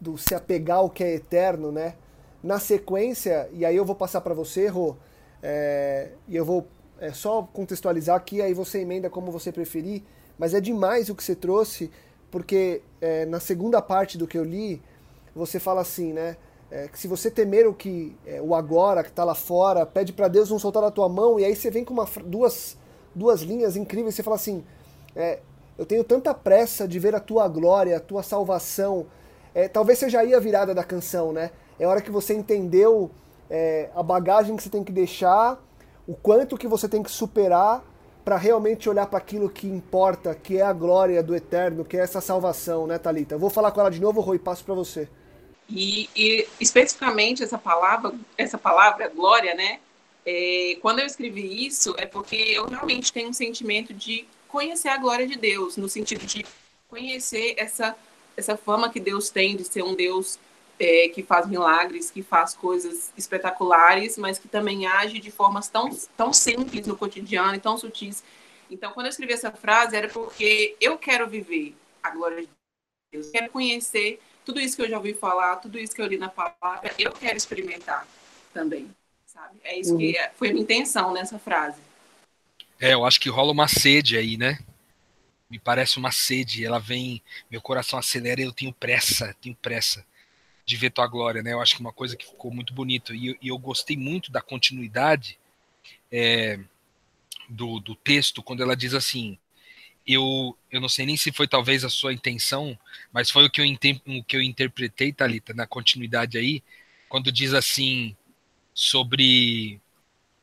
do 0.00 0.16
se 0.18 0.34
apegar 0.34 0.78
ao 0.78 0.90
que 0.90 1.02
é 1.02 1.14
eterno, 1.14 1.72
né? 1.72 1.94
Na 2.42 2.58
sequência, 2.58 3.48
e 3.52 3.64
aí 3.64 3.76
eu 3.76 3.84
vou 3.84 3.94
passar 3.94 4.20
para 4.22 4.32
você, 4.32 4.66
Rô, 4.66 4.96
é, 5.42 6.10
e 6.26 6.36
eu 6.36 6.44
vou 6.44 6.66
é 6.98 7.12
só 7.12 7.42
contextualizar 7.42 8.14
aqui, 8.14 8.42
aí 8.42 8.52
você 8.52 8.80
emenda 8.80 9.08
como 9.08 9.32
você 9.32 9.50
preferir, 9.50 10.02
mas 10.38 10.52
é 10.52 10.60
demais 10.60 11.08
o 11.08 11.14
que 11.14 11.24
você 11.24 11.34
trouxe, 11.34 11.90
porque 12.30 12.82
é, 13.00 13.24
na 13.26 13.40
segunda 13.40 13.80
parte 13.80 14.18
do 14.18 14.26
que 14.26 14.38
eu 14.38 14.44
li, 14.44 14.82
você 15.34 15.58
fala 15.58 15.80
assim, 15.80 16.12
né? 16.12 16.36
É, 16.70 16.86
que 16.86 16.98
se 16.98 17.08
você 17.08 17.30
temer 17.30 17.66
o 17.66 17.74
que 17.74 18.16
é, 18.24 18.40
o 18.40 18.54
agora 18.54 19.02
que 19.02 19.10
está 19.10 19.24
lá 19.24 19.34
fora, 19.34 19.84
pede 19.84 20.12
para 20.12 20.28
Deus 20.28 20.50
não 20.50 20.58
soltar 20.58 20.84
a 20.84 20.90
tua 20.90 21.08
mão, 21.08 21.38
e 21.40 21.44
aí 21.44 21.56
você 21.56 21.70
vem 21.70 21.84
com 21.84 21.92
uma, 21.92 22.06
duas, 22.24 22.76
duas 23.14 23.40
linhas 23.40 23.76
incríveis, 23.76 24.14
você 24.14 24.22
fala 24.22 24.36
assim, 24.36 24.64
é, 25.16 25.40
eu 25.76 25.84
tenho 25.84 26.04
tanta 26.04 26.32
pressa 26.32 26.86
de 26.86 26.98
ver 26.98 27.14
a 27.14 27.20
tua 27.20 27.48
glória, 27.48 27.96
a 27.96 28.00
tua 28.00 28.22
salvação. 28.22 29.06
É, 29.54 29.66
talvez 29.66 29.98
seja 29.98 30.20
aí 30.20 30.34
a 30.34 30.38
virada 30.38 30.74
da 30.74 30.84
canção, 30.84 31.32
né? 31.32 31.50
É 31.78 31.86
hora 31.86 32.00
que 32.00 32.10
você 32.10 32.34
entendeu 32.34 33.10
é, 33.48 33.88
a 33.94 34.02
bagagem 34.02 34.54
que 34.54 34.62
você 34.62 34.68
tem 34.68 34.84
que 34.84 34.92
deixar, 34.92 35.58
o 36.06 36.14
quanto 36.14 36.56
que 36.56 36.68
você 36.68 36.88
tem 36.88 37.02
que 37.02 37.10
superar 37.10 37.82
para 38.24 38.36
realmente 38.36 38.88
olhar 38.88 39.06
para 39.06 39.18
aquilo 39.18 39.48
que 39.48 39.66
importa, 39.66 40.34
que 40.34 40.58
é 40.58 40.62
a 40.62 40.72
glória 40.72 41.22
do 41.22 41.34
eterno, 41.34 41.84
que 41.84 41.96
é 41.96 42.00
essa 42.00 42.20
salvação, 42.20 42.86
né, 42.86 42.98
Talita? 42.98 43.34
Eu 43.34 43.38
vou 43.38 43.50
falar 43.50 43.72
com 43.72 43.80
ela 43.80 43.90
de 43.90 44.00
novo, 44.00 44.20
Rui, 44.20 44.38
passo 44.38 44.62
para 44.62 44.74
você. 44.74 45.08
E, 45.70 46.10
e, 46.16 46.48
especificamente 46.58 47.42
essa 47.42 47.58
palavra, 47.58 48.12
essa 48.36 48.58
palavra 48.58 49.08
glória, 49.08 49.54
né? 49.54 49.80
É, 50.26 50.76
quando 50.82 50.98
eu 50.98 51.06
escrevi 51.06 51.66
isso, 51.66 51.94
é 51.96 52.06
porque 52.06 52.36
eu 52.36 52.66
realmente 52.66 53.12
tenho 53.12 53.28
um 53.28 53.32
sentimento 53.32 53.94
de 53.94 54.26
conhecer 54.48 54.88
a 54.88 54.98
glória 54.98 55.26
de 55.26 55.36
Deus, 55.36 55.76
no 55.76 55.88
sentido 55.88 56.26
de 56.26 56.44
conhecer 56.88 57.54
essa 57.56 57.96
essa 58.36 58.56
fama 58.56 58.90
que 58.90 58.98
Deus 58.98 59.28
tem 59.28 59.56
de 59.56 59.64
ser 59.64 59.82
um 59.82 59.94
Deus 59.94 60.38
é, 60.78 61.08
que 61.08 61.22
faz 61.22 61.46
milagres, 61.46 62.10
que 62.10 62.22
faz 62.22 62.54
coisas 62.54 63.12
espetaculares, 63.16 64.16
mas 64.16 64.38
que 64.38 64.48
também 64.48 64.86
age 64.86 65.20
de 65.20 65.30
formas 65.30 65.68
tão, 65.68 65.90
tão 66.16 66.32
simples 66.32 66.86
no 66.86 66.96
cotidiano 66.96 67.54
e 67.54 67.60
tão 67.60 67.76
sutis. 67.76 68.24
Então, 68.70 68.92
quando 68.92 69.06
eu 69.06 69.10
escrevi 69.10 69.34
essa 69.34 69.52
frase, 69.52 69.94
era 69.94 70.08
porque 70.08 70.74
eu 70.80 70.96
quero 70.96 71.28
viver 71.28 71.76
a 72.02 72.10
glória 72.10 72.42
de 72.42 72.48
Deus, 73.12 73.26
eu 73.26 73.32
quero 73.32 73.52
conhecer 73.52 74.20
tudo 74.50 74.60
isso 74.60 74.74
que 74.74 74.82
eu 74.82 74.88
já 74.88 74.96
ouvi 74.96 75.14
falar, 75.14 75.56
tudo 75.56 75.78
isso 75.78 75.94
que 75.94 76.02
eu 76.02 76.06
li 76.06 76.18
na 76.18 76.28
palavra, 76.28 76.92
eu 76.98 77.12
quero 77.12 77.36
experimentar 77.36 78.04
também, 78.52 78.90
sabe? 79.24 79.56
É 79.62 79.78
isso 79.78 79.92
uhum. 79.92 79.98
que 79.98 80.18
foi 80.34 80.48
a 80.48 80.52
minha 80.52 80.64
intenção 80.64 81.12
nessa 81.12 81.38
frase. 81.38 81.80
É, 82.80 82.94
eu 82.94 83.04
acho 83.04 83.20
que 83.20 83.28
rola 83.28 83.52
uma 83.52 83.68
sede 83.68 84.16
aí, 84.16 84.36
né? 84.36 84.58
Me 85.48 85.58
parece 85.58 85.98
uma 85.98 86.10
sede, 86.10 86.64
ela 86.64 86.80
vem, 86.80 87.22
meu 87.48 87.60
coração 87.60 87.96
acelera 87.96 88.40
e 88.40 88.44
eu 88.44 88.52
tenho 88.52 88.72
pressa, 88.72 89.36
tenho 89.40 89.54
pressa 89.54 90.04
de 90.64 90.76
ver 90.76 90.90
tua 90.90 91.06
glória, 91.06 91.44
né? 91.44 91.52
Eu 91.52 91.60
acho 91.60 91.76
que 91.76 91.80
uma 91.80 91.92
coisa 91.92 92.16
que 92.16 92.26
ficou 92.26 92.50
muito 92.50 92.74
bonito 92.74 93.14
e, 93.14 93.38
e 93.40 93.48
eu 93.48 93.58
gostei 93.58 93.96
muito 93.96 94.32
da 94.32 94.40
continuidade 94.40 95.38
é, 96.10 96.58
do, 97.48 97.78
do 97.78 97.94
texto 97.94 98.42
quando 98.42 98.64
ela 98.64 98.74
diz 98.74 98.94
assim: 98.94 99.38
eu, 100.12 100.56
eu 100.70 100.80
não 100.80 100.88
sei 100.88 101.06
nem 101.06 101.16
se 101.16 101.32
foi 101.32 101.46
talvez 101.46 101.84
a 101.84 101.90
sua 101.90 102.12
intenção, 102.12 102.78
mas 103.12 103.30
foi 103.30 103.44
o 103.44 103.50
que 103.50 103.60
eu, 103.60 103.66
o 103.66 104.24
que 104.24 104.36
eu 104.36 104.42
interpretei, 104.42 105.12
Talita, 105.12 105.52
na 105.54 105.66
continuidade 105.66 106.38
aí, 106.38 106.62
quando 107.08 107.32
diz 107.32 107.54
assim 107.54 108.16
sobre 108.72 109.80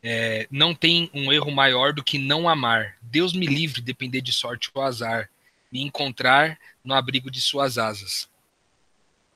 é, 0.03 0.47
não 0.51 0.75
tem 0.75 1.09
um 1.13 1.33
erro 1.33 1.51
maior 1.51 1.93
do 1.93 2.03
que 2.03 2.17
não 2.17 2.47
amar. 2.47 2.97
Deus 3.01 3.33
me 3.33 3.45
livre 3.45 3.81
de 3.81 3.87
depender 3.87 4.21
de 4.21 4.31
sorte 4.31 4.69
ou 4.73 4.81
azar, 4.81 5.29
me 5.71 5.81
encontrar 5.81 6.57
no 6.83 6.93
abrigo 6.93 7.29
de 7.31 7.41
suas 7.41 7.77
asas. 7.77 8.29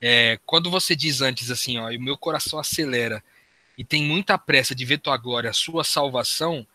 É, 0.00 0.38
quando 0.46 0.70
você 0.70 0.96
diz 0.96 1.20
antes 1.20 1.50
assim, 1.50 1.78
ó, 1.78 1.90
o 1.90 2.00
meu 2.00 2.16
coração 2.16 2.58
acelera 2.58 3.22
e 3.76 3.84
tem 3.84 4.02
muita 4.02 4.36
pressa 4.38 4.74
de 4.74 4.84
ver 4.84 4.98
tua 4.98 5.16
glória, 5.16 5.50
a 5.50 5.54
sua 5.54 5.84
salvação, 5.84 6.66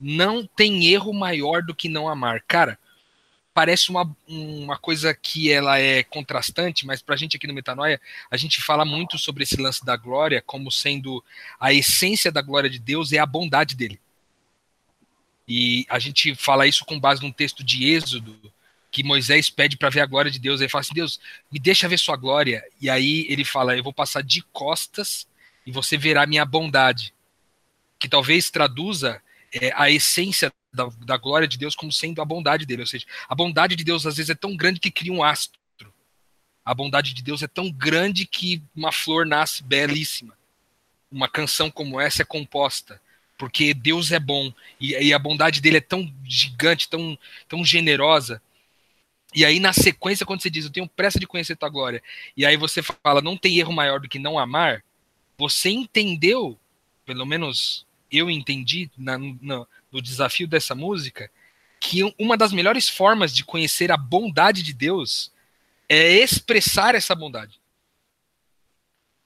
não 0.00 0.46
tem 0.46 0.86
erro 0.86 1.12
maior 1.12 1.62
do 1.62 1.74
que 1.74 1.88
não 1.88 2.08
amar. 2.08 2.42
Cara, 2.46 2.78
parece 3.56 3.88
uma, 3.88 4.14
uma 4.28 4.76
coisa 4.76 5.14
que 5.14 5.50
ela 5.50 5.80
é 5.80 6.02
contrastante, 6.02 6.84
mas 6.84 7.00
para 7.00 7.14
a 7.14 7.16
gente 7.16 7.38
aqui 7.38 7.46
no 7.46 7.54
Metanoia, 7.54 7.98
a 8.30 8.36
gente 8.36 8.60
fala 8.60 8.84
muito 8.84 9.16
sobre 9.16 9.44
esse 9.44 9.56
lance 9.56 9.82
da 9.82 9.96
glória 9.96 10.42
como 10.44 10.70
sendo 10.70 11.24
a 11.58 11.72
essência 11.72 12.30
da 12.30 12.42
glória 12.42 12.68
de 12.68 12.78
Deus 12.78 13.14
é 13.14 13.18
a 13.18 13.24
bondade 13.24 13.74
dele. 13.74 13.98
E 15.48 15.86
a 15.88 15.98
gente 15.98 16.34
fala 16.34 16.66
isso 16.66 16.84
com 16.84 17.00
base 17.00 17.22
num 17.22 17.32
texto 17.32 17.64
de 17.64 17.88
Êxodo, 17.88 18.52
que 18.92 19.02
Moisés 19.02 19.48
pede 19.48 19.78
para 19.78 19.88
ver 19.88 20.00
a 20.00 20.06
glória 20.06 20.30
de 20.30 20.38
Deus. 20.38 20.60
Ele 20.60 20.68
fala 20.68 20.82
assim: 20.82 20.92
Deus, 20.92 21.18
me 21.50 21.58
deixa 21.58 21.88
ver 21.88 21.98
sua 21.98 22.16
glória. 22.16 22.62
E 22.78 22.90
aí 22.90 23.24
ele 23.30 23.42
fala: 23.42 23.74
Eu 23.74 23.82
vou 23.82 23.92
passar 23.92 24.22
de 24.22 24.42
costas 24.52 25.26
e 25.66 25.72
você 25.72 25.96
verá 25.96 26.26
minha 26.26 26.44
bondade. 26.44 27.14
Que 27.98 28.06
talvez 28.06 28.50
traduza 28.50 29.22
é, 29.50 29.72
a 29.74 29.90
essência 29.90 30.52
da, 30.76 30.88
da, 31.04 31.16
glória 31.16 31.48
de 31.48 31.58
Deus 31.58 31.74
como 31.74 31.90
sendo 31.90 32.22
a 32.22 32.24
bondade 32.24 32.66
dele. 32.66 32.82
Ou 32.82 32.86
seja, 32.86 33.06
a 33.28 33.34
bondade 33.34 33.74
de 33.74 33.82
Deus 33.82 34.06
às 34.06 34.16
vezes 34.16 34.30
é 34.30 34.34
tão 34.34 34.56
grande 34.56 34.78
que 34.78 34.90
cria 34.90 35.12
um 35.12 35.24
astro. 35.24 35.58
A 36.64 36.74
bondade 36.74 37.14
de 37.14 37.22
Deus 37.22 37.42
é 37.42 37.48
tão 37.48 37.70
grande 37.70 38.26
que 38.26 38.62
uma 38.74 38.92
flor 38.92 39.26
nasce 39.26 39.62
belíssima. 39.62 40.36
Uma 41.10 41.28
canção 41.28 41.70
como 41.70 42.00
essa 42.00 42.22
é 42.22 42.24
composta 42.24 43.00
porque 43.38 43.74
Deus 43.74 44.12
é 44.12 44.18
bom 44.18 44.50
e, 44.80 44.92
e, 44.92 45.12
a 45.12 45.18
bondade 45.18 45.60
dele 45.60 45.76
é 45.76 45.80
tão 45.82 46.10
gigante, 46.24 46.88
tão, 46.88 47.18
tão 47.46 47.62
generosa, 47.62 48.40
e 49.34 49.44
aí, 49.44 49.60
na 49.60 49.72
sequência, 49.72 50.24
quando 50.24 50.40
você 50.40 50.48
diz, 50.48 50.64
eu 50.64 50.70
tenho 50.70 50.88
pressa 50.88 51.20
de 51.20 51.26
conhecer 51.26 51.56
tua 51.56 51.68
glória, 51.68 52.02
e 52.34 52.46
aí 52.46 52.56
você 52.56 52.82
fala, 52.82 53.20
não 53.20 53.36
tem 53.36 53.58
erro 53.58 53.70
maior 53.72 54.00
do 54.00 54.08
que 54.08 54.18
não 54.18 54.38
amar, 54.38 54.82
você 55.36 55.68
entendeu, 55.68 56.58
pelo 57.04 57.26
menos 57.26 57.85
eu 58.16 58.30
entendi 58.30 58.90
na, 58.96 59.18
no, 59.18 59.66
no 59.92 60.02
desafio 60.02 60.46
dessa 60.46 60.74
música, 60.74 61.30
que 61.78 62.02
uma 62.18 62.36
das 62.36 62.52
melhores 62.52 62.88
formas 62.88 63.34
de 63.34 63.44
conhecer 63.44 63.92
a 63.92 63.96
bondade 63.96 64.62
de 64.62 64.72
Deus 64.72 65.32
é 65.88 66.14
expressar 66.14 66.94
essa 66.94 67.14
bondade. 67.14 67.60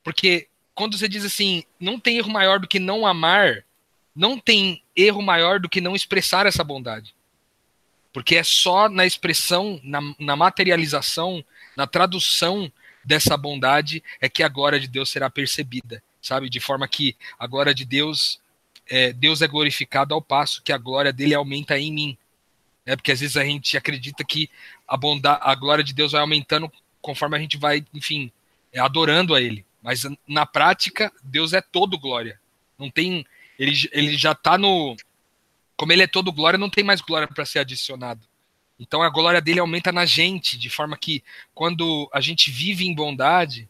Porque 0.03 0.49
quando 0.75 0.97
você 0.97 1.09
diz 1.09 1.25
assim, 1.25 1.65
não 1.79 1.99
tem 1.99 2.19
erro 2.19 2.31
maior 2.31 2.59
do 2.59 2.69
que 2.69 2.79
não 2.79 3.07
amar, 3.07 3.65
não 4.15 4.39
tem 4.39 4.83
erro 4.97 5.23
maior 5.23 5.61
do 5.61 5.69
que 5.69 5.81
não 5.81 5.95
expressar 5.95 6.47
essa 6.47 6.65
bondade. 6.65 7.15
Porque 8.13 8.37
é 8.37 8.43
só 8.43 8.89
na 8.89 9.07
expressão, 9.07 9.81
na, 9.85 10.01
na 10.19 10.35
materialização, 10.35 11.45
na 11.77 11.87
tradução 11.87 12.71
dessa 13.05 13.37
bondade 13.37 14.03
é 14.21 14.29
que 14.29 14.43
a 14.43 14.49
glória 14.49 14.81
de 14.81 14.89
Deus 14.89 15.11
será 15.11 15.31
percebida, 15.31 16.03
sabe? 16.21 16.49
De 16.49 16.61
forma 16.61 16.87
que 16.89 17.17
a 17.39 17.47
glória 17.47 17.75
de 17.75 17.85
Deus, 17.85 18.40
é, 18.91 19.13
Deus 19.13 19.41
é 19.41 19.47
glorificado 19.47 20.13
ao 20.13 20.21
passo 20.21 20.63
que 20.63 20.73
a 20.73 20.79
glória 20.79 21.13
dele 21.13 21.35
aumenta 21.35 21.79
em 21.79 21.93
mim. 21.93 22.19
É 22.85 22.97
porque 22.97 23.13
às 23.13 23.21
vezes 23.21 23.37
a 23.37 23.45
gente 23.45 23.77
acredita 23.77 24.25
que 24.25 24.51
a 24.87 24.97
bondade, 24.97 25.41
a 25.43 25.55
glória 25.55 25.85
de 25.85 25.95
Deus 25.95 26.13
vai 26.13 26.21
aumentando 26.21 26.71
conforme 27.01 27.37
a 27.37 27.41
gente 27.41 27.57
vai, 27.57 27.85
enfim, 27.95 28.33
é, 28.73 28.81
adorando 28.81 29.35
a 29.35 29.41
Ele. 29.41 29.65
Mas 29.81 30.03
na 30.27 30.45
prática, 30.45 31.13
Deus 31.23 31.53
é 31.53 31.61
todo 31.61 31.99
glória. 31.99 32.41
Não 32.77 32.91
tem, 32.91 33.25
ele, 33.59 33.73
ele 33.93 34.19
já 34.19 34.33
está 34.33 34.59
no 34.59 34.97
como 35.77 35.93
ele 35.93 36.03
é 36.03 36.07
todo 36.07 36.31
glória, 36.31 36.59
não 36.59 36.69
tem 36.69 36.85
mais 36.85 37.01
glória 37.01 37.27
para 37.27 37.47
ser 37.47 37.61
adicionado. 37.61 38.21
Então 38.79 39.03
a 39.03 39.09
glória 39.09 39.41
dele 39.41 39.61
aumenta 39.61 39.91
na 39.91 40.05
gente, 40.05 40.59
de 40.59 40.69
forma 40.69 40.95
que 40.95 41.25
quando 41.55 42.07
a 42.13 42.21
gente 42.21 42.51
vive 42.51 42.87
em 42.87 42.95
bondade, 42.95 43.67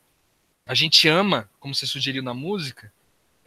a 0.66 0.74
gente 0.74 1.06
ama, 1.06 1.48
como 1.60 1.72
você 1.72 1.86
sugeriu 1.86 2.20
na 2.20 2.34
música, 2.34 2.92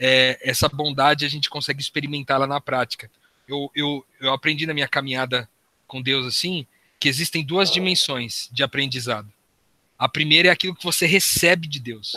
é, 0.04 0.38
essa 0.42 0.68
bondade 0.68 1.26
a 1.26 1.30
gente 1.30 1.50
consegue 1.50 1.82
experimentá-la 1.82 2.46
na 2.46 2.60
prática. 2.60 3.10
Eu, 3.48 3.72
eu, 3.76 4.06
eu 4.20 4.34
aprendi 4.34 4.66
na 4.66 4.74
minha 4.74 4.88
caminhada 4.88 5.50
com 5.88 6.02
Deus 6.02 6.26
assim, 6.26 6.66
que 7.00 7.08
existem 7.08 7.44
duas 7.44 7.72
dimensões 7.72 8.50
de 8.52 8.64
aprendizado. 8.64 9.32
A 9.98 10.10
primeira 10.10 10.50
é 10.50 10.52
aquilo 10.52 10.76
que 10.76 10.84
você 10.84 11.06
recebe 11.06 11.68
de 11.68 11.80
Deus. 11.80 12.16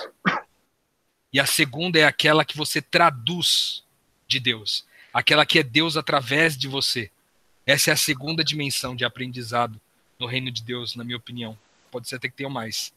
E 1.33 1.39
a 1.39 1.47
segunda 1.47 1.99
é 1.99 2.05
aquela 2.05 2.45
que 2.45 2.57
você 2.57 2.81
traduz 2.83 3.83
de 4.27 4.41
Deus 4.41 4.85
aquela 5.17 5.47
que 5.47 5.59
é 5.59 5.63
Deus 5.63 5.97
através 5.97 6.59
de 6.59 6.69
você. 6.69 7.11
Essa 7.65 7.89
é 7.89 7.95
a 7.95 7.97
segunda 7.97 8.45
dimensão 8.45 8.95
de 8.95 9.03
aprendizado 9.03 9.81
no 10.19 10.27
reino 10.27 10.51
de 10.51 10.63
Deus, 10.63 10.95
na 10.95 11.03
minha 11.03 11.17
opinião. 11.17 11.59
Pode 11.91 12.07
ser 12.07 12.17
até 12.17 12.29
que 12.29 12.37
tenha 12.37 12.51
mais. 12.51 12.93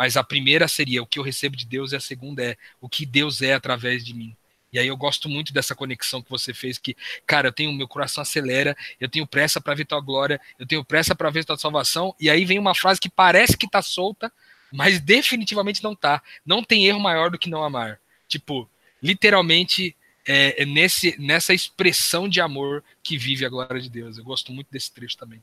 Mas 0.00 0.16
a 0.16 0.24
primeira 0.24 0.66
seria 0.66 1.02
o 1.02 1.06
que 1.06 1.18
eu 1.18 1.22
recebo 1.22 1.54
de 1.54 1.66
Deus, 1.66 1.92
e 1.92 1.96
a 1.96 2.00
segunda 2.00 2.42
é 2.42 2.56
o 2.80 2.88
que 2.88 3.04
Deus 3.04 3.42
é 3.42 3.52
através 3.52 4.02
de 4.02 4.14
mim. 4.14 4.34
E 4.72 4.78
aí 4.78 4.86
eu 4.86 4.96
gosto 4.96 5.28
muito 5.28 5.52
dessa 5.52 5.74
conexão 5.74 6.22
que 6.22 6.30
você 6.30 6.54
fez, 6.54 6.78
que, 6.78 6.96
cara, 7.26 7.48
eu 7.48 7.52
tenho 7.52 7.70
meu 7.70 7.86
coração 7.86 8.22
acelera, 8.22 8.74
eu 8.98 9.10
tenho 9.10 9.26
pressa 9.26 9.60
para 9.60 9.74
ver 9.74 9.84
tua 9.84 10.00
glória, 10.00 10.40
eu 10.58 10.66
tenho 10.66 10.82
pressa 10.82 11.14
para 11.14 11.28
ver 11.28 11.44
tua 11.44 11.58
salvação, 11.58 12.14
e 12.18 12.30
aí 12.30 12.46
vem 12.46 12.58
uma 12.58 12.74
frase 12.74 12.98
que 12.98 13.10
parece 13.10 13.58
que 13.58 13.68
tá 13.68 13.82
solta, 13.82 14.32
mas 14.72 14.98
definitivamente 15.02 15.84
não 15.84 15.94
tá. 15.94 16.22
Não 16.46 16.64
tem 16.64 16.86
erro 16.86 16.98
maior 16.98 17.30
do 17.30 17.38
que 17.38 17.50
não 17.50 17.62
amar. 17.62 18.00
Tipo, 18.26 18.66
literalmente 19.02 19.94
é, 20.26 20.62
é 20.62 20.64
nesse, 20.64 21.14
nessa 21.20 21.52
expressão 21.52 22.26
de 22.26 22.40
amor 22.40 22.82
que 23.02 23.18
vive 23.18 23.44
a 23.44 23.50
glória 23.50 23.82
de 23.82 23.90
Deus. 23.90 24.16
Eu 24.16 24.24
gosto 24.24 24.50
muito 24.50 24.68
desse 24.70 24.90
trecho 24.90 25.18
também. 25.18 25.42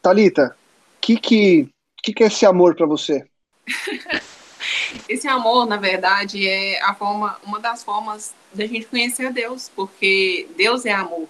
Talita, 0.00 0.56
o 0.96 1.00
que, 1.00 1.16
que, 1.16 1.68
que, 2.00 2.12
que 2.12 2.22
é 2.22 2.28
esse 2.28 2.46
amor 2.46 2.76
para 2.76 2.86
você? 2.86 3.28
esse 5.08 5.26
amor, 5.28 5.66
na 5.66 5.76
verdade, 5.76 6.48
é 6.48 6.82
a 6.82 6.94
forma, 6.94 7.38
uma 7.42 7.58
das 7.58 7.82
formas 7.82 8.34
da 8.52 8.66
gente 8.66 8.86
conhecer 8.86 9.26
a 9.26 9.30
Deus, 9.30 9.70
porque 9.74 10.48
Deus 10.56 10.84
é 10.84 10.92
amor. 10.92 11.28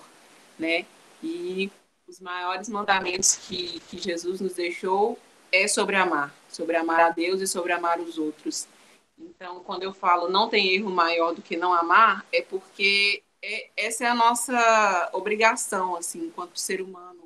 né? 0.58 0.84
E 1.22 1.70
os 2.06 2.20
maiores 2.20 2.68
mandamentos 2.68 3.36
que, 3.36 3.80
que 3.88 3.98
Jesus 3.98 4.40
nos 4.40 4.54
deixou 4.54 5.18
é 5.52 5.68
sobre 5.68 5.96
amar, 5.96 6.34
sobre 6.48 6.76
amar 6.76 7.00
a 7.00 7.10
Deus 7.10 7.40
e 7.40 7.46
sobre 7.46 7.72
amar 7.72 8.00
os 8.00 8.18
outros. 8.18 8.66
Então, 9.18 9.60
quando 9.60 9.82
eu 9.82 9.92
falo 9.92 10.28
não 10.28 10.48
tem 10.48 10.74
erro 10.74 10.90
maior 10.90 11.34
do 11.34 11.42
que 11.42 11.56
não 11.56 11.72
amar, 11.72 12.24
é 12.32 12.42
porque 12.42 13.22
é, 13.42 13.68
essa 13.76 14.04
é 14.04 14.08
a 14.08 14.14
nossa 14.14 15.10
obrigação, 15.12 15.96
assim, 15.96 16.26
enquanto 16.26 16.58
ser 16.58 16.80
humano, 16.80 17.19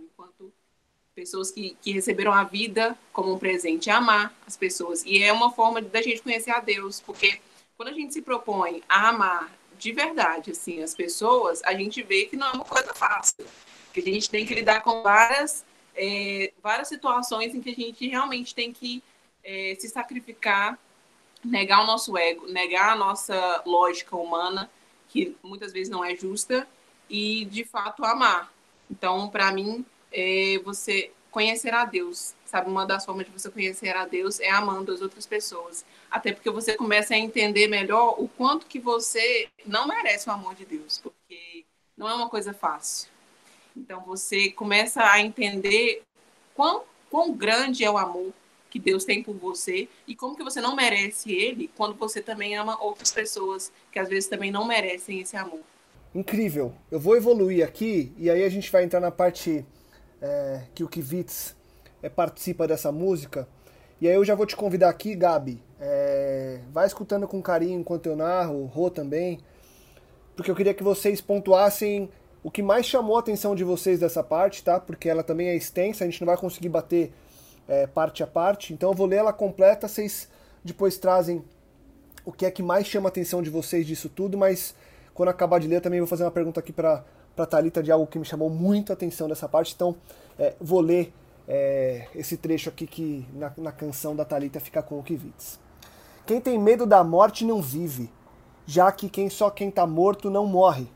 pessoas 1.14 1.50
que, 1.50 1.76
que 1.80 1.92
receberam 1.92 2.32
a 2.32 2.44
vida 2.44 2.98
como 3.12 3.32
um 3.32 3.38
presente, 3.38 3.88
amar 3.88 4.34
as 4.46 4.56
pessoas. 4.56 5.04
E 5.04 5.22
é 5.22 5.32
uma 5.32 5.52
forma 5.52 5.80
da 5.80 6.02
gente 6.02 6.22
conhecer 6.22 6.50
a 6.50 6.60
Deus, 6.60 7.00
porque 7.00 7.40
quando 7.76 7.90
a 7.90 7.92
gente 7.92 8.12
se 8.12 8.22
propõe 8.22 8.82
a 8.88 9.08
amar 9.08 9.50
de 9.78 9.92
verdade, 9.92 10.50
assim, 10.50 10.82
as 10.82 10.94
pessoas, 10.94 11.62
a 11.64 11.74
gente 11.74 12.02
vê 12.02 12.26
que 12.26 12.36
não 12.36 12.48
é 12.48 12.52
uma 12.52 12.64
coisa 12.64 12.94
fácil, 12.94 13.44
que 13.92 14.00
a 14.00 14.02
gente 14.02 14.30
tem 14.30 14.46
que 14.46 14.54
lidar 14.54 14.82
com 14.82 15.02
várias, 15.02 15.64
é, 15.94 16.52
várias 16.62 16.88
situações 16.88 17.54
em 17.54 17.60
que 17.60 17.70
a 17.70 17.74
gente 17.74 18.06
realmente 18.08 18.54
tem 18.54 18.72
que 18.72 19.02
é, 19.42 19.76
se 19.78 19.88
sacrificar, 19.88 20.78
negar 21.44 21.82
o 21.82 21.86
nosso 21.86 22.16
ego, 22.16 22.46
negar 22.46 22.92
a 22.92 22.96
nossa 22.96 23.62
lógica 23.66 24.16
humana, 24.16 24.70
que 25.08 25.36
muitas 25.42 25.72
vezes 25.72 25.88
não 25.88 26.04
é 26.04 26.16
justa, 26.16 26.66
e 27.08 27.44
de 27.44 27.64
fato 27.64 28.04
amar. 28.04 28.52
Então, 28.90 29.28
para 29.28 29.52
mim, 29.52 29.84
é 30.14 30.58
você 30.64 31.10
conhecer 31.30 31.74
a 31.74 31.84
Deus, 31.84 32.32
sabe? 32.46 32.70
Uma 32.70 32.86
das 32.86 33.04
formas 33.04 33.26
de 33.26 33.32
você 33.32 33.50
conhecer 33.50 33.96
a 33.96 34.06
Deus 34.06 34.38
é 34.38 34.48
amando 34.50 34.92
as 34.92 35.02
outras 35.02 35.26
pessoas. 35.26 35.84
Até 36.08 36.32
porque 36.32 36.48
você 36.48 36.76
começa 36.76 37.14
a 37.14 37.18
entender 37.18 37.66
melhor 37.66 38.14
o 38.18 38.28
quanto 38.28 38.66
que 38.66 38.78
você 38.78 39.48
não 39.66 39.88
merece 39.88 40.28
o 40.28 40.32
amor 40.32 40.54
de 40.54 40.64
Deus, 40.64 41.00
porque 41.02 41.64
não 41.96 42.08
é 42.08 42.14
uma 42.14 42.28
coisa 42.28 42.54
fácil. 42.54 43.10
Então 43.76 44.00
você 44.02 44.50
começa 44.50 45.02
a 45.02 45.20
entender 45.20 46.02
quão, 46.54 46.84
quão 47.10 47.32
grande 47.32 47.84
é 47.84 47.90
o 47.90 47.98
amor 47.98 48.32
que 48.70 48.78
Deus 48.78 49.04
tem 49.04 49.22
por 49.22 49.34
você 49.34 49.88
e 50.06 50.14
como 50.14 50.36
que 50.36 50.44
você 50.44 50.60
não 50.60 50.76
merece 50.76 51.32
ele 51.32 51.68
quando 51.76 51.96
você 51.96 52.20
também 52.20 52.56
ama 52.56 52.80
outras 52.80 53.10
pessoas 53.10 53.72
que 53.90 53.98
às 53.98 54.08
vezes 54.08 54.28
também 54.28 54.52
não 54.52 54.64
merecem 54.64 55.20
esse 55.20 55.36
amor. 55.36 55.60
Incrível. 56.14 56.72
Eu 56.92 57.00
vou 57.00 57.16
evoluir 57.16 57.64
aqui 57.64 58.12
e 58.16 58.30
aí 58.30 58.44
a 58.44 58.48
gente 58.48 58.70
vai 58.70 58.84
entrar 58.84 59.00
na 59.00 59.10
parte 59.10 59.64
é, 60.24 60.62
que 60.74 60.82
o 60.82 60.88
Kivitz 60.88 61.54
é, 62.02 62.08
participa 62.08 62.66
dessa 62.66 62.90
música. 62.90 63.46
E 64.00 64.08
aí 64.08 64.14
eu 64.14 64.24
já 64.24 64.34
vou 64.34 64.46
te 64.46 64.56
convidar 64.56 64.88
aqui, 64.88 65.14
Gabi. 65.14 65.62
É, 65.78 66.60
vai 66.72 66.86
escutando 66.86 67.28
com 67.28 67.42
carinho 67.42 67.78
enquanto 67.78 68.06
eu 68.06 68.16
narro, 68.16 68.62
o 68.62 68.64
Rô 68.64 68.90
também. 68.90 69.38
Porque 70.34 70.50
eu 70.50 70.54
queria 70.54 70.72
que 70.72 70.82
vocês 70.82 71.20
pontuassem 71.20 72.08
o 72.42 72.50
que 72.50 72.62
mais 72.62 72.86
chamou 72.86 73.16
a 73.16 73.20
atenção 73.20 73.54
de 73.54 73.64
vocês 73.64 74.00
dessa 74.00 74.22
parte, 74.22 74.64
tá? 74.64 74.80
Porque 74.80 75.08
ela 75.08 75.22
também 75.22 75.48
é 75.48 75.56
extensa, 75.56 76.04
a 76.04 76.06
gente 76.06 76.20
não 76.20 76.26
vai 76.26 76.36
conseguir 76.36 76.70
bater 76.70 77.12
é, 77.68 77.86
parte 77.86 78.22
a 78.22 78.26
parte. 78.26 78.72
Então 78.72 78.90
eu 78.90 78.94
vou 78.94 79.06
ler 79.06 79.16
ela 79.16 79.32
completa, 79.32 79.86
vocês 79.86 80.28
depois 80.64 80.96
trazem 80.96 81.44
o 82.24 82.32
que 82.32 82.46
é 82.46 82.50
que 82.50 82.62
mais 82.62 82.86
chama 82.86 83.08
a 83.08 83.10
atenção 83.10 83.42
de 83.42 83.50
vocês 83.50 83.86
disso 83.86 84.08
tudo, 84.08 84.38
mas 84.38 84.74
quando 85.12 85.28
acabar 85.28 85.60
de 85.60 85.68
ler, 85.68 85.82
também 85.82 86.00
vou 86.00 86.06
fazer 86.08 86.24
uma 86.24 86.30
pergunta 86.30 86.60
aqui 86.60 86.72
para 86.72 87.04
para 87.34 87.46
Talita 87.46 87.82
de 87.82 87.90
algo 87.90 88.06
que 88.06 88.18
me 88.18 88.24
chamou 88.24 88.48
muito 88.48 88.90
a 88.90 88.94
atenção 88.94 89.28
dessa 89.28 89.48
parte. 89.48 89.74
Então, 89.74 89.96
é, 90.38 90.54
vou 90.60 90.80
ler 90.80 91.12
é, 91.46 92.08
esse 92.14 92.36
trecho 92.36 92.68
aqui 92.68 92.86
que 92.86 93.26
na, 93.34 93.52
na 93.56 93.72
canção 93.72 94.14
da 94.14 94.24
Talita 94.24 94.60
fica 94.60 94.82
com 94.82 94.98
o 94.98 95.02
Kivitz. 95.02 95.58
Quem 96.26 96.40
tem 96.40 96.58
medo 96.58 96.86
da 96.86 97.04
morte 97.04 97.44
não 97.44 97.60
vive, 97.60 98.10
já 98.64 98.90
que 98.90 99.08
quem 99.08 99.28
só 99.28 99.50
quem 99.50 99.68
está 99.68 99.86
morto 99.86 100.30
não 100.30 100.46
morre. 100.46 100.88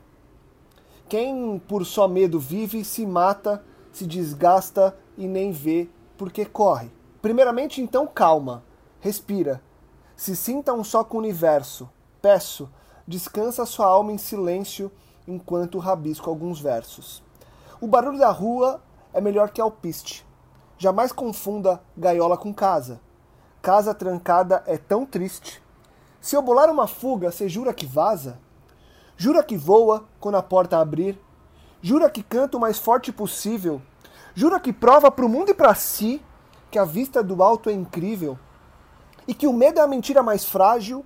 Quem 1.07 1.59
por 1.67 1.85
só 1.85 2.07
medo 2.07 2.39
vive 2.39 2.83
se 2.83 3.05
mata, 3.05 3.63
se 3.91 4.05
desgasta 4.05 4.95
e 5.17 5.27
nem 5.27 5.51
vê 5.51 5.87
porque 6.17 6.45
corre. 6.45 6.89
Primeiramente, 7.21 7.81
então, 7.81 8.07
calma, 8.07 8.63
respira, 8.99 9.61
se 10.15 10.35
sinta 10.35 10.73
um 10.73 10.83
só 10.83 11.03
com 11.03 11.17
o 11.17 11.19
universo. 11.19 11.89
Peço, 12.21 12.69
descansa 13.07 13.65
sua 13.65 13.87
alma 13.87 14.11
em 14.11 14.17
silêncio 14.17 14.91
enquanto 15.29 15.77
rabisco 15.77 16.29
alguns 16.29 16.59
versos. 16.59 17.23
O 17.79 17.87
barulho 17.87 18.17
da 18.17 18.31
rua 18.31 18.81
é 19.13 19.21
melhor 19.21 19.51
que 19.51 19.61
alpiste. 19.61 20.25
Jamais 20.77 21.11
confunda 21.11 21.81
gaiola 21.95 22.37
com 22.37 22.53
casa. 22.53 22.99
Casa 23.61 23.93
trancada 23.93 24.63
é 24.65 24.77
tão 24.77 25.05
triste. 25.05 25.61
Se 26.19 26.35
eu 26.35 26.41
bolar 26.41 26.69
uma 26.69 26.87
fuga, 26.87 27.31
você 27.31 27.47
jura 27.47 27.73
que 27.73 27.85
vaza? 27.85 28.39
Jura 29.15 29.43
que 29.43 29.55
voa 29.55 30.05
quando 30.19 30.35
a 30.35 30.43
porta 30.43 30.79
abrir? 30.79 31.19
Jura 31.81 32.09
que 32.09 32.23
canta 32.23 32.57
o 32.57 32.59
mais 32.59 32.79
forte 32.79 33.11
possível? 33.11 33.81
Jura 34.33 34.59
que 34.59 34.73
prova 34.73 35.11
para 35.11 35.25
o 35.25 35.29
mundo 35.29 35.51
e 35.51 35.53
para 35.53 35.75
si 35.75 36.21
que 36.71 36.79
a 36.79 36.85
vista 36.85 37.21
do 37.21 37.41
alto 37.43 37.69
é 37.69 37.73
incrível? 37.73 38.37
E 39.27 39.33
que 39.33 39.47
o 39.47 39.53
medo 39.53 39.79
é 39.79 39.83
a 39.83 39.87
mentira 39.87 40.23
mais 40.23 40.43
frágil 40.43 41.05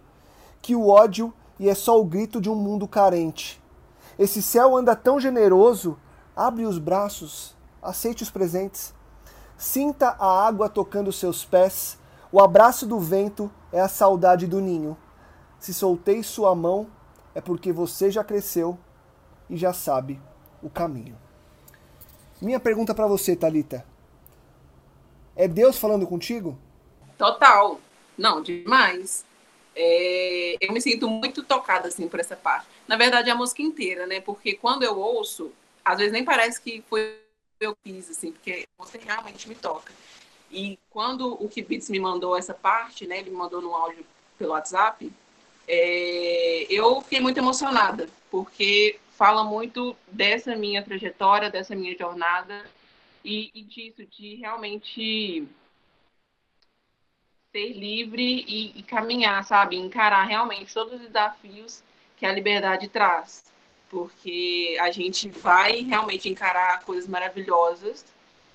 que 0.61 0.75
o 0.75 0.87
ódio 0.87 1.33
e 1.59 1.67
é 1.67 1.75
só 1.75 1.99
o 1.99 2.05
grito 2.05 2.39
de 2.39 2.49
um 2.49 2.55
mundo 2.55 2.87
carente? 2.87 3.62
Esse 4.17 4.41
céu 4.41 4.75
anda 4.77 4.95
tão 4.95 5.19
generoso, 5.19 5.97
abre 6.35 6.65
os 6.65 6.77
braços, 6.77 7.55
aceite 7.81 8.23
os 8.23 8.29
presentes. 8.29 8.93
Sinta 9.57 10.15
a 10.19 10.45
água 10.45 10.69
tocando 10.69 11.11
seus 11.11 11.45
pés, 11.45 11.97
o 12.31 12.41
abraço 12.41 12.85
do 12.85 12.99
vento 12.99 13.51
é 13.71 13.79
a 13.79 13.87
saudade 13.87 14.47
do 14.47 14.59
ninho. 14.59 14.97
Se 15.59 15.73
soltei 15.73 16.21
sua 16.23 16.53
mão, 16.55 16.87
é 17.33 17.41
porque 17.41 17.71
você 17.71 18.11
já 18.11 18.23
cresceu 18.23 18.77
e 19.49 19.57
já 19.57 19.73
sabe 19.73 20.21
o 20.61 20.69
caminho. 20.69 21.17
Minha 22.41 22.59
pergunta 22.59 22.93
para 22.93 23.07
você, 23.07 23.35
Talita. 23.35 23.85
É 25.35 25.47
Deus 25.47 25.77
falando 25.77 26.05
contigo? 26.05 26.57
Total. 27.17 27.79
Não, 28.17 28.41
demais. 28.41 29.25
É, 29.75 30.55
eu 30.61 30.71
me 30.71 30.79
sinto 30.79 31.07
muito 31.07 31.43
tocada 31.43 31.87
assim 31.87 32.07
por 32.07 32.19
essa 32.19 32.35
parte. 32.35 32.67
Na 32.87 32.95
verdade, 32.95 33.29
a 33.29 33.35
música 33.35 33.61
inteira, 33.61 34.05
né? 34.05 34.19
Porque 34.19 34.53
quando 34.53 34.83
eu 34.83 34.97
ouço, 34.97 35.51
às 35.83 35.97
vezes 35.97 36.13
nem 36.13 36.23
parece 36.23 36.61
que 36.61 36.83
foi 36.89 37.17
eu 37.59 37.75
que 37.75 37.93
fiz, 37.93 38.09
assim, 38.09 38.31
porque 38.31 38.67
a 38.77 38.81
música 38.81 38.99
realmente 39.03 39.47
me 39.47 39.55
toca. 39.55 39.91
E 40.51 40.77
quando 40.89 41.33
o 41.33 41.49
Kibitz 41.49 41.89
me 41.89 41.99
mandou 41.99 42.37
essa 42.37 42.53
parte, 42.53 43.07
né? 43.07 43.19
Ele 43.19 43.31
me 43.31 43.37
mandou 43.37 43.61
no 43.61 43.73
áudio 43.73 44.05
pelo 44.37 44.51
WhatsApp, 44.51 45.11
é, 45.67 46.65
eu 46.69 47.01
fiquei 47.01 47.19
muito 47.19 47.37
emocionada, 47.37 48.07
porque 48.29 48.99
fala 49.17 49.43
muito 49.43 49.95
dessa 50.07 50.55
minha 50.55 50.83
trajetória, 50.83 51.49
dessa 51.49 51.75
minha 51.75 51.97
jornada 51.97 52.65
e, 53.23 53.51
e 53.53 53.61
disso, 53.63 54.05
de 54.05 54.35
realmente 54.35 55.47
ser 57.53 57.71
livre 57.73 58.43
e, 58.47 58.79
e 58.79 58.83
caminhar, 58.83 59.45
sabe? 59.45 59.77
Encarar 59.77 60.23
realmente 60.23 60.73
todos 60.73 60.93
os 60.93 60.99
desafios 60.99 61.83
que 62.17 62.25
a 62.25 62.33
liberdade 62.33 62.87
traz. 62.87 63.43
Porque 63.89 64.75
a 64.81 64.89
gente 64.89 65.29
vai 65.29 65.81
realmente 65.81 66.27
encarar 66.27 66.83
coisas 66.83 67.07
maravilhosas, 67.07 68.03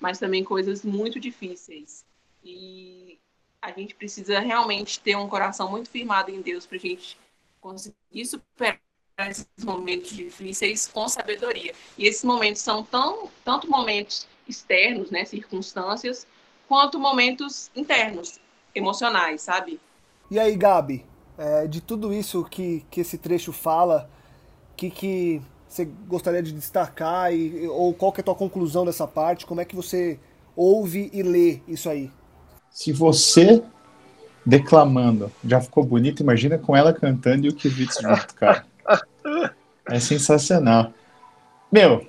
mas 0.01 0.19
também 0.19 0.43
coisas 0.43 0.83
muito 0.83 1.17
difíceis. 1.17 2.03
E 2.43 3.17
a 3.61 3.71
gente 3.71 3.95
precisa 3.95 4.39
realmente 4.39 4.99
ter 4.99 5.15
um 5.15 5.29
coração 5.29 5.71
muito 5.71 5.89
firmado 5.89 6.29
em 6.29 6.41
Deus 6.41 6.65
para 6.65 6.77
a 6.77 6.81
gente 6.81 7.17
conseguir 7.61 8.25
superar 8.25 8.81
esses 9.29 9.47
momentos 9.63 10.11
difíceis 10.11 10.87
com 10.87 11.07
sabedoria. 11.07 11.73
E 11.97 12.05
esses 12.05 12.23
momentos 12.25 12.61
são 12.61 12.83
tão, 12.83 13.31
tanto 13.45 13.69
momentos 13.69 14.27
externos, 14.45 15.09
né, 15.09 15.23
circunstâncias, 15.23 16.27
quanto 16.67 16.99
momentos 16.99 17.71
internos, 17.75 18.39
emocionais, 18.73 19.41
sabe? 19.41 19.79
E 20.29 20.39
aí, 20.39 20.55
Gabi, 20.55 21.05
é, 21.37 21.67
de 21.67 21.81
tudo 21.81 22.13
isso 22.13 22.43
que, 22.43 22.85
que 22.91 23.01
esse 23.01 23.17
trecho 23.17 23.51
fala, 23.51 24.09
que 24.75 24.89
que 24.89 25.41
você 25.67 25.85
gostaria 26.07 26.41
de 26.41 26.51
destacar 26.51 27.33
e, 27.33 27.67
ou 27.67 27.93
qual 27.93 28.11
que 28.11 28.19
é 28.19 28.23
a 28.23 28.25
tua 28.25 28.35
conclusão 28.35 28.83
dessa 28.85 29.07
parte? 29.07 29.45
Como 29.45 29.61
é 29.61 29.65
que 29.65 29.75
você 29.75 30.19
ouve 30.55 31.09
e 31.13 31.21
lê 31.21 31.61
isso 31.67 31.89
aí? 31.89 32.11
Se 32.71 32.91
você 32.91 33.63
declamando 34.45 35.31
já 35.43 35.61
ficou 35.61 35.83
bonito, 35.83 36.23
imagina 36.23 36.57
com 36.57 36.75
ela 36.75 36.91
cantando 36.91 37.45
e 37.45 37.49
o 37.49 37.55
Kivitz 37.55 37.99
junto, 38.01 38.33
cara. 38.35 38.65
É 39.87 39.99
sensacional. 39.99 40.91
Meu, 41.71 42.05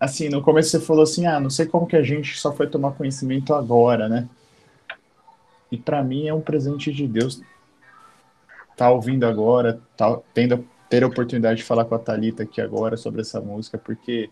assim, 0.00 0.28
no 0.28 0.42
começo 0.42 0.70
você 0.70 0.80
falou 0.80 1.02
assim, 1.02 1.26
ah, 1.26 1.38
não 1.38 1.50
sei 1.50 1.66
como 1.66 1.86
que 1.86 1.96
a 1.96 2.02
gente 2.02 2.38
só 2.38 2.52
foi 2.52 2.66
tomar 2.66 2.92
conhecimento 2.92 3.54
agora, 3.54 4.08
né? 4.08 4.28
E 5.70 5.76
para 5.76 6.02
mim 6.02 6.26
é 6.26 6.34
um 6.34 6.40
presente 6.40 6.92
de 6.92 7.06
Deus 7.06 7.42
tá 8.78 8.88
ouvindo 8.88 9.26
agora, 9.26 9.80
tá 9.96 10.18
tendo 10.32 10.64
ter 10.88 11.02
a 11.02 11.08
oportunidade 11.08 11.58
de 11.58 11.64
falar 11.64 11.84
com 11.84 11.96
a 11.96 11.98
Talita 11.98 12.44
aqui 12.44 12.60
agora 12.60 12.96
sobre 12.96 13.20
essa 13.20 13.40
música, 13.40 13.76
porque 13.76 14.30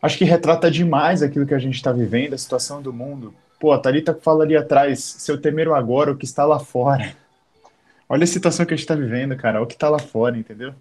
acho 0.00 0.16
que 0.16 0.24
retrata 0.24 0.70
demais 0.70 1.22
aquilo 1.22 1.46
que 1.46 1.54
a 1.54 1.58
gente 1.58 1.74
está 1.74 1.92
vivendo, 1.92 2.32
a 2.32 2.38
situação 2.38 2.80
do 2.80 2.94
mundo. 2.94 3.34
Pô, 3.60 3.70
a 3.70 3.78
Talita 3.78 4.14
fala 4.14 4.44
ali 4.44 4.56
atrás, 4.56 5.04
seu 5.04 5.38
temer 5.38 5.68
agora, 5.68 6.10
o 6.10 6.16
que 6.16 6.24
está 6.24 6.46
lá 6.46 6.58
fora. 6.58 7.14
Olha 8.08 8.24
a 8.24 8.26
situação 8.26 8.64
que 8.64 8.72
a 8.72 8.76
gente 8.76 8.84
está 8.84 8.94
vivendo, 8.94 9.36
cara, 9.36 9.62
o 9.62 9.66
que 9.66 9.74
está 9.74 9.90
lá 9.90 9.98
fora, 9.98 10.38
entendeu? 10.38 10.72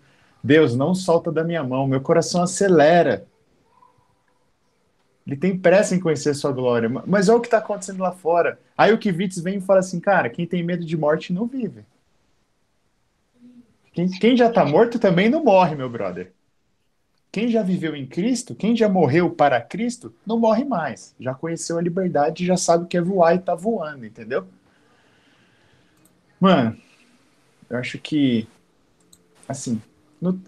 Deus, 0.41 0.73
não 0.73 0.95
solta 0.95 1.31
da 1.31 1.43
minha 1.43 1.63
mão, 1.63 1.85
meu 1.85 1.99
coração 1.99 2.41
acelera. 2.41 3.25
Ele 5.25 5.35
tem 5.35 5.57
pressa 5.57 5.95
em 5.95 5.99
conhecer 5.99 6.29
a 6.29 6.33
sua 6.35 6.51
glória. 6.51 6.87
Mas 7.05 7.29
olha 7.29 7.39
o 7.39 7.41
que 7.41 7.47
está 7.47 7.57
acontecendo 7.57 7.99
lá 7.99 8.11
fora. 8.11 8.59
Aí 8.77 8.93
o 8.93 8.97
Kivitz 8.97 9.39
vem 9.39 9.57
e 9.57 9.61
fala 9.61 9.79
assim, 9.79 9.99
cara, 9.99 10.29
quem 10.29 10.45
tem 10.45 10.63
medo 10.63 10.85
de 10.85 10.95
morte 10.95 11.33
não 11.33 11.47
vive. 11.47 11.83
Quem, 13.91 14.09
quem 14.09 14.37
já 14.37 14.47
está 14.47 14.63
morto 14.63 14.99
também 14.99 15.29
não 15.29 15.43
morre, 15.43 15.75
meu 15.75 15.89
brother. 15.89 16.31
Quem 17.31 17.49
já 17.49 17.63
viveu 17.63 17.95
em 17.95 18.05
Cristo, 18.05 18.53
quem 18.53 18.75
já 18.75 18.87
morreu 18.87 19.29
para 19.29 19.59
Cristo, 19.59 20.13
não 20.25 20.39
morre 20.39 20.63
mais. 20.63 21.15
Já 21.19 21.33
conheceu 21.33 21.77
a 21.77 21.81
liberdade, 21.81 22.45
já 22.45 22.55
sabe 22.55 22.85
o 22.85 22.87
que 22.87 22.97
é 22.97 23.01
voar 23.01 23.33
e 23.33 23.39
está 23.39 23.55
voando, 23.55 24.05
entendeu? 24.05 24.47
Mano, 26.39 26.77
eu 27.69 27.77
acho 27.77 27.97
que, 27.99 28.47
assim, 29.47 29.81
no, 30.21 30.39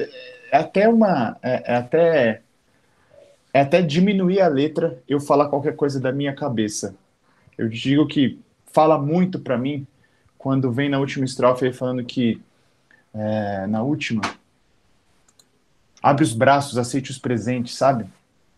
é 0.52 0.58
até 0.58 0.88
uma, 0.88 1.38
é, 1.42 1.74
é 1.74 1.76
até 1.76 2.42
é 3.58 3.62
até 3.62 3.82
diminuir 3.82 4.40
a 4.40 4.48
letra 4.48 5.02
eu 5.10 5.20
falar 5.20 5.50
qualquer 5.50 5.76
coisa 5.76 6.00
da 6.00 6.12
minha 6.12 6.32
cabeça. 6.32 6.96
Eu 7.58 7.68
digo 7.68 8.06
que 8.06 8.40
fala 8.68 9.00
muito 9.00 9.40
para 9.40 9.58
mim 9.58 9.88
quando 10.38 10.72
vem 10.72 10.90
na 10.90 11.00
última 11.00 11.26
estrofe 11.26 11.66
aí 11.66 11.74
falando 11.74 12.06
que 12.06 12.40
é, 13.16 13.66
na 13.66 13.82
última 13.82 14.22
abre 16.04 16.24
os 16.24 16.34
braços, 16.34 16.78
aceite 16.78 17.10
os 17.10 17.18
presentes, 17.18 17.76
sabe? 17.76 18.06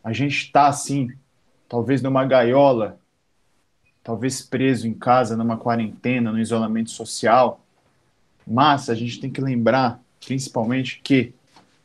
A 0.04 0.12
gente 0.12 0.36
está 0.36 0.68
assim, 0.68 1.14
talvez 1.70 2.02
numa 2.02 2.26
gaiola, 2.26 3.00
talvez 4.04 4.42
preso 4.42 4.86
em 4.86 4.94
casa, 4.94 5.38
numa 5.38 5.56
quarentena, 5.56 6.30
no 6.30 6.40
isolamento 6.40 6.92
social. 6.92 7.62
Mas 8.46 8.90
a 8.90 8.96
gente 8.96 9.22
tem 9.22 9.32
que 9.32 9.40
lembrar, 9.40 10.02
principalmente, 10.26 11.00
que 11.02 11.34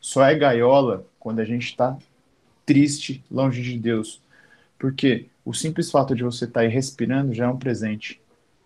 só 0.01 0.25
é 0.25 0.35
gaiola 0.35 1.07
quando 1.21 1.39
a 1.39 1.45
gente 1.45 1.67
está 1.67 1.97
triste 2.65 3.23
longe 3.31 3.62
de 3.62 3.79
Deus. 3.79 4.21
Porque 4.79 5.27
o 5.45 5.53
simples 5.53 5.91
fato 5.91 6.15
de 6.15 6.23
você 6.23 6.45
estar 6.45 6.61
tá 6.61 6.67
aí 6.67 6.69
respirando 6.69 7.33
já 7.33 7.45
é 7.45 7.49
um 7.49 7.59
presente. 7.59 8.21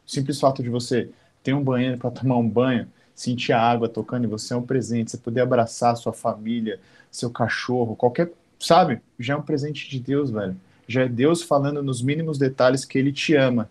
O 0.07 0.11
simples 0.11 0.41
fato 0.41 0.63
de 0.63 0.69
você 0.69 1.11
ter 1.43 1.55
um 1.55 1.63
banheiro 1.63 1.99
para 1.99 2.11
tomar 2.11 2.37
um 2.37 2.49
banho, 2.49 2.89
sentir 3.15 3.53
a 3.53 3.61
água 3.61 3.89
tocando 3.89 4.25
em 4.25 4.29
você 4.29 4.55
é 4.55 4.57
um 4.57 4.63
presente. 4.63 5.11
Você 5.11 5.19
poder 5.19 5.41
abraçar 5.41 5.97
sua 5.97 6.13
família, 6.13 6.81
seu 7.11 7.31
cachorro, 7.31 7.97
qualquer, 7.97 8.31
sabe? 8.59 9.01
Já 9.19 9.35
é 9.35 9.37
um 9.37 9.43
presente 9.43 9.89
de 9.89 10.01
Deus, 10.01 10.31
velho. 10.31 10.57
Já 10.87 11.03
é 11.03 11.09
Deus 11.09 11.43
falando 11.43 11.83
nos 11.83 12.01
mínimos 12.01 12.39
detalhes 12.39 12.85
que 12.85 12.99
ele 12.99 13.13
te 13.13 13.35
ama. 13.35 13.69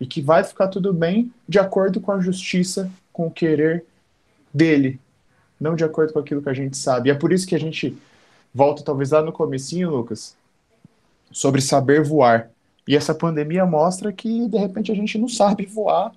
E 0.00 0.06
que 0.06 0.20
vai 0.20 0.42
ficar 0.42 0.68
tudo 0.68 0.92
bem 0.92 1.32
de 1.48 1.58
acordo 1.58 2.00
com 2.00 2.12
a 2.12 2.20
justiça, 2.20 2.90
com 3.12 3.26
o 3.26 3.30
querer 3.30 3.84
dele, 4.52 4.98
não 5.60 5.76
de 5.76 5.84
acordo 5.84 6.12
com 6.12 6.18
aquilo 6.18 6.42
que 6.42 6.48
a 6.48 6.54
gente 6.54 6.76
sabe. 6.76 7.08
E 7.08 7.12
é 7.12 7.14
por 7.14 7.32
isso 7.32 7.46
que 7.46 7.54
a 7.54 7.60
gente 7.60 7.96
volto 8.54 8.82
talvez 8.82 9.10
lá 9.10 9.22
no 9.22 9.32
comecinho, 9.32 9.90
Lucas, 9.90 10.36
sobre 11.30 11.60
saber 11.60 12.02
voar. 12.02 12.50
E 12.86 12.96
essa 12.96 13.14
pandemia 13.14 13.64
mostra 13.64 14.12
que, 14.12 14.48
de 14.48 14.58
repente, 14.58 14.90
a 14.90 14.94
gente 14.94 15.16
não 15.18 15.28
sabe 15.28 15.66
voar 15.66 16.12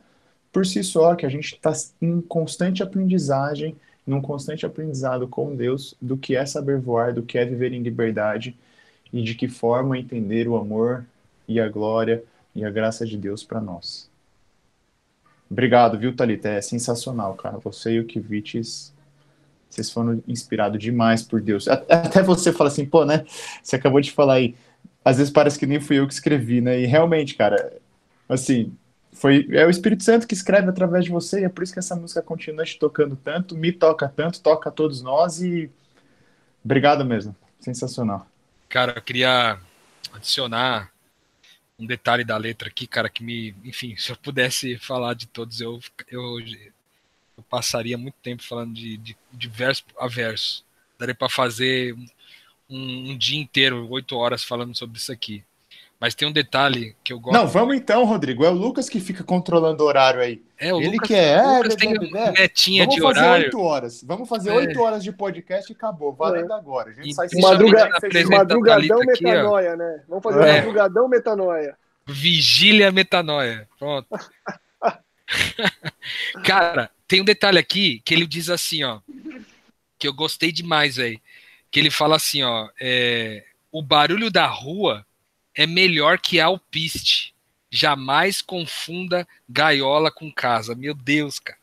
por 0.52 0.66
si 0.66 0.84
só, 0.84 1.16
que 1.16 1.26
a 1.26 1.30
gente 1.30 1.56
está 1.56 1.74
em 2.02 2.22
constante 2.22 2.84
aprendizagem, 2.84 3.76
num 4.06 4.22
constante 4.22 4.66
aprendizado 4.66 5.28
com 5.28 5.56
Deus 5.56 5.96
do 6.02 6.18
que 6.18 6.36
é 6.36 6.46
saber 6.46 6.80
voar, 6.80 7.14
do 7.14 7.24
que 7.24 7.38
é 7.38 7.46
viver 7.46 7.74
em 7.74 7.82
liberdade 7.82 8.56
e 9.12 9.22
de 9.22 9.34
que 9.34 9.48
forma 9.48 9.98
entender 9.98 10.48
o 10.48 10.58
amor 10.58 11.06
e 11.48 11.60
a 11.60 11.70
glória 11.70 12.24
e 12.54 12.64
a 12.64 12.70
graça 12.70 13.06
de 13.06 13.18
Deus 13.18 13.44
para 13.44 13.62
nós. 13.62 14.10
Obrigado, 15.50 15.98
viu, 15.98 16.16
Thalita? 16.16 16.50
É 16.50 16.62
sensacional, 16.62 17.36
cara. 17.36 17.58
Você 17.60 17.94
e 17.94 18.00
o 18.00 18.06
Kivites 18.06 18.94
vocês 19.74 19.90
foram 19.90 20.24
inspirados 20.28 20.80
demais 20.80 21.24
por 21.24 21.42
Deus. 21.42 21.68
Até 21.68 22.22
você 22.22 22.52
fala 22.52 22.70
assim, 22.70 22.86
pô, 22.86 23.06
né? 23.06 23.26
Você 23.62 23.76
acabou 23.76 24.00
de 24.00 24.12
falar 24.12 24.36
aí. 24.36 24.56
Às 25.04 25.18
vezes 25.18 25.32
parece 25.32 25.58
que 25.60 25.66
nem 25.66 25.80
fui 25.80 26.00
eu 26.00 26.08
que 26.08 26.14
escrevi, 26.14 26.62
né? 26.62 26.80
E 26.80 26.86
realmente, 26.86 27.36
cara, 27.36 27.74
assim, 28.30 28.74
foi 29.12 29.48
é 29.52 29.66
o 29.66 29.70
Espírito 29.70 30.04
Santo 30.04 30.28
que 30.28 30.34
escreve 30.34 30.70
através 30.70 31.06
de 31.06 31.12
você 31.12 31.42
e 31.42 31.44
é 31.44 31.50
por 31.50 31.64
isso 31.64 31.74
que 31.74 31.80
essa 31.80 31.96
música 31.96 32.22
continua 32.22 32.66
te 32.66 32.78
tocando 32.80 33.16
tanto, 33.16 33.56
me 33.56 33.72
toca 33.72 34.08
tanto, 34.08 34.42
toca 34.42 34.70
a 34.70 34.72
todos 34.72 35.02
nós 35.02 35.42
e 35.42 35.70
obrigado 36.64 37.04
mesmo. 37.06 37.36
Sensacional. 37.60 38.28
Cara, 38.70 38.94
eu 38.96 39.02
queria 39.02 39.58
adicionar 40.14 40.92
um 41.80 41.86
detalhe 41.86 42.24
da 42.24 42.38
letra 42.38 42.68
aqui, 42.68 42.88
cara, 42.88 43.10
que 43.10 43.24
me, 43.24 43.56
enfim, 43.64 43.96
se 43.98 44.12
eu 44.12 44.18
pudesse 44.18 44.78
falar 44.78 45.14
de 45.14 45.28
todos, 45.28 45.60
eu, 45.62 45.80
eu 46.10 46.38
eu 47.44 47.50
passaria 47.50 47.98
muito 47.98 48.16
tempo 48.24 48.44
falando 48.44 48.74
de, 48.74 48.98
de, 48.98 49.18
de 49.32 49.48
verso 49.48 49.84
a 50.00 50.08
verso. 50.08 50.64
Daria 50.98 51.16
para 51.16 51.30
fazer 51.30 51.94
um, 52.70 53.12
um, 53.12 53.18
dia 53.18 53.40
inteiro, 53.40 53.88
oito 53.90 54.18
horas, 54.18 54.44
falando 54.44 54.76
sobre 54.76 54.98
isso 54.98 55.12
aqui. 55.12 55.44
Mas 56.00 56.14
tem 56.14 56.28
um 56.28 56.34
detalhe 56.34 56.96
que 57.04 57.14
eu 57.14 57.20
gosto. 57.20 57.34
Não, 57.34 57.48
vamos 57.48 57.78
então, 57.78 58.04
Rodrigo. 58.04 58.44
É 58.44 58.50
o 58.50 58.54
Lucas 58.54 58.90
que 58.90 59.00
fica 59.00 59.24
controlando 59.24 59.84
o 59.84 59.88
horário 59.88 60.20
aí. 60.20 60.42
É, 60.60 60.74
o 60.74 60.82
Ele 60.82 60.92
Lucas, 60.92 61.08
que 61.08 61.16
é. 61.16 61.42
o 61.42 61.58
Lucas 61.58 61.74
é, 61.74 61.78
tem 61.78 61.96
é, 61.96 62.32
metinha 62.32 62.84
vamos 62.84 62.96
de 62.96 63.02
fazer 63.02 63.20
horário. 63.20 63.46
oito 63.46 63.60
horas. 63.62 64.04
Vamos 64.04 64.28
fazer 64.28 64.50
É. 64.50 64.54
oito 64.54 64.82
horas 64.82 65.04
de 65.04 65.14
podcast 65.14 65.72
e 65.72 65.76
acabou. 65.76 66.14
Valendo 66.14 66.52
agora. 66.54 66.90
A 66.90 66.94
gente 66.94 67.10
E 67.10 67.14
sai 67.14 67.28
Madruga- 67.40 67.90
Madrugadão 68.30 69.00
Thalita 69.00 69.14
aqui, 69.14 69.26
ó. 69.26 69.30
metanoia, 69.30 69.76
né? 69.78 70.04
Vamos 70.10 70.24
fazer 70.24 70.44
É. 70.46 70.58
madrugadão 70.58 71.08
metanoia. 71.08 71.78
Vigília 72.06 72.92
metanoia. 72.92 73.68
Pronto. 73.80 74.08
Cara, 76.44 76.90
tem 77.08 77.22
um 77.22 77.26
detalhe 77.26 77.60
aqui 77.60 78.02
que 78.06 78.14
ele 78.14 78.26
diz 78.26 78.50
assim, 78.50 78.84
ó. 78.84 79.02
Que 79.98 80.08
eu 80.08 80.14
gostei 80.14 80.52
demais, 80.52 80.96
velho. 80.98 81.20
Que 81.72 81.80
ele 81.80 81.90
fala 81.90 82.16
assim, 82.16 82.44
ó. 82.44 82.70
é, 82.80 83.46
o 83.72 83.82
barulho 83.82 84.30
da 84.30 84.46
rua 84.46 85.06
é 85.56 85.66
melhor 85.66 86.20
que 86.20 86.40
alpiste. 86.40 87.34
Jamais 87.70 88.42
confunda 88.42 89.28
gaiola 89.50 90.12
com 90.12 90.32
casa. 90.32 90.76
Meu 90.76 90.94
Deus, 90.94 91.40
cara. 91.40 91.58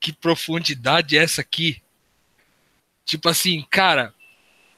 Que 0.00 0.12
profundidade 0.12 1.16
é 1.16 1.22
essa 1.22 1.40
aqui? 1.40 1.82
Tipo 3.04 3.28
assim, 3.28 3.64
cara, 3.70 4.14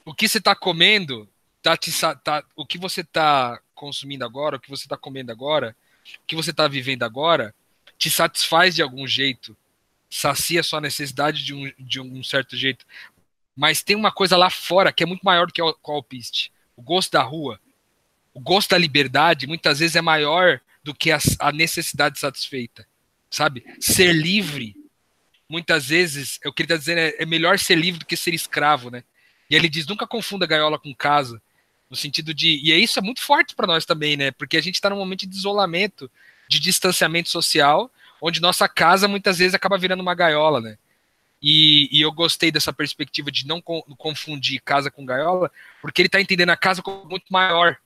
o 0.04 0.14
que 0.14 0.28
você 0.28 0.40
tá 0.40 0.54
comendo 0.54 1.28
tá 1.62 1.76
te 1.76 1.90
tá, 2.22 2.44
o 2.56 2.64
que 2.64 2.78
você 2.78 3.04
tá 3.04 3.60
consumindo 3.74 4.24
agora, 4.24 4.56
o 4.56 4.60
que 4.60 4.70
você 4.70 4.86
tá 4.86 4.96
comendo 4.96 5.32
agora, 5.32 5.76
o 6.22 6.26
que 6.26 6.36
você 6.36 6.52
tá 6.52 6.68
vivendo 6.68 7.02
agora, 7.02 7.54
te 8.00 8.10
satisfaz 8.10 8.74
de 8.74 8.82
algum 8.82 9.06
jeito, 9.06 9.54
sacia 10.08 10.62
sua 10.62 10.80
necessidade 10.80 11.44
de 11.44 11.54
um, 11.54 11.70
de 11.78 12.00
um 12.00 12.24
certo 12.24 12.56
jeito. 12.56 12.86
Mas 13.54 13.82
tem 13.82 13.94
uma 13.94 14.10
coisa 14.10 14.38
lá 14.38 14.48
fora 14.48 14.90
que 14.90 15.02
é 15.02 15.06
muito 15.06 15.22
maior 15.22 15.46
do 15.46 15.52
que 15.52 15.60
o, 15.60 15.68
o 15.68 15.92
alpiste. 15.92 16.50
O 16.74 16.80
gosto 16.80 17.12
da 17.12 17.22
rua, 17.22 17.60
o 18.32 18.40
gosto 18.40 18.70
da 18.70 18.78
liberdade, 18.78 19.46
muitas 19.46 19.80
vezes 19.80 19.96
é 19.96 20.00
maior 20.00 20.62
do 20.82 20.94
que 20.94 21.12
a, 21.12 21.18
a 21.38 21.52
necessidade 21.52 22.18
satisfeita. 22.18 22.88
Sabe? 23.30 23.64
Ser 23.78 24.14
livre, 24.14 24.74
muitas 25.46 25.88
vezes, 25.88 26.40
o 26.46 26.52
que 26.52 26.62
ele 26.62 26.72
está 26.72 26.78
dizendo 26.78 27.00
é, 27.00 27.16
é 27.18 27.26
melhor 27.26 27.58
ser 27.58 27.74
livre 27.74 28.00
do 28.00 28.06
que 28.06 28.16
ser 28.16 28.32
escravo, 28.32 28.90
né? 28.90 29.04
E 29.50 29.54
ele 29.54 29.68
diz: 29.68 29.86
nunca 29.86 30.06
confunda 30.06 30.46
gaiola 30.46 30.78
com 30.78 30.94
casa. 30.94 31.40
No 31.90 31.96
sentido 31.96 32.32
de. 32.32 32.48
E 32.48 32.72
isso 32.82 32.98
é 32.98 33.02
muito 33.02 33.20
forte 33.20 33.54
para 33.54 33.66
nós 33.66 33.84
também, 33.84 34.16
né? 34.16 34.30
Porque 34.30 34.56
a 34.56 34.62
gente 34.62 34.76
está 34.76 34.88
num 34.88 34.96
momento 34.96 35.26
de 35.26 35.36
isolamento, 35.36 36.10
de 36.50 36.58
distanciamento 36.58 37.30
social, 37.30 37.88
onde 38.20 38.40
nossa 38.40 38.68
casa 38.68 39.06
muitas 39.06 39.38
vezes 39.38 39.54
acaba 39.54 39.78
virando 39.78 40.00
uma 40.00 40.16
gaiola, 40.16 40.60
né? 40.60 40.76
E, 41.40 41.88
e 41.96 42.02
eu 42.02 42.10
gostei 42.10 42.50
dessa 42.50 42.72
perspectiva 42.72 43.30
de 43.30 43.46
não 43.46 43.62
con- 43.62 43.82
confundir 43.96 44.60
casa 44.60 44.90
com 44.90 45.06
gaiola, 45.06 45.48
porque 45.80 46.02
ele 46.02 46.08
está 46.08 46.20
entendendo 46.20 46.50
a 46.50 46.56
casa 46.56 46.82
como 46.82 47.04
muito 47.08 47.26
maior 47.30 47.78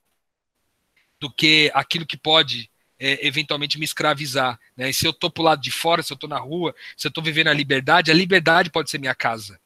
do 1.21 1.31
que 1.31 1.71
aquilo 1.75 2.07
que 2.07 2.17
pode 2.17 2.71
é, 2.99 3.25
eventualmente 3.27 3.79
me 3.79 3.85
escravizar. 3.85 4.59
Né? 4.75 4.89
E 4.89 4.95
se 4.95 5.07
eu 5.07 5.13
tô 5.13 5.31
pro 5.31 5.43
lado 5.43 5.61
de 5.61 5.71
fora, 5.71 6.03
se 6.03 6.11
eu 6.11 6.17
tô 6.17 6.27
na 6.27 6.39
rua, 6.39 6.75
se 6.97 7.07
eu 7.07 7.13
tô 7.13 7.21
vivendo 7.21 7.49
a 7.49 7.53
liberdade, 7.53 8.11
a 8.11 8.15
liberdade 8.15 8.71
pode 8.71 8.91
ser 8.91 8.99
minha 8.99 9.15
casa. 9.15 9.61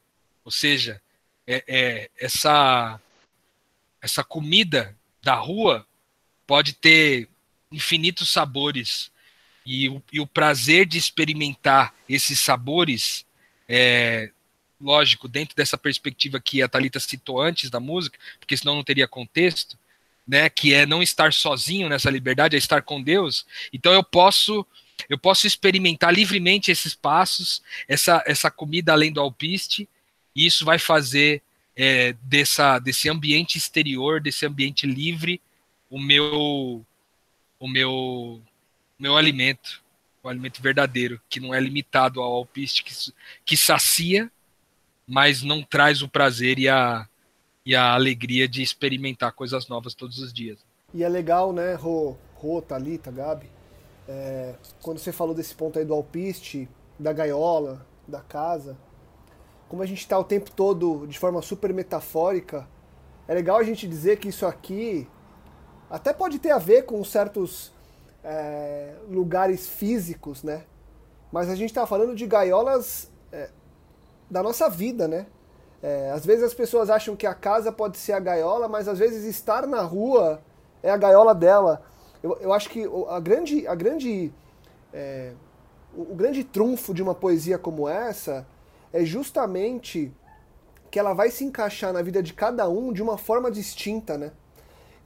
Ou 0.44 0.50
seja, 0.50 1.00
é, 1.46 1.64
é, 1.68 2.10
essa 2.18 3.00
essa 4.02 4.24
comida 4.24 4.96
da 5.22 5.34
rua 5.34 5.86
pode 6.46 6.72
ter 6.72 7.28
infinitos 7.70 8.30
sabores. 8.30 9.10
E 9.64 9.88
o, 9.88 10.02
e 10.12 10.20
o 10.20 10.26
prazer 10.26 10.86
de 10.86 10.96
experimentar 10.96 11.94
esses 12.08 12.40
sabores 12.40 13.26
é 13.68 14.30
lógico 14.80 15.28
dentro 15.28 15.56
dessa 15.56 15.76
perspectiva 15.76 16.40
que 16.40 16.62
a 16.62 16.68
Talita 16.68 17.00
citou 17.00 17.42
antes 17.42 17.68
da 17.68 17.80
música 17.80 18.16
porque 18.38 18.56
senão 18.56 18.76
não 18.76 18.84
teria 18.84 19.08
contexto 19.08 19.76
né 20.24 20.48
que 20.48 20.72
é 20.72 20.86
não 20.86 21.02
estar 21.02 21.32
sozinho 21.32 21.88
nessa 21.88 22.08
liberdade 22.08 22.54
é 22.54 22.58
estar 22.58 22.82
com 22.82 23.02
Deus. 23.02 23.44
Então 23.72 23.92
eu 23.92 24.04
posso 24.04 24.64
eu 25.08 25.18
posso 25.18 25.46
experimentar 25.46 26.14
livremente 26.14 26.70
esses 26.70 26.94
passos 26.94 27.60
essa 27.88 28.22
essa 28.24 28.50
comida 28.50 28.92
além 28.92 29.12
do 29.12 29.20
alpiste 29.20 29.88
e 30.34 30.46
isso 30.46 30.64
vai 30.64 30.78
fazer 30.78 31.42
é, 31.78 32.12
dessa, 32.24 32.80
desse 32.80 33.08
ambiente 33.08 33.56
exterior, 33.56 34.20
desse 34.20 34.44
ambiente 34.44 34.84
livre, 34.84 35.40
o 35.88 36.00
meu, 36.00 36.84
o 37.58 37.68
meu, 37.68 38.40
meu 38.98 39.16
alimento, 39.16 39.82
o 40.22 40.28
alimento 40.28 40.62
verdadeiro, 40.62 41.20
que 41.28 41.40
não 41.40 41.54
é 41.54 41.60
limitado 41.60 42.20
ao 42.20 42.32
alpiste, 42.32 42.84
que, 42.84 42.92
que 43.44 43.56
sacia, 43.56 44.30
mas 45.06 45.42
não 45.42 45.62
traz 45.62 46.02
o 46.02 46.08
prazer 46.08 46.58
e 46.58 46.68
a, 46.68 47.08
e 47.64 47.74
a 47.74 47.94
alegria 47.94 48.48
de 48.48 48.62
experimentar 48.62 49.32
coisas 49.32 49.68
novas 49.68 49.94
todos 49.94 50.18
os 50.18 50.32
dias. 50.32 50.58
E 50.92 51.02
é 51.02 51.08
legal, 51.08 51.52
né, 51.52 51.74
Rô, 51.74 52.16
Rô 52.34 52.62
Thalita, 52.62 53.10
Gabi, 53.10 53.50
é, 54.08 54.54
quando 54.80 54.98
você 54.98 55.12
falou 55.12 55.34
desse 55.34 55.54
ponto 55.54 55.78
aí 55.78 55.84
do 55.84 55.94
alpiste, 55.94 56.68
da 56.98 57.12
gaiola, 57.12 57.86
da 58.06 58.20
casa, 58.20 58.76
como 59.68 59.82
a 59.82 59.86
gente 59.86 60.00
está 60.00 60.18
o 60.18 60.24
tempo 60.24 60.50
todo 60.50 61.06
de 61.06 61.18
forma 61.18 61.42
super 61.42 61.72
metafórica, 61.74 62.66
é 63.26 63.34
legal 63.34 63.58
a 63.58 63.62
gente 63.62 63.86
dizer 63.86 64.18
que 64.18 64.28
isso 64.28 64.46
aqui 64.46 65.06
até 65.90 66.12
pode 66.12 66.38
ter 66.38 66.50
a 66.50 66.58
ver 66.58 66.82
com 66.82 67.02
certos 67.04 67.72
é, 68.22 68.94
lugares 69.08 69.66
físicos, 69.66 70.42
né? 70.42 70.64
Mas 71.32 71.48
a 71.48 71.54
gente 71.54 71.70
está 71.70 71.86
falando 71.86 72.14
de 72.14 72.26
gaiolas 72.26 73.10
é, 73.32 73.50
da 74.30 74.42
nossa 74.42 74.68
vida, 74.68 75.06
né? 75.08 75.26
É, 75.82 76.10
às 76.10 76.26
vezes 76.26 76.42
as 76.42 76.54
pessoas 76.54 76.90
acham 76.90 77.14
que 77.14 77.26
a 77.26 77.34
casa 77.34 77.70
pode 77.70 77.98
ser 77.98 78.12
a 78.12 78.20
gaiola, 78.20 78.68
mas 78.68 78.88
às 78.88 78.98
vezes 78.98 79.24
estar 79.24 79.66
na 79.66 79.80
rua 79.80 80.42
é 80.82 80.90
a 80.90 80.96
gaiola 80.96 81.34
dela. 81.34 81.82
Eu, 82.22 82.36
eu 82.40 82.52
acho 82.52 82.68
que 82.68 82.84
a 83.08 83.20
grande, 83.20 83.66
a 83.66 83.74
grande, 83.74 84.32
é, 84.92 85.32
o, 85.94 86.02
o 86.02 86.14
grande 86.14 86.42
trunfo 86.42 86.92
de 86.92 87.02
uma 87.02 87.14
poesia 87.14 87.58
como 87.58 87.88
essa 87.88 88.46
é 88.92 89.04
justamente 89.04 90.12
que 90.90 90.98
ela 90.98 91.12
vai 91.12 91.30
se 91.30 91.44
encaixar 91.44 91.92
na 91.92 92.02
vida 92.02 92.22
de 92.22 92.32
cada 92.32 92.68
um 92.68 92.92
de 92.92 93.02
uma 93.02 93.18
forma 93.18 93.50
distinta, 93.50 94.16
né? 94.18 94.32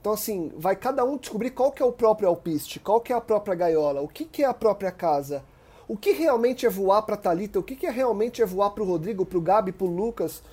Então 0.03 0.11
assim, 0.11 0.51
vai 0.57 0.75
cada 0.75 1.05
um 1.05 1.15
descobrir 1.15 1.51
qual 1.51 1.71
que 1.71 1.81
é 1.81 1.85
o 1.85 1.91
próprio 1.93 2.27
alpiste, 2.27 2.77
qual 2.77 2.99
que 2.99 3.13
é 3.13 3.15
a 3.15 3.21
própria 3.21 3.55
gaiola, 3.55 4.01
o 4.01 4.07
que, 4.09 4.25
que 4.25 4.43
é 4.43 4.45
a 4.45 4.53
própria 4.53 4.91
casa, 4.91 5.41
o 5.87 5.95
que 5.95 6.11
realmente 6.11 6.65
é 6.65 6.69
voar 6.69 7.03
para 7.03 7.15
Talita, 7.15 7.57
o 7.57 7.63
que, 7.63 7.73
que 7.73 7.85
é 7.85 7.89
realmente 7.89 8.41
é 8.41 8.45
voar 8.45 8.71
para 8.71 8.83
o 8.83 8.85
Rodrigo, 8.85 9.25
para 9.25 9.37
o 9.37 9.41
Gabi, 9.41 9.71
para 9.71 9.87
o 9.87 9.89
Lucas. 9.89 10.43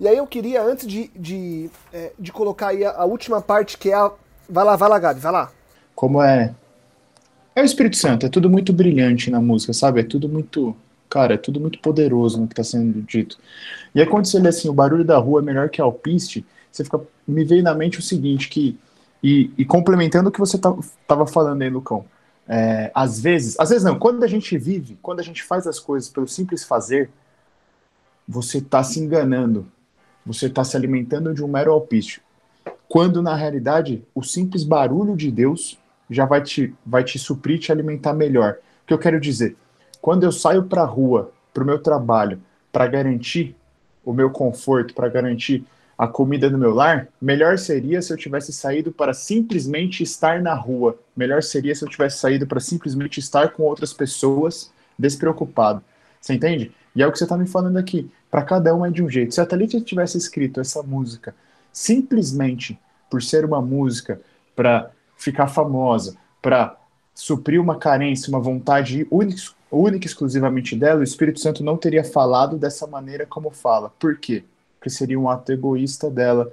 E 0.00 0.08
aí 0.08 0.16
eu 0.16 0.26
queria, 0.26 0.64
antes 0.64 0.84
de, 0.84 1.08
de, 1.14 1.70
é, 1.92 2.10
de 2.18 2.32
colocar 2.32 2.70
aí 2.70 2.84
a, 2.84 2.90
a, 2.90 3.04
última 3.04 3.40
parte, 3.40 3.78
que 3.78 3.88
é 3.88 3.94
a... 3.94 4.10
Vai 4.50 4.64
lá, 4.64 4.74
vai 4.74 4.88
lá, 4.88 4.98
Gabi, 4.98 5.20
vai 5.20 5.30
lá. 5.30 5.52
Como 5.94 6.20
é... 6.20 6.52
É 7.54 7.62
o 7.62 7.64
Espírito 7.64 7.96
Santo, 7.96 8.26
é 8.26 8.28
tudo 8.28 8.50
muito 8.50 8.72
brilhante 8.72 9.30
na 9.30 9.40
música, 9.40 9.72
sabe? 9.72 10.00
É 10.00 10.02
tudo 10.04 10.28
muito... 10.28 10.74
Cara, 11.08 11.34
é 11.34 11.38
tudo 11.38 11.60
muito 11.60 11.78
poderoso 11.78 12.40
no 12.40 12.48
que 12.48 12.54
está 12.54 12.64
sendo 12.64 13.00
dito. 13.02 13.38
E 13.94 14.00
aí 14.00 14.06
quando 14.08 14.26
você 14.26 14.40
lê 14.40 14.48
assim, 14.48 14.68
o 14.68 14.72
barulho 14.72 15.04
da 15.04 15.18
rua 15.18 15.40
é 15.40 15.44
melhor 15.44 15.68
que 15.68 15.80
alpiste, 15.80 16.44
você 16.72 16.84
fica... 16.84 17.00
Me 17.28 17.44
veio 17.44 17.62
na 17.62 17.74
mente 17.74 17.98
o 17.98 18.02
seguinte, 18.02 18.48
que... 18.48 18.78
E, 19.22 19.52
e 19.56 19.64
complementando 19.64 20.30
o 20.30 20.32
que 20.32 20.40
você 20.40 20.56
estava 20.56 21.26
falando 21.28 21.62
aí, 21.62 21.70
Lucão, 21.70 22.04
é, 22.48 22.90
às 22.92 23.20
vezes, 23.20 23.58
às 23.58 23.70
vezes 23.70 23.84
não, 23.84 23.96
quando 23.96 24.24
a 24.24 24.26
gente 24.26 24.58
vive, 24.58 24.98
quando 25.00 25.20
a 25.20 25.22
gente 25.22 25.44
faz 25.44 25.66
as 25.66 25.78
coisas 25.78 26.08
pelo 26.08 26.26
simples 26.26 26.64
fazer, 26.64 27.08
você 28.26 28.58
está 28.58 28.82
se 28.82 28.98
enganando, 28.98 29.66
você 30.24 30.46
está 30.46 30.64
se 30.64 30.76
alimentando 30.76 31.32
de 31.32 31.44
um 31.44 31.48
mero 31.48 31.72
alpiste. 31.72 32.20
Quando 32.88 33.22
na 33.22 33.34
realidade 33.34 34.04
o 34.14 34.22
simples 34.22 34.64
barulho 34.64 35.16
de 35.16 35.30
Deus 35.30 35.78
já 36.10 36.26
vai 36.26 36.42
te, 36.42 36.74
vai 36.84 37.04
te 37.04 37.18
suprir, 37.18 37.58
te 37.58 37.72
alimentar 37.72 38.12
melhor. 38.12 38.58
O 38.82 38.86
que 38.86 38.94
eu 38.94 38.98
quero 38.98 39.20
dizer? 39.20 39.56
Quando 40.00 40.24
eu 40.24 40.32
saio 40.32 40.64
para 40.64 40.82
a 40.82 40.86
rua, 40.86 41.32
para 41.54 41.62
o 41.62 41.66
meu 41.66 41.78
trabalho, 41.78 42.40
para 42.70 42.86
garantir 42.86 43.56
o 44.04 44.12
meu 44.12 44.30
conforto, 44.30 44.94
para 44.94 45.08
garantir 45.08 45.64
a 46.02 46.08
comida 46.08 46.50
no 46.50 46.58
meu 46.58 46.74
lar, 46.74 47.06
melhor 47.20 47.56
seria 47.56 48.02
se 48.02 48.12
eu 48.12 48.16
tivesse 48.16 48.52
saído 48.52 48.90
para 48.90 49.14
simplesmente 49.14 50.02
estar 50.02 50.42
na 50.42 50.52
rua. 50.52 50.98
Melhor 51.16 51.44
seria 51.44 51.72
se 51.76 51.84
eu 51.84 51.88
tivesse 51.88 52.18
saído 52.18 52.44
para 52.44 52.58
simplesmente 52.58 53.20
estar 53.20 53.50
com 53.52 53.62
outras 53.62 53.92
pessoas 53.92 54.72
despreocupado. 54.98 55.80
Você 56.20 56.34
entende? 56.34 56.72
E 56.96 57.04
é 57.04 57.06
o 57.06 57.12
que 57.12 57.18
você 57.18 57.22
está 57.22 57.38
me 57.38 57.46
falando 57.46 57.76
aqui. 57.76 58.10
Para 58.28 58.42
cada 58.42 58.74
um 58.74 58.84
é 58.84 58.90
de 58.90 59.00
um 59.00 59.08
jeito. 59.08 59.32
Se 59.32 59.40
a 59.40 59.46
Thalita 59.46 59.80
tivesse 59.80 60.18
escrito 60.18 60.60
essa 60.60 60.82
música 60.82 61.36
simplesmente 61.72 62.76
por 63.08 63.22
ser 63.22 63.44
uma 63.44 63.62
música 63.62 64.20
para 64.56 64.90
ficar 65.16 65.46
famosa, 65.46 66.16
para 66.42 66.80
suprir 67.14 67.60
uma 67.60 67.78
carência, 67.78 68.28
uma 68.28 68.40
vontade 68.40 69.06
única, 69.08 69.40
única 69.70 70.08
exclusivamente 70.08 70.74
dela, 70.74 70.98
o 70.98 71.04
Espírito 71.04 71.38
Santo 71.38 71.62
não 71.62 71.76
teria 71.76 72.02
falado 72.02 72.58
dessa 72.58 72.88
maneira 72.88 73.24
como 73.24 73.52
fala. 73.52 73.92
Por 74.00 74.18
quê? 74.18 74.42
Que 74.82 74.90
seria 74.90 75.18
um 75.18 75.28
ato 75.28 75.52
egoísta 75.52 76.10
dela. 76.10 76.52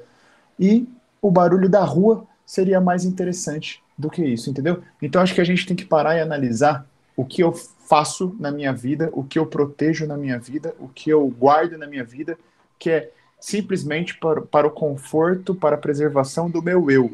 E 0.59 0.87
o 1.21 1.31
barulho 1.31 1.67
da 1.67 1.83
rua 1.83 2.25
seria 2.45 2.79
mais 2.79 3.05
interessante 3.05 3.83
do 3.97 4.09
que 4.09 4.23
isso, 4.23 4.49
entendeu? 4.49 4.81
Então 5.01 5.21
acho 5.21 5.35
que 5.35 5.41
a 5.41 5.45
gente 5.45 5.65
tem 5.65 5.75
que 5.75 5.85
parar 5.85 6.15
e 6.15 6.21
analisar 6.21 6.85
o 7.15 7.25
que 7.25 7.43
eu 7.43 7.51
faço 7.53 8.35
na 8.39 8.51
minha 8.51 8.71
vida, 8.71 9.09
o 9.13 9.23
que 9.23 9.37
eu 9.37 9.45
protejo 9.45 10.07
na 10.07 10.15
minha 10.15 10.39
vida, 10.39 10.73
o 10.79 10.87
que 10.87 11.09
eu 11.09 11.27
guardo 11.27 11.77
na 11.77 11.85
minha 11.85 12.03
vida, 12.03 12.37
que 12.77 12.89
é 12.89 13.11
simplesmente 13.39 14.17
para, 14.17 14.41
para 14.41 14.67
o 14.67 14.71
conforto, 14.71 15.53
para 15.53 15.75
a 15.75 15.79
preservação 15.79 16.49
do 16.49 16.61
meu 16.61 16.89
eu. 16.89 17.11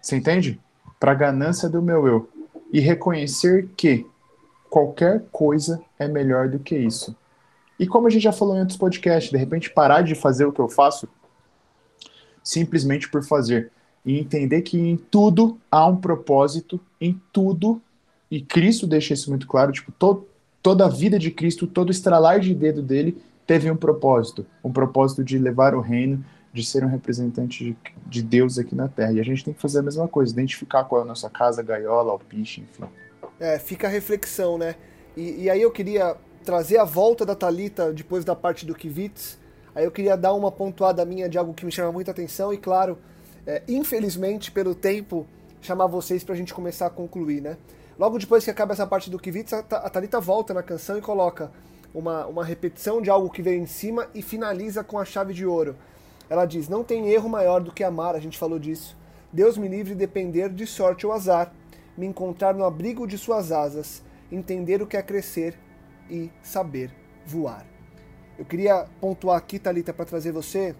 Você 0.00 0.16
entende? 0.16 0.60
Para 1.00 1.12
a 1.12 1.14
ganância 1.14 1.68
do 1.68 1.80
meu 1.80 2.06
eu. 2.06 2.28
E 2.72 2.80
reconhecer 2.80 3.68
que 3.76 4.06
qualquer 4.68 5.22
coisa 5.30 5.80
é 5.98 6.08
melhor 6.08 6.48
do 6.48 6.58
que 6.58 6.76
isso. 6.76 7.16
E 7.78 7.86
como 7.86 8.06
a 8.06 8.10
gente 8.10 8.22
já 8.22 8.32
falou 8.32 8.56
em 8.56 8.60
outros 8.60 8.78
podcasts, 8.78 9.30
de 9.30 9.38
repente 9.38 9.70
parar 9.70 10.02
de 10.02 10.14
fazer 10.14 10.44
o 10.44 10.52
que 10.52 10.60
eu 10.60 10.68
faço 10.68 11.08
simplesmente 12.42 13.08
por 13.08 13.24
fazer. 13.24 13.70
E 14.04 14.18
entender 14.18 14.62
que 14.62 14.78
em 14.78 14.96
tudo 14.96 15.58
há 15.70 15.86
um 15.86 15.96
propósito, 15.96 16.78
em 17.00 17.20
tudo, 17.32 17.80
e 18.30 18.40
Cristo 18.40 18.86
deixa 18.86 19.14
isso 19.14 19.30
muito 19.30 19.46
claro, 19.46 19.72
tipo, 19.72 19.90
to, 19.92 20.26
toda 20.62 20.84
a 20.84 20.88
vida 20.88 21.18
de 21.18 21.30
Cristo, 21.30 21.66
todo 21.66 21.90
estralar 21.90 22.40
de 22.40 22.54
dedo 22.54 22.82
dele 22.82 23.16
teve 23.46 23.70
um 23.70 23.76
propósito, 23.76 24.46
um 24.62 24.72
propósito 24.72 25.22
de 25.22 25.38
levar 25.38 25.74
o 25.74 25.80
reino, 25.80 26.24
de 26.52 26.64
ser 26.64 26.84
um 26.84 26.88
representante 26.88 27.64
de, 27.64 27.76
de 28.06 28.22
Deus 28.22 28.58
aqui 28.58 28.74
na 28.74 28.88
Terra. 28.88 29.12
E 29.12 29.20
a 29.20 29.24
gente 29.24 29.44
tem 29.44 29.52
que 29.52 29.60
fazer 29.60 29.80
a 29.80 29.82
mesma 29.82 30.06
coisa, 30.06 30.32
identificar 30.32 30.84
qual 30.84 31.00
é 31.00 31.04
a 31.04 31.06
nossa 31.06 31.28
casa, 31.28 31.62
gaiola, 31.62 32.12
alpiche, 32.12 32.62
enfim. 32.62 32.84
É, 33.40 33.58
fica 33.58 33.86
a 33.86 33.90
reflexão, 33.90 34.56
né? 34.56 34.76
E, 35.16 35.42
e 35.42 35.50
aí 35.50 35.60
eu 35.60 35.70
queria 35.70 36.16
trazer 36.44 36.76
a 36.76 36.84
volta 36.84 37.24
da 37.24 37.34
Talita 37.34 37.92
depois 37.92 38.24
da 38.24 38.36
parte 38.36 38.66
do 38.66 38.74
Kivitz. 38.74 39.38
Aí 39.74 39.84
eu 39.84 39.90
queria 39.90 40.16
dar 40.16 40.34
uma 40.34 40.52
pontuada 40.52 41.04
minha 41.04 41.28
de 41.28 41.38
algo 41.38 41.54
que 41.54 41.64
me 41.64 41.72
chama 41.72 41.90
muita 41.90 42.10
atenção 42.10 42.52
e, 42.52 42.58
claro, 42.58 42.98
é, 43.46 43.62
infelizmente, 43.66 44.52
pelo 44.52 44.74
tempo, 44.74 45.26
chamar 45.60 45.86
vocês 45.86 46.22
para 46.22 46.34
a 46.34 46.38
gente 46.38 46.54
começar 46.54 46.86
a 46.86 46.90
concluir, 46.90 47.40
né? 47.40 47.56
Logo 47.98 48.18
depois 48.18 48.44
que 48.44 48.50
acaba 48.50 48.72
essa 48.72 48.86
parte 48.86 49.10
do 49.10 49.18
Kivitz, 49.18 49.52
a 49.52 49.62
Talita 49.62 50.20
volta 50.20 50.52
na 50.52 50.62
canção 50.62 50.98
e 50.98 51.00
coloca 51.00 51.50
uma, 51.94 52.26
uma 52.26 52.44
repetição 52.44 53.00
de 53.00 53.08
algo 53.08 53.30
que 53.30 53.42
veio 53.42 53.60
em 53.60 53.66
cima 53.66 54.08
e 54.14 54.20
finaliza 54.20 54.84
com 54.84 54.98
a 54.98 55.04
chave 55.04 55.32
de 55.32 55.46
ouro. 55.46 55.76
Ela 56.28 56.44
diz: 56.44 56.68
Não 56.68 56.84
tem 56.84 57.10
erro 57.10 57.28
maior 57.28 57.60
do 57.60 57.72
que 57.72 57.84
amar, 57.84 58.14
a 58.14 58.20
gente 58.20 58.38
falou 58.38 58.58
disso. 58.58 58.96
Deus 59.32 59.56
me 59.56 59.68
livre 59.68 59.94
de 59.94 59.98
depender 59.98 60.48
de 60.48 60.66
sorte 60.66 61.06
ou 61.06 61.12
azar, 61.12 61.52
me 61.96 62.06
encontrar 62.06 62.54
no 62.54 62.64
abrigo 62.64 63.06
de 63.06 63.16
suas 63.16 63.50
asas, 63.50 64.02
entender 64.30 64.82
o 64.82 64.86
que 64.86 64.96
é 64.96 65.02
crescer 65.02 65.56
e 66.10 66.30
saber 66.42 66.90
voar. 67.26 67.66
Eu 68.38 68.44
queria 68.44 68.86
pontuar 69.00 69.38
aqui, 69.38 69.58
Talita, 69.58 69.92
para 69.92 70.04
trazer 70.04 70.32
você. 70.32 70.74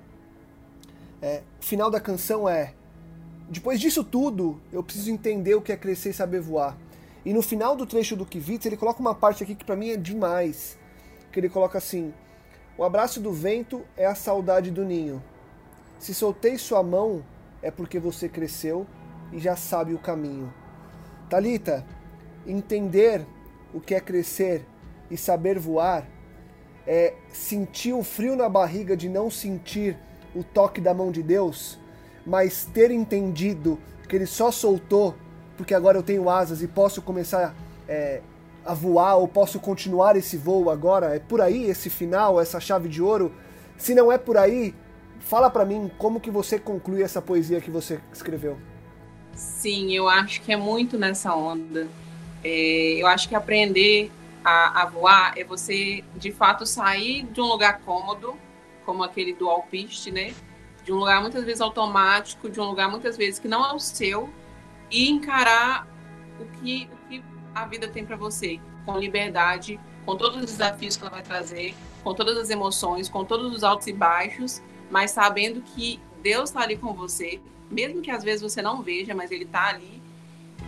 É, 1.22 1.42
o 1.60 1.64
final 1.64 1.90
da 1.90 2.00
canção 2.00 2.48
é: 2.48 2.74
depois 3.48 3.80
disso 3.80 4.02
tudo, 4.02 4.60
eu 4.72 4.82
preciso 4.82 5.10
entender 5.10 5.54
o 5.54 5.62
que 5.62 5.72
é 5.72 5.76
crescer 5.76 6.10
e 6.10 6.14
saber 6.14 6.40
voar. 6.40 6.76
E 7.24 7.32
no 7.32 7.40
final 7.40 7.76
do 7.76 7.86
trecho 7.86 8.16
do 8.16 8.26
Kivitz, 8.26 8.66
ele 8.66 8.76
coloca 8.76 9.00
uma 9.00 9.14
parte 9.14 9.42
aqui 9.42 9.54
que 9.54 9.64
para 9.64 9.76
mim 9.76 9.90
é 9.90 9.96
demais. 9.96 10.76
Que 11.32 11.40
ele 11.40 11.48
coloca 11.48 11.78
assim: 11.78 12.12
O 12.76 12.84
abraço 12.84 13.20
do 13.20 13.32
vento 13.32 13.82
é 13.96 14.06
a 14.06 14.14
saudade 14.14 14.70
do 14.70 14.84
ninho. 14.84 15.22
Se 15.98 16.12
soltei 16.12 16.58
sua 16.58 16.82
mão, 16.82 17.24
é 17.62 17.70
porque 17.70 17.98
você 17.98 18.28
cresceu 18.28 18.86
e 19.32 19.38
já 19.38 19.56
sabe 19.56 19.94
o 19.94 19.98
caminho. 19.98 20.52
Talita, 21.30 21.86
entender 22.46 23.26
o 23.72 23.80
que 23.80 23.94
é 23.94 24.00
crescer 24.00 24.66
e 25.11 25.16
saber 25.16 25.59
voar 25.59 26.07
é 26.86 27.14
sentir 27.32 27.92
o 27.92 28.02
frio 28.02 28.36
na 28.36 28.48
barriga 28.48 28.96
de 28.96 29.09
não 29.09 29.30
sentir 29.30 29.96
o 30.34 30.42
toque 30.42 30.80
da 30.80 30.92
mão 30.92 31.11
de 31.11 31.22
Deus, 31.22 31.78
mas 32.26 32.64
ter 32.66 32.90
entendido 32.90 33.78
que 34.09 34.16
Ele 34.16 34.26
só 34.26 34.50
soltou 34.50 35.14
porque 35.57 35.74
agora 35.74 35.98
eu 35.98 36.02
tenho 36.02 36.28
asas 36.28 36.62
e 36.62 36.68
posso 36.68 37.00
começar 37.00 37.55
é, 37.88 38.20
a 38.64 38.74
voar 38.74 39.16
ou 39.16 39.28
posso 39.28 39.61
continuar 39.61 40.16
esse 40.16 40.36
voo 40.36 40.70
agora? 40.70 41.14
É 41.14 41.18
por 41.18 41.40
aí 41.40 41.64
esse 41.64 41.88
final, 41.88 42.40
essa 42.40 42.59
chave 42.59 42.88
de 42.88 43.02
ouro? 43.02 43.32
Se 43.76 43.94
não 43.94 44.11
é 44.11 44.18
por 44.18 44.36
aí, 44.36 44.74
fala 45.20 45.48
para 45.50 45.64
mim 45.64 45.90
como 45.98 46.20
que 46.20 46.30
você 46.30 46.59
conclui 46.59 47.02
essa 47.02 47.22
poesia 47.22 47.61
que 47.61 47.70
você 47.70 48.00
escreveu. 48.12 48.59
Sim, 49.34 49.92
eu 49.94 50.09
acho 50.09 50.42
que 50.42 50.52
é 50.52 50.57
muito 50.57 50.98
nessa 50.98 51.34
onda. 51.34 51.86
É, 52.42 52.96
eu 53.00 53.07
acho 53.07 53.28
que 53.28 53.34
aprender 53.34 54.11
a, 54.45 54.82
a 54.82 54.86
voar 54.86 55.32
é 55.36 55.45
você, 55.45 56.05
de 56.14 56.30
fato, 56.30 56.66
sair 56.66 57.24
de 57.24 57.40
um 57.40 57.47
lugar 57.47 57.80
cômodo, 57.80 58.38
como 58.84 59.03
aquele 59.03 59.32
do 59.32 59.49
alpiste, 59.49 60.11
né? 60.11 60.34
De 60.84 60.92
um 60.92 60.97
lugar 60.97 61.20
muitas 61.20 61.45
vezes 61.45 61.61
automático, 61.61 62.51
de 62.51 62.61
um 62.61 62.64
lugar 62.64 62.90
muitas 62.90 63.16
vezes 63.16 63.38
que 63.38 63.49
não 63.49 63.64
é 63.64 63.72
o 63.72 63.78
seu, 63.78 64.28
e 64.90 65.09
encarar 65.09 65.86
o 66.38 66.45
que, 66.59 66.88
o 66.92 67.09
que 67.09 67.24
a 67.55 67.64
vida 67.64 67.88
tem 67.88 68.05
para 68.05 68.16
você, 68.16 68.61
com 68.84 68.99
liberdade, 68.99 69.80
com 70.05 70.16
todos 70.16 70.36
os 70.36 70.45
desafios 70.45 70.97
que 70.97 71.03
ela 71.03 71.11
vai 71.11 71.22
trazer, 71.22 71.74
com 72.03 72.12
todas 72.14 72.36
as 72.36 72.51
emoções, 72.51 73.09
com 73.09 73.24
todos 73.24 73.53
os 73.55 73.64
altos 73.64 73.86
e 73.86 73.92
baixos, 73.92 74.62
mas 74.90 75.11
sabendo 75.11 75.62
que 75.62 75.99
Deus 76.22 76.51
está 76.51 76.61
ali 76.61 76.76
com 76.76 76.92
você, 76.92 77.40
mesmo 77.70 78.03
que 78.03 78.11
às 78.11 78.22
vezes 78.22 78.42
você 78.42 78.61
não 78.61 78.82
veja, 78.82 79.14
mas 79.14 79.30
Ele 79.30 79.45
está 79.45 79.68
ali 79.68 80.03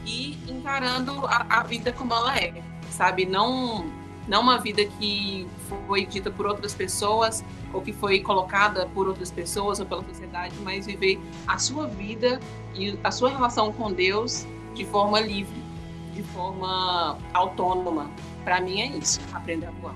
e 0.05 0.39
encarando 0.51 1.27
a, 1.27 1.59
a, 1.59 1.63
vida 1.63 1.93
como 1.93 2.15
ela 2.15 2.37
é, 2.39 2.63
sabe? 2.97 3.27
Não, 3.27 3.85
não 4.27 4.41
uma 4.41 4.59
vida 4.59 4.85
que 4.85 5.47
foi 5.87 6.07
dita 6.07 6.31
por 6.31 6.47
outras 6.47 6.75
pessoas 6.75 7.45
ou 7.73 7.83
que 7.83 7.93
foi 7.93 8.21
colocada 8.21 8.89
por 8.95 9.07
outras 9.07 9.31
pessoas 9.31 9.79
ou 9.79 9.87
pela 9.87 10.03
sociedade, 10.05 10.55
mas 10.65 10.87
viver 10.87 11.21
a 11.47 11.59
sua 11.59 11.87
vida 11.87 12.41
e 12.75 12.99
a 13.05 13.11
sua 13.11 13.31
relação 13.31 13.73
com 13.73 13.93
Deus 13.93 14.47
de 14.75 14.85
forma 14.87 15.21
livre, 15.21 15.63
de 16.15 16.23
forma 16.23 17.19
autônoma. 17.35 18.11
Para 18.45 18.61
mim 18.61 18.81
é 18.81 18.87
isso, 18.87 19.21
aprender 19.33 19.67
a 19.67 19.71
voar. 19.73 19.95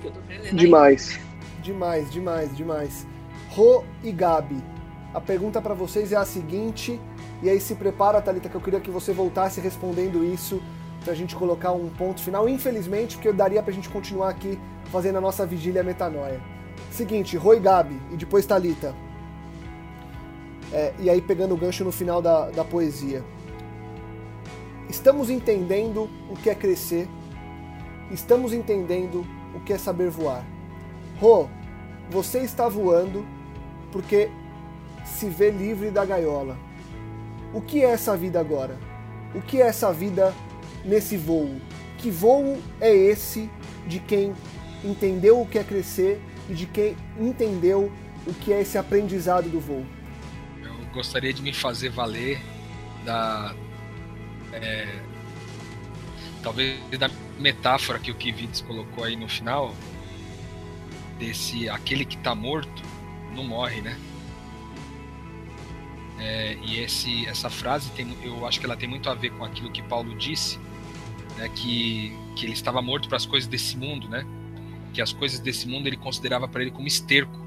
Que 0.00 0.08
eu 0.08 0.10
tô 0.10 0.18
aprendendo 0.18 0.56
demais, 0.56 1.18
aí. 1.18 1.62
demais, 1.62 2.10
demais, 2.10 2.56
demais. 2.56 3.06
Ro 3.50 3.84
e 4.02 4.12
Gabi, 4.12 4.62
a 5.14 5.20
pergunta 5.20 5.62
para 5.62 5.72
vocês 5.72 6.12
é 6.12 6.16
a 6.16 6.24
seguinte, 6.24 7.00
e 7.42 7.48
aí 7.48 7.60
se 7.60 7.74
prepara, 7.74 8.20
Thalita, 8.20 8.48
que 8.48 8.54
eu 8.54 8.60
queria 8.60 8.80
que 8.80 8.90
você 8.90 9.12
voltasse 9.12 9.60
respondendo 9.60 10.24
isso 10.24 10.60
pra 11.06 11.14
gente 11.14 11.36
colocar 11.36 11.70
um 11.70 11.88
ponto 11.88 12.20
final. 12.20 12.48
Infelizmente, 12.48 13.14
porque 13.14 13.32
daria 13.32 13.62
pra 13.62 13.72
gente 13.72 13.88
continuar 13.88 14.30
aqui 14.30 14.58
fazendo 14.90 15.18
a 15.18 15.20
nossa 15.20 15.46
vigília 15.46 15.84
metanoia. 15.84 16.40
Seguinte, 16.90 17.36
Roi 17.36 17.60
Gabi 17.60 17.96
e 18.12 18.16
depois 18.16 18.44
Thalita. 18.44 18.92
É, 20.72 20.92
e 20.98 21.08
aí 21.08 21.22
pegando 21.22 21.54
o 21.54 21.56
gancho 21.56 21.84
no 21.84 21.92
final 21.92 22.20
da, 22.20 22.50
da 22.50 22.64
poesia. 22.64 23.22
Estamos 24.88 25.30
entendendo 25.30 26.10
o 26.28 26.34
que 26.34 26.50
é 26.50 26.56
crescer, 26.56 27.08
estamos 28.10 28.52
entendendo 28.52 29.24
o 29.54 29.60
que 29.60 29.72
é 29.72 29.78
saber 29.78 30.10
voar. 30.10 30.44
Rô, 31.20 31.46
você 32.10 32.40
está 32.40 32.68
voando 32.68 33.24
porque 33.92 34.28
se 35.04 35.28
vê 35.28 35.50
livre 35.50 35.88
da 35.92 36.04
gaiola. 36.04 36.56
O 37.54 37.60
que 37.60 37.84
é 37.84 37.90
essa 37.90 38.16
vida 38.16 38.40
agora? 38.40 38.76
O 39.34 39.40
que 39.40 39.62
é 39.62 39.66
essa 39.66 39.92
vida 39.92 40.34
nesse 40.86 41.16
voo? 41.16 41.60
Que 41.98 42.10
voo 42.10 42.62
é 42.80 42.94
esse 42.94 43.50
de 43.86 43.98
quem 44.00 44.34
entendeu 44.84 45.40
o 45.40 45.46
que 45.46 45.58
é 45.58 45.64
crescer 45.64 46.20
e 46.48 46.54
de 46.54 46.66
quem 46.66 46.96
entendeu 47.18 47.92
o 48.26 48.32
que 48.32 48.52
é 48.52 48.60
esse 48.60 48.78
aprendizado 48.78 49.48
do 49.48 49.60
voo? 49.60 49.84
Eu 50.62 50.74
gostaria 50.92 51.32
de 51.32 51.42
me 51.42 51.52
fazer 51.52 51.90
valer 51.90 52.40
da. 53.04 53.54
É, 54.52 54.86
talvez 56.42 56.78
da 56.98 57.10
metáfora 57.38 57.98
que 57.98 58.10
o 58.10 58.14
Kivides 58.14 58.60
colocou 58.60 59.04
aí 59.04 59.16
no 59.16 59.28
final, 59.28 59.74
desse 61.18 61.68
aquele 61.68 62.04
que 62.04 62.16
está 62.16 62.34
morto 62.34 62.82
não 63.34 63.44
morre, 63.44 63.80
né? 63.80 63.98
É, 66.18 66.56
e 66.62 66.80
esse, 66.80 67.26
essa 67.26 67.50
frase 67.50 67.90
tem, 67.90 68.16
eu 68.22 68.46
acho 68.46 68.58
que 68.58 68.64
ela 68.64 68.76
tem 68.76 68.88
muito 68.88 69.10
a 69.10 69.14
ver 69.14 69.30
com 69.32 69.44
aquilo 69.44 69.70
que 69.70 69.82
Paulo 69.82 70.14
disse, 70.14 70.58
né, 71.36 71.48
que, 71.50 72.12
que 72.34 72.46
ele 72.46 72.52
estava 72.52 72.80
morto 72.82 73.08
para 73.08 73.16
as 73.16 73.26
coisas 73.26 73.48
desse 73.48 73.76
mundo, 73.76 74.08
né? 74.08 74.26
Que 74.92 75.02
as 75.02 75.12
coisas 75.12 75.38
desse 75.38 75.68
mundo 75.68 75.86
ele 75.86 75.96
considerava 75.96 76.48
para 76.48 76.62
ele 76.62 76.70
como 76.70 76.86
esterco, 76.86 77.44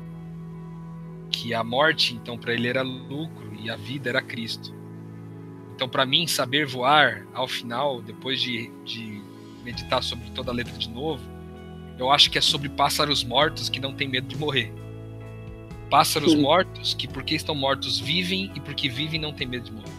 que 1.31 1.53
a 1.53 1.63
morte 1.63 2.15
então 2.15 2.37
para 2.37 2.53
ele 2.53 2.67
era 2.67 2.81
lucro 2.81 3.53
e 3.59 3.69
a 3.69 3.75
vida 3.75 4.09
era 4.09 4.21
Cristo. 4.21 4.73
Então 5.75 5.87
para 5.87 6.05
mim 6.05 6.27
saber 6.27 6.65
voar 6.65 7.25
ao 7.33 7.47
final, 7.47 8.01
depois 8.01 8.41
de, 8.41 8.71
de 8.83 9.21
meditar 9.63 10.03
sobre 10.03 10.29
toda 10.31 10.51
a 10.51 10.53
letra 10.53 10.77
de 10.77 10.89
novo, 10.89 11.23
eu 11.97 12.09
acho 12.11 12.31
que 12.31 12.37
é 12.37 12.41
sobre 12.41 12.69
pássaros 12.69 13.23
mortos 13.23 13.69
que 13.69 13.79
não 13.79 13.93
têm 13.93 14.07
medo 14.07 14.27
de 14.27 14.37
morrer. 14.37 14.71
Pássaros 15.89 16.31
Sim. 16.31 16.41
mortos 16.41 16.93
que, 16.93 17.07
porque 17.07 17.35
estão 17.35 17.55
mortos, 17.55 17.99
vivem 17.99 18.51
e 18.55 18.59
porque 18.59 18.87
vivem 18.87 19.19
não 19.19 19.33
têm 19.33 19.47
medo 19.47 19.65
de 19.65 19.71
morrer. 19.71 19.89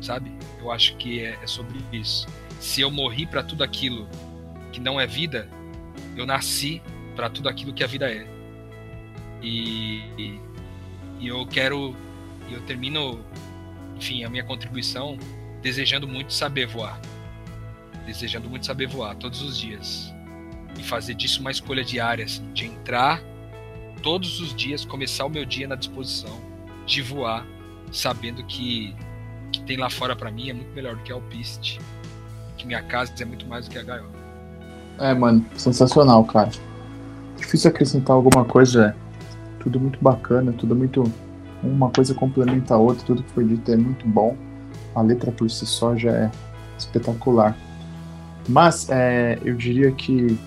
Sabe? 0.00 0.32
Eu 0.60 0.70
acho 0.70 0.96
que 0.96 1.20
é, 1.20 1.38
é 1.42 1.46
sobre 1.46 1.78
isso. 1.92 2.26
Se 2.60 2.82
eu 2.82 2.90
morri 2.90 3.26
para 3.26 3.42
tudo 3.42 3.64
aquilo 3.64 4.06
que 4.70 4.78
não 4.78 5.00
é 5.00 5.06
vida, 5.06 5.48
eu 6.14 6.26
nasci 6.26 6.82
para 7.16 7.30
tudo 7.30 7.48
aquilo 7.48 7.72
que 7.72 7.82
a 7.82 7.86
vida 7.86 8.08
é. 8.08 8.28
E, 9.42 10.00
e, 10.18 10.40
e 11.18 11.28
eu 11.28 11.46
quero. 11.46 11.96
Eu 12.50 12.60
termino, 12.62 13.24
enfim, 13.96 14.24
a 14.24 14.28
minha 14.28 14.44
contribuição 14.44 15.16
desejando 15.62 16.06
muito 16.06 16.34
saber 16.34 16.66
voar. 16.66 17.00
Desejando 18.04 18.48
muito 18.48 18.66
saber 18.66 18.86
voar 18.86 19.16
todos 19.16 19.40
os 19.40 19.58
dias. 19.58 20.12
E 20.78 20.82
fazer 20.82 21.14
disso 21.14 21.40
uma 21.40 21.50
escolha 21.50 21.82
diária, 21.82 22.24
assim, 22.26 22.52
de 22.52 22.66
entrar 22.66 23.22
todos 24.02 24.40
os 24.40 24.54
dias 24.54 24.84
começar 24.84 25.24
o 25.26 25.28
meu 25.28 25.44
dia 25.44 25.66
na 25.66 25.74
disposição 25.74 26.40
de 26.86 27.02
voar, 27.02 27.46
sabendo 27.92 28.44
que 28.44 28.94
que 29.52 29.60
tem 29.62 29.76
lá 29.76 29.90
fora 29.90 30.14
para 30.14 30.30
mim 30.30 30.48
é 30.48 30.52
muito 30.52 30.72
melhor 30.72 30.94
do 30.94 31.02
que 31.02 31.10
a 31.10 31.14
alpiste, 31.16 31.80
que 32.60 32.66
minha 32.66 32.82
casa 32.82 33.12
é 33.18 33.24
muito 33.24 33.46
mais 33.46 33.66
do 33.66 33.70
que 33.70 33.78
a 33.78 33.82
gaiola. 33.82 34.10
É, 34.98 35.14
mano, 35.14 35.44
sensacional, 35.56 36.24
cara. 36.24 36.50
Difícil 37.36 37.70
acrescentar 37.70 38.14
alguma 38.14 38.44
coisa, 38.44 38.94
tudo 39.60 39.80
muito 39.80 39.98
bacana, 40.00 40.52
tudo 40.52 40.76
muito 40.76 41.10
uma 41.62 41.90
coisa 41.90 42.14
complementa 42.14 42.74
a 42.74 42.78
outra, 42.78 43.04
tudo 43.04 43.22
que 43.22 43.30
foi 43.32 43.44
dito 43.44 43.70
é 43.70 43.76
muito 43.76 44.06
bom. 44.06 44.36
A 44.94 45.00
letra 45.00 45.32
por 45.32 45.50
si 45.50 45.64
só 45.66 45.96
já 45.96 46.10
é 46.10 46.30
espetacular. 46.78 47.56
Mas 48.48 48.88
é, 48.90 49.38
eu 49.44 49.54
diria 49.54 49.90
que 49.92 50.38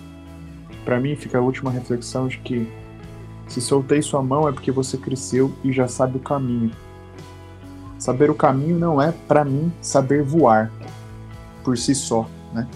para 0.85 0.99
mim 0.99 1.15
fica 1.15 1.37
a 1.37 1.41
última 1.41 1.71
reflexão 1.71 2.27
de 2.27 2.37
que 2.39 2.67
se 3.47 3.61
soltei 3.61 4.01
sua 4.01 4.21
mão 4.21 4.47
é 4.47 4.51
porque 4.51 4.71
você 4.71 4.97
cresceu 4.97 5.53
e 5.63 5.71
já 5.71 5.87
sabe 5.87 6.17
o 6.17 6.19
caminho. 6.19 6.71
Saber 7.97 8.29
o 8.29 8.35
caminho 8.35 8.77
não 8.77 9.01
é, 9.01 9.13
para 9.27 9.45
mim, 9.45 9.71
saber 9.81 10.23
voar 10.23 10.71
por 11.63 11.77
si 11.77 11.95
só, 11.95 12.27
né? 12.53 12.67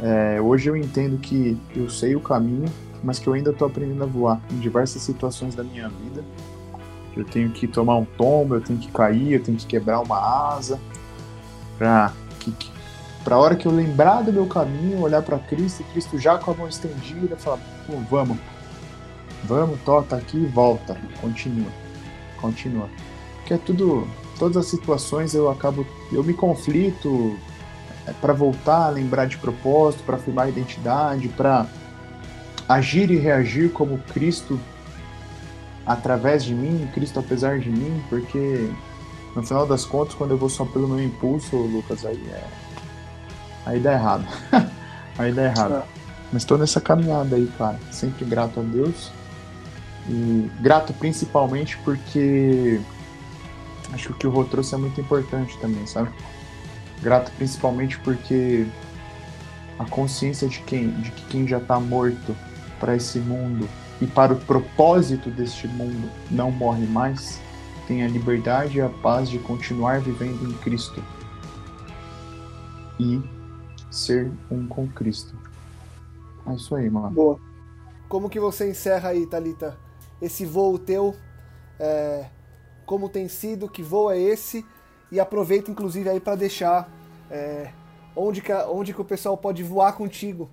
É, 0.00 0.40
hoje 0.40 0.68
eu 0.68 0.76
entendo 0.76 1.18
que 1.18 1.58
eu 1.74 1.90
sei 1.90 2.14
o 2.14 2.20
caminho, 2.20 2.66
mas 3.02 3.18
que 3.18 3.26
eu 3.26 3.32
ainda 3.32 3.50
estou 3.50 3.66
aprendendo 3.66 4.04
a 4.04 4.06
voar 4.06 4.40
em 4.50 4.58
diversas 4.58 5.02
situações 5.02 5.54
da 5.54 5.64
minha 5.64 5.88
vida. 5.88 6.22
Eu 7.16 7.24
tenho 7.24 7.50
que 7.50 7.66
tomar 7.66 7.96
um 7.96 8.04
tombo, 8.04 8.54
eu 8.54 8.60
tenho 8.60 8.78
que 8.78 8.90
cair, 8.92 9.32
eu 9.32 9.42
tenho 9.42 9.58
que 9.58 9.66
quebrar 9.66 10.00
uma 10.00 10.54
asa, 10.54 10.78
para 11.76 12.12
que, 12.38 12.54
para 13.24 13.34
a 13.34 13.38
hora 13.38 13.56
que 13.56 13.66
eu 13.66 13.72
lembrar 13.72 14.22
do 14.22 14.32
meu 14.32 14.46
caminho, 14.46 15.00
olhar 15.00 15.22
para 15.22 15.38
Cristo, 15.38 15.82
e 15.82 15.92
Cristo 15.92 16.18
já 16.18 16.38
com 16.38 16.52
a 16.52 16.54
mão 16.54 16.68
estendida, 16.68 17.36
falar, 17.36 17.58
vamos, 18.08 18.38
Vamos, 19.44 19.80
tota 19.80 20.16
aqui 20.16 20.36
e 20.36 20.46
volta. 20.46 20.96
Continua. 21.20 21.70
Continua. 22.40 22.88
Porque 23.36 23.54
é 23.54 23.58
tudo. 23.58 24.06
Todas 24.38 24.56
as 24.56 24.66
situações 24.66 25.34
eu 25.34 25.50
acabo. 25.50 25.86
Eu 26.12 26.22
me 26.22 26.34
conflito 26.34 27.36
para 28.20 28.32
voltar 28.32 28.86
a 28.86 28.90
lembrar 28.90 29.26
de 29.26 29.36
propósito, 29.38 30.02
para 30.04 30.16
afirmar 30.16 30.46
a 30.46 30.48
identidade, 30.48 31.28
para 31.28 31.66
agir 32.68 33.10
e 33.10 33.16
reagir 33.16 33.72
como 33.72 33.98
Cristo 33.98 34.58
através 35.86 36.44
de 36.44 36.54
mim, 36.54 36.88
Cristo 36.92 37.18
apesar 37.18 37.58
de 37.58 37.70
mim, 37.70 38.02
porque 38.08 38.70
no 39.34 39.42
final 39.42 39.66
das 39.66 39.84
contas, 39.84 40.14
quando 40.14 40.32
eu 40.32 40.38
vou 40.38 40.48
só 40.48 40.64
pelo 40.64 40.86
meu 40.88 41.02
impulso, 41.02 41.56
Lucas, 41.56 42.04
aí 42.04 42.22
é. 42.30 42.44
Aí 43.64 43.80
dá 43.80 43.92
errado. 43.92 44.26
aí 45.18 45.32
dá 45.32 45.44
errado. 45.44 45.74
É. 45.74 45.82
Mas 46.32 46.42
estou 46.42 46.58
nessa 46.58 46.80
caminhada 46.80 47.36
aí, 47.36 47.46
cara. 47.56 47.78
Sempre 47.90 48.24
grato 48.24 48.60
a 48.60 48.62
Deus 48.62 49.10
e 50.08 50.50
grato 50.60 50.92
principalmente 50.94 51.76
porque 51.78 52.80
acho 53.92 54.08
que 54.08 54.12
o 54.12 54.16
que 54.16 54.26
o 54.26 54.30
Rô 54.30 54.44
trouxe 54.44 54.74
é 54.74 54.78
muito 54.78 55.00
importante 55.00 55.56
também, 55.58 55.86
sabe? 55.86 56.10
Grato 57.02 57.30
principalmente 57.36 57.98
porque 58.00 58.66
a 59.78 59.84
consciência 59.84 60.48
de 60.48 60.60
quem, 60.60 60.90
de 61.00 61.10
que 61.10 61.24
quem 61.26 61.46
já 61.46 61.58
está 61.58 61.78
morto 61.78 62.36
para 62.80 62.96
esse 62.96 63.18
mundo 63.18 63.68
e 64.00 64.06
para 64.06 64.32
o 64.32 64.36
propósito 64.36 65.30
deste 65.30 65.66
mundo 65.68 66.10
não 66.30 66.50
morre 66.50 66.86
mais, 66.86 67.40
tem 67.86 68.04
a 68.04 68.08
liberdade 68.08 68.78
e 68.78 68.80
a 68.80 68.88
paz 68.88 69.28
de 69.28 69.38
continuar 69.38 70.00
vivendo 70.00 70.48
em 70.48 70.52
Cristo 70.58 71.02
e 72.98 73.22
ser 73.90 74.30
um 74.50 74.66
com 74.66 74.86
Cristo. 74.88 75.36
É 76.46 76.54
isso 76.54 76.74
aí, 76.74 76.90
mano. 76.90 77.10
Boa. 77.10 77.40
Como 78.08 78.28
que 78.28 78.40
você 78.40 78.70
encerra 78.70 79.10
aí, 79.10 79.26
Talita? 79.26 79.76
esse 80.20 80.44
voo 80.44 80.78
teu, 80.78 81.14
é, 81.78 82.26
como 82.84 83.08
tem 83.08 83.28
sido, 83.28 83.68
que 83.68 83.82
voo 83.82 84.10
é 84.10 84.18
esse, 84.18 84.64
e 85.10 85.18
aproveita 85.18 85.70
inclusive 85.70 86.08
aí 86.08 86.20
para 86.20 86.36
deixar 86.36 86.90
é, 87.30 87.70
onde, 88.14 88.40
que, 88.40 88.52
onde 88.52 88.92
que 88.92 89.00
o 89.00 89.04
pessoal 89.04 89.36
pode 89.36 89.62
voar 89.62 89.92
contigo, 89.92 90.48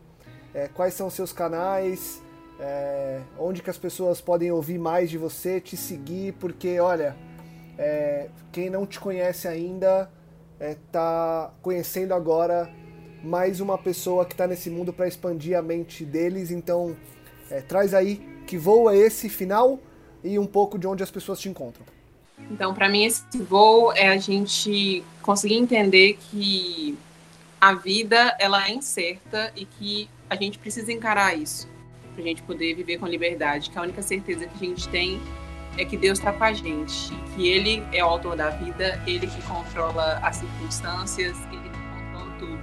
é, 0.54 0.68
quais 0.68 0.94
são 0.94 1.08
os 1.08 1.14
seus 1.14 1.34
canais, 1.34 2.22
é, 2.60 3.22
onde 3.38 3.62
que 3.62 3.70
as 3.70 3.78
pessoas 3.78 4.22
podem 4.22 4.52
ouvir 4.52 4.78
mais 4.78 5.10
de 5.10 5.18
você, 5.18 5.60
te 5.60 5.76
seguir, 5.76 6.34
porque 6.34 6.80
olha, 6.80 7.16
é, 7.78 8.30
quem 8.52 8.70
não 8.70 8.86
te 8.86 9.00
conhece 9.00 9.48
ainda 9.48 10.10
está 10.60 11.52
é, 11.52 11.62
conhecendo 11.62 12.14
agora 12.14 12.70
mais 13.24 13.60
uma 13.60 13.78
pessoa 13.78 14.26
que 14.26 14.34
está 14.34 14.48
nesse 14.48 14.70
mundo 14.70 14.94
para 14.94 15.08
expandir 15.08 15.58
a 15.58 15.62
mente 15.62 16.06
deles. 16.06 16.52
Então, 16.52 16.96
é, 17.50 17.60
traz 17.62 17.94
aí 17.94 18.18
que 18.46 18.58
voo 18.58 18.90
é 18.90 18.96
esse 18.96 19.28
final 19.28 19.80
e 20.24 20.38
um 20.38 20.46
pouco 20.46 20.78
de 20.78 20.88
onde 20.88 21.04
as 21.04 21.12
pessoas 21.12 21.40
te 21.40 21.50
encontram. 21.50 21.95
Então, 22.50 22.74
para 22.74 22.90
mim, 22.90 23.06
esse 23.06 23.24
voo 23.38 23.92
é 23.94 24.10
a 24.10 24.18
gente 24.18 25.04
conseguir 25.22 25.56
entender 25.56 26.18
que 26.30 26.98
a 27.60 27.74
vida 27.74 28.36
ela 28.40 28.68
é 28.68 28.72
incerta 28.72 29.52
e 29.56 29.66
que 29.66 30.10
a 30.30 30.36
gente 30.36 30.60
precisa 30.60 30.92
encarar 30.92 31.36
isso 31.36 31.68
para 32.14 32.24
a 32.24 32.28
gente 32.28 32.42
poder 32.44 32.74
viver 32.74 32.98
com 32.98 33.06
liberdade. 33.08 33.70
Que 33.70 33.78
a 33.78 33.82
única 33.82 34.02
certeza 34.02 34.48
que 34.48 34.66
a 34.66 34.70
gente 34.70 34.88
tem 34.90 35.22
é 35.78 35.84
que 35.84 35.98
Deus 35.98 36.18
está 36.18 36.32
com 36.32 36.44
a 36.44 36.54
gente, 36.54 37.12
que 37.36 37.48
Ele 37.48 37.84
é 37.92 38.04
o 38.04 38.08
autor 38.08 38.36
da 38.36 38.50
vida, 38.50 39.02
Ele 39.06 39.28
que 39.28 39.42
controla 39.44 40.20
as 40.24 40.38
circunstâncias, 40.38 41.38
Ele 41.52 41.70
que 41.70 41.80
controla 42.04 42.32
tudo. 42.40 42.62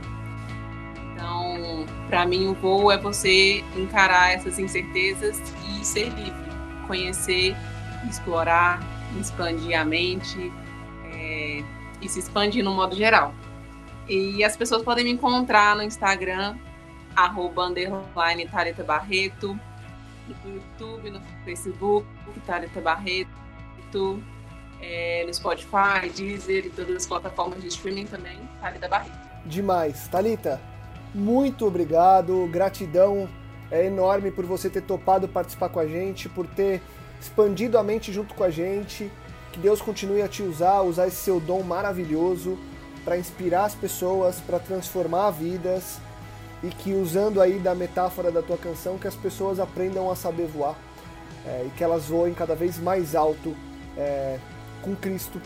Então, 1.13 1.87
para 2.09 2.25
mim, 2.25 2.47
o 2.47 2.55
voo 2.55 2.91
é 2.91 2.97
você 2.97 3.63
encarar 3.77 4.33
essas 4.33 4.59
incertezas 4.59 5.39
e 5.69 5.85
ser 5.85 6.09
livre, 6.09 6.33
conhecer, 6.87 7.55
explorar, 8.09 8.81
expandir 9.21 9.79
a 9.79 9.85
mente 9.85 10.53
é, 11.13 11.63
e 12.01 12.09
se 12.09 12.19
expandir 12.19 12.65
no 12.65 12.75
modo 12.75 12.95
geral. 12.95 13.35
E 14.09 14.43
as 14.43 14.57
pessoas 14.57 14.83
podem 14.83 15.05
me 15.05 15.11
encontrar 15.11 15.77
no 15.77 15.83
Instagram, 15.83 16.57
arroba 17.15 17.67
underline 17.67 18.49
Barreto, 18.87 19.59
no 20.45 20.55
YouTube, 20.55 21.11
no 21.11 21.21
Facebook, 21.45 22.07
Thalita 22.47 22.81
Barreto, 22.81 24.23
é, 24.81 25.25
no 25.27 25.33
Spotify, 25.33 26.09
Deezer 26.15 26.67
e 26.67 26.71
todas 26.71 26.97
as 26.97 27.07
plataformas 27.07 27.61
de 27.61 27.69
streaming 27.69 28.07
também, 28.07 28.39
Thalita 28.61 28.89
Barreto. 28.89 29.19
Demais. 29.47 30.09
Thalita, 30.09 30.61
muito 31.15 31.67
obrigado, 31.67 32.49
gratidão 32.51 33.29
é 33.71 33.87
enorme 33.87 34.31
por 34.31 34.45
você 34.45 34.69
ter 34.69 34.83
topado 34.83 35.27
participar 35.27 35.71
com 35.71 35.81
a 35.81 35.87
gente, 35.87 36.29
por 36.29 36.47
ter 36.47 36.83
expandido 37.23 37.79
a 37.79 37.83
mente 37.83 38.13
junto 38.13 38.35
com 38.35 38.43
a 38.43 38.51
gente. 38.51 39.11
Que 39.53 39.61
Deus 39.61 39.81
continue 39.81 40.23
a 40.23 40.29
te 40.29 40.43
usar, 40.43 40.81
usar 40.83 41.07
esse 41.07 41.17
seu 41.17 41.39
dom 41.39 41.63
maravilhoso 41.63 42.59
para 43.05 43.17
inspirar 43.17 43.65
as 43.65 43.75
pessoas, 43.75 44.37
para 44.41 44.59
transformar 44.59 45.31
vidas 45.31 45.99
e 46.63 46.69
que 46.69 46.93
usando 46.93 47.41
aí 47.41 47.59
da 47.59 47.75
metáfora 47.75 48.31
da 48.31 48.41
tua 48.41 48.57
canção, 48.57 48.97
que 48.97 49.07
as 49.07 49.15
pessoas 49.15 49.61
aprendam 49.61 50.11
a 50.11 50.17
saber 50.17 50.47
voar 50.47 50.77
é, 51.47 51.65
e 51.67 51.71
que 51.71 51.83
elas 51.83 52.07
voem 52.07 52.33
cada 52.33 52.55
vez 52.55 52.79
mais 52.79 53.15
alto 53.15 53.55
é, 53.97 54.39
com 54.81 54.95
Cristo 54.95 55.41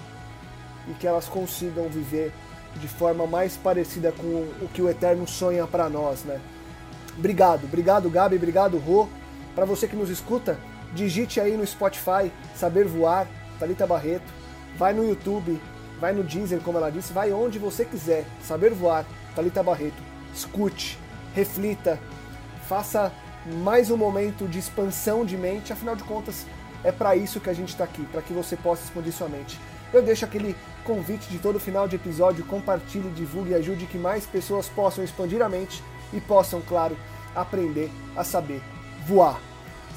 e 0.88 0.92
que 0.94 1.06
elas 1.06 1.26
consigam 1.26 1.88
viver 1.88 2.32
de 2.76 2.86
forma 2.86 3.26
mais 3.26 3.56
parecida 3.56 4.12
com 4.12 4.26
o 4.26 4.68
que 4.72 4.82
o 4.82 4.88
Eterno 4.88 5.26
sonha 5.26 5.66
para 5.66 5.88
nós, 5.88 6.22
né? 6.24 6.40
Obrigado, 7.18 7.64
obrigado 7.64 8.10
Gabi, 8.10 8.36
obrigado 8.36 8.76
Rô. 8.78 9.08
Para 9.54 9.64
você 9.64 9.88
que 9.88 9.96
nos 9.96 10.10
escuta, 10.10 10.58
digite 10.96 11.38
aí 11.38 11.56
no 11.56 11.66
Spotify 11.66 12.32
Saber 12.56 12.86
Voar, 12.86 13.28
Talita 13.60 13.86
Barreto. 13.86 14.32
Vai 14.76 14.92
no 14.92 15.06
YouTube, 15.06 15.60
vai 16.00 16.12
no 16.12 16.24
Deezer, 16.24 16.60
como 16.60 16.78
ela 16.78 16.90
disse, 16.90 17.12
vai 17.12 17.32
onde 17.32 17.58
você 17.58 17.84
quiser. 17.84 18.24
Saber 18.42 18.72
Voar, 18.72 19.04
Talita 19.34 19.62
Barreto. 19.62 20.02
Escute, 20.34 20.98
reflita, 21.34 22.00
faça 22.66 23.12
mais 23.62 23.90
um 23.90 23.96
momento 23.96 24.48
de 24.48 24.58
expansão 24.58 25.24
de 25.24 25.36
mente. 25.36 25.72
Afinal 25.72 25.94
de 25.94 26.02
contas, 26.02 26.46
é 26.82 26.90
para 26.90 27.14
isso 27.14 27.40
que 27.40 27.50
a 27.50 27.54
gente 27.54 27.68
está 27.68 27.84
aqui, 27.84 28.04
para 28.06 28.22
que 28.22 28.32
você 28.32 28.56
possa 28.56 28.82
expandir 28.82 29.12
sua 29.12 29.28
mente. 29.28 29.58
Eu 29.92 30.02
deixo 30.02 30.24
aquele 30.24 30.56
convite 30.84 31.28
de 31.28 31.38
todo 31.38 31.60
final 31.60 31.86
de 31.86 31.96
episódio, 31.96 32.44
compartilhe, 32.44 33.08
divulgue 33.10 33.50
e 33.50 33.54
ajude 33.54 33.86
que 33.86 33.98
mais 33.98 34.26
pessoas 34.26 34.68
possam 34.68 35.04
expandir 35.04 35.40
a 35.42 35.48
mente 35.48 35.82
e 36.12 36.20
possam, 36.20 36.60
claro, 36.60 36.96
aprender 37.34 37.90
a 38.16 38.24
saber 38.24 38.60
voar. 39.06 39.40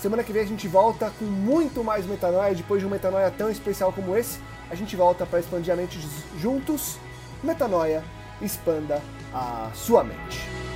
Semana 0.02 0.24
que 0.24 0.32
vem 0.32 0.43
a 0.43 0.45
gente 0.45 0.66
volta 0.66 1.12
com 1.20 1.26
muito 1.26 1.84
mais 1.84 2.06
metanoia, 2.06 2.56
depois 2.56 2.80
de 2.80 2.88
um 2.88 2.89
metanoia 2.89 3.30
tão 3.30 3.50
especial 3.50 3.91
como 3.91 4.16
esse, 4.16 4.39
a 4.70 4.76
gente 4.76 4.95
volta 4.95 5.26
para 5.26 5.41
expandir 5.41 5.74
a 5.74 5.76
mente 5.76 6.00
juntos. 6.38 6.97
Metanoia, 7.43 8.02
expanda 8.41 9.02
a 9.34 9.70
sua 9.74 10.06
mente. 10.06 10.68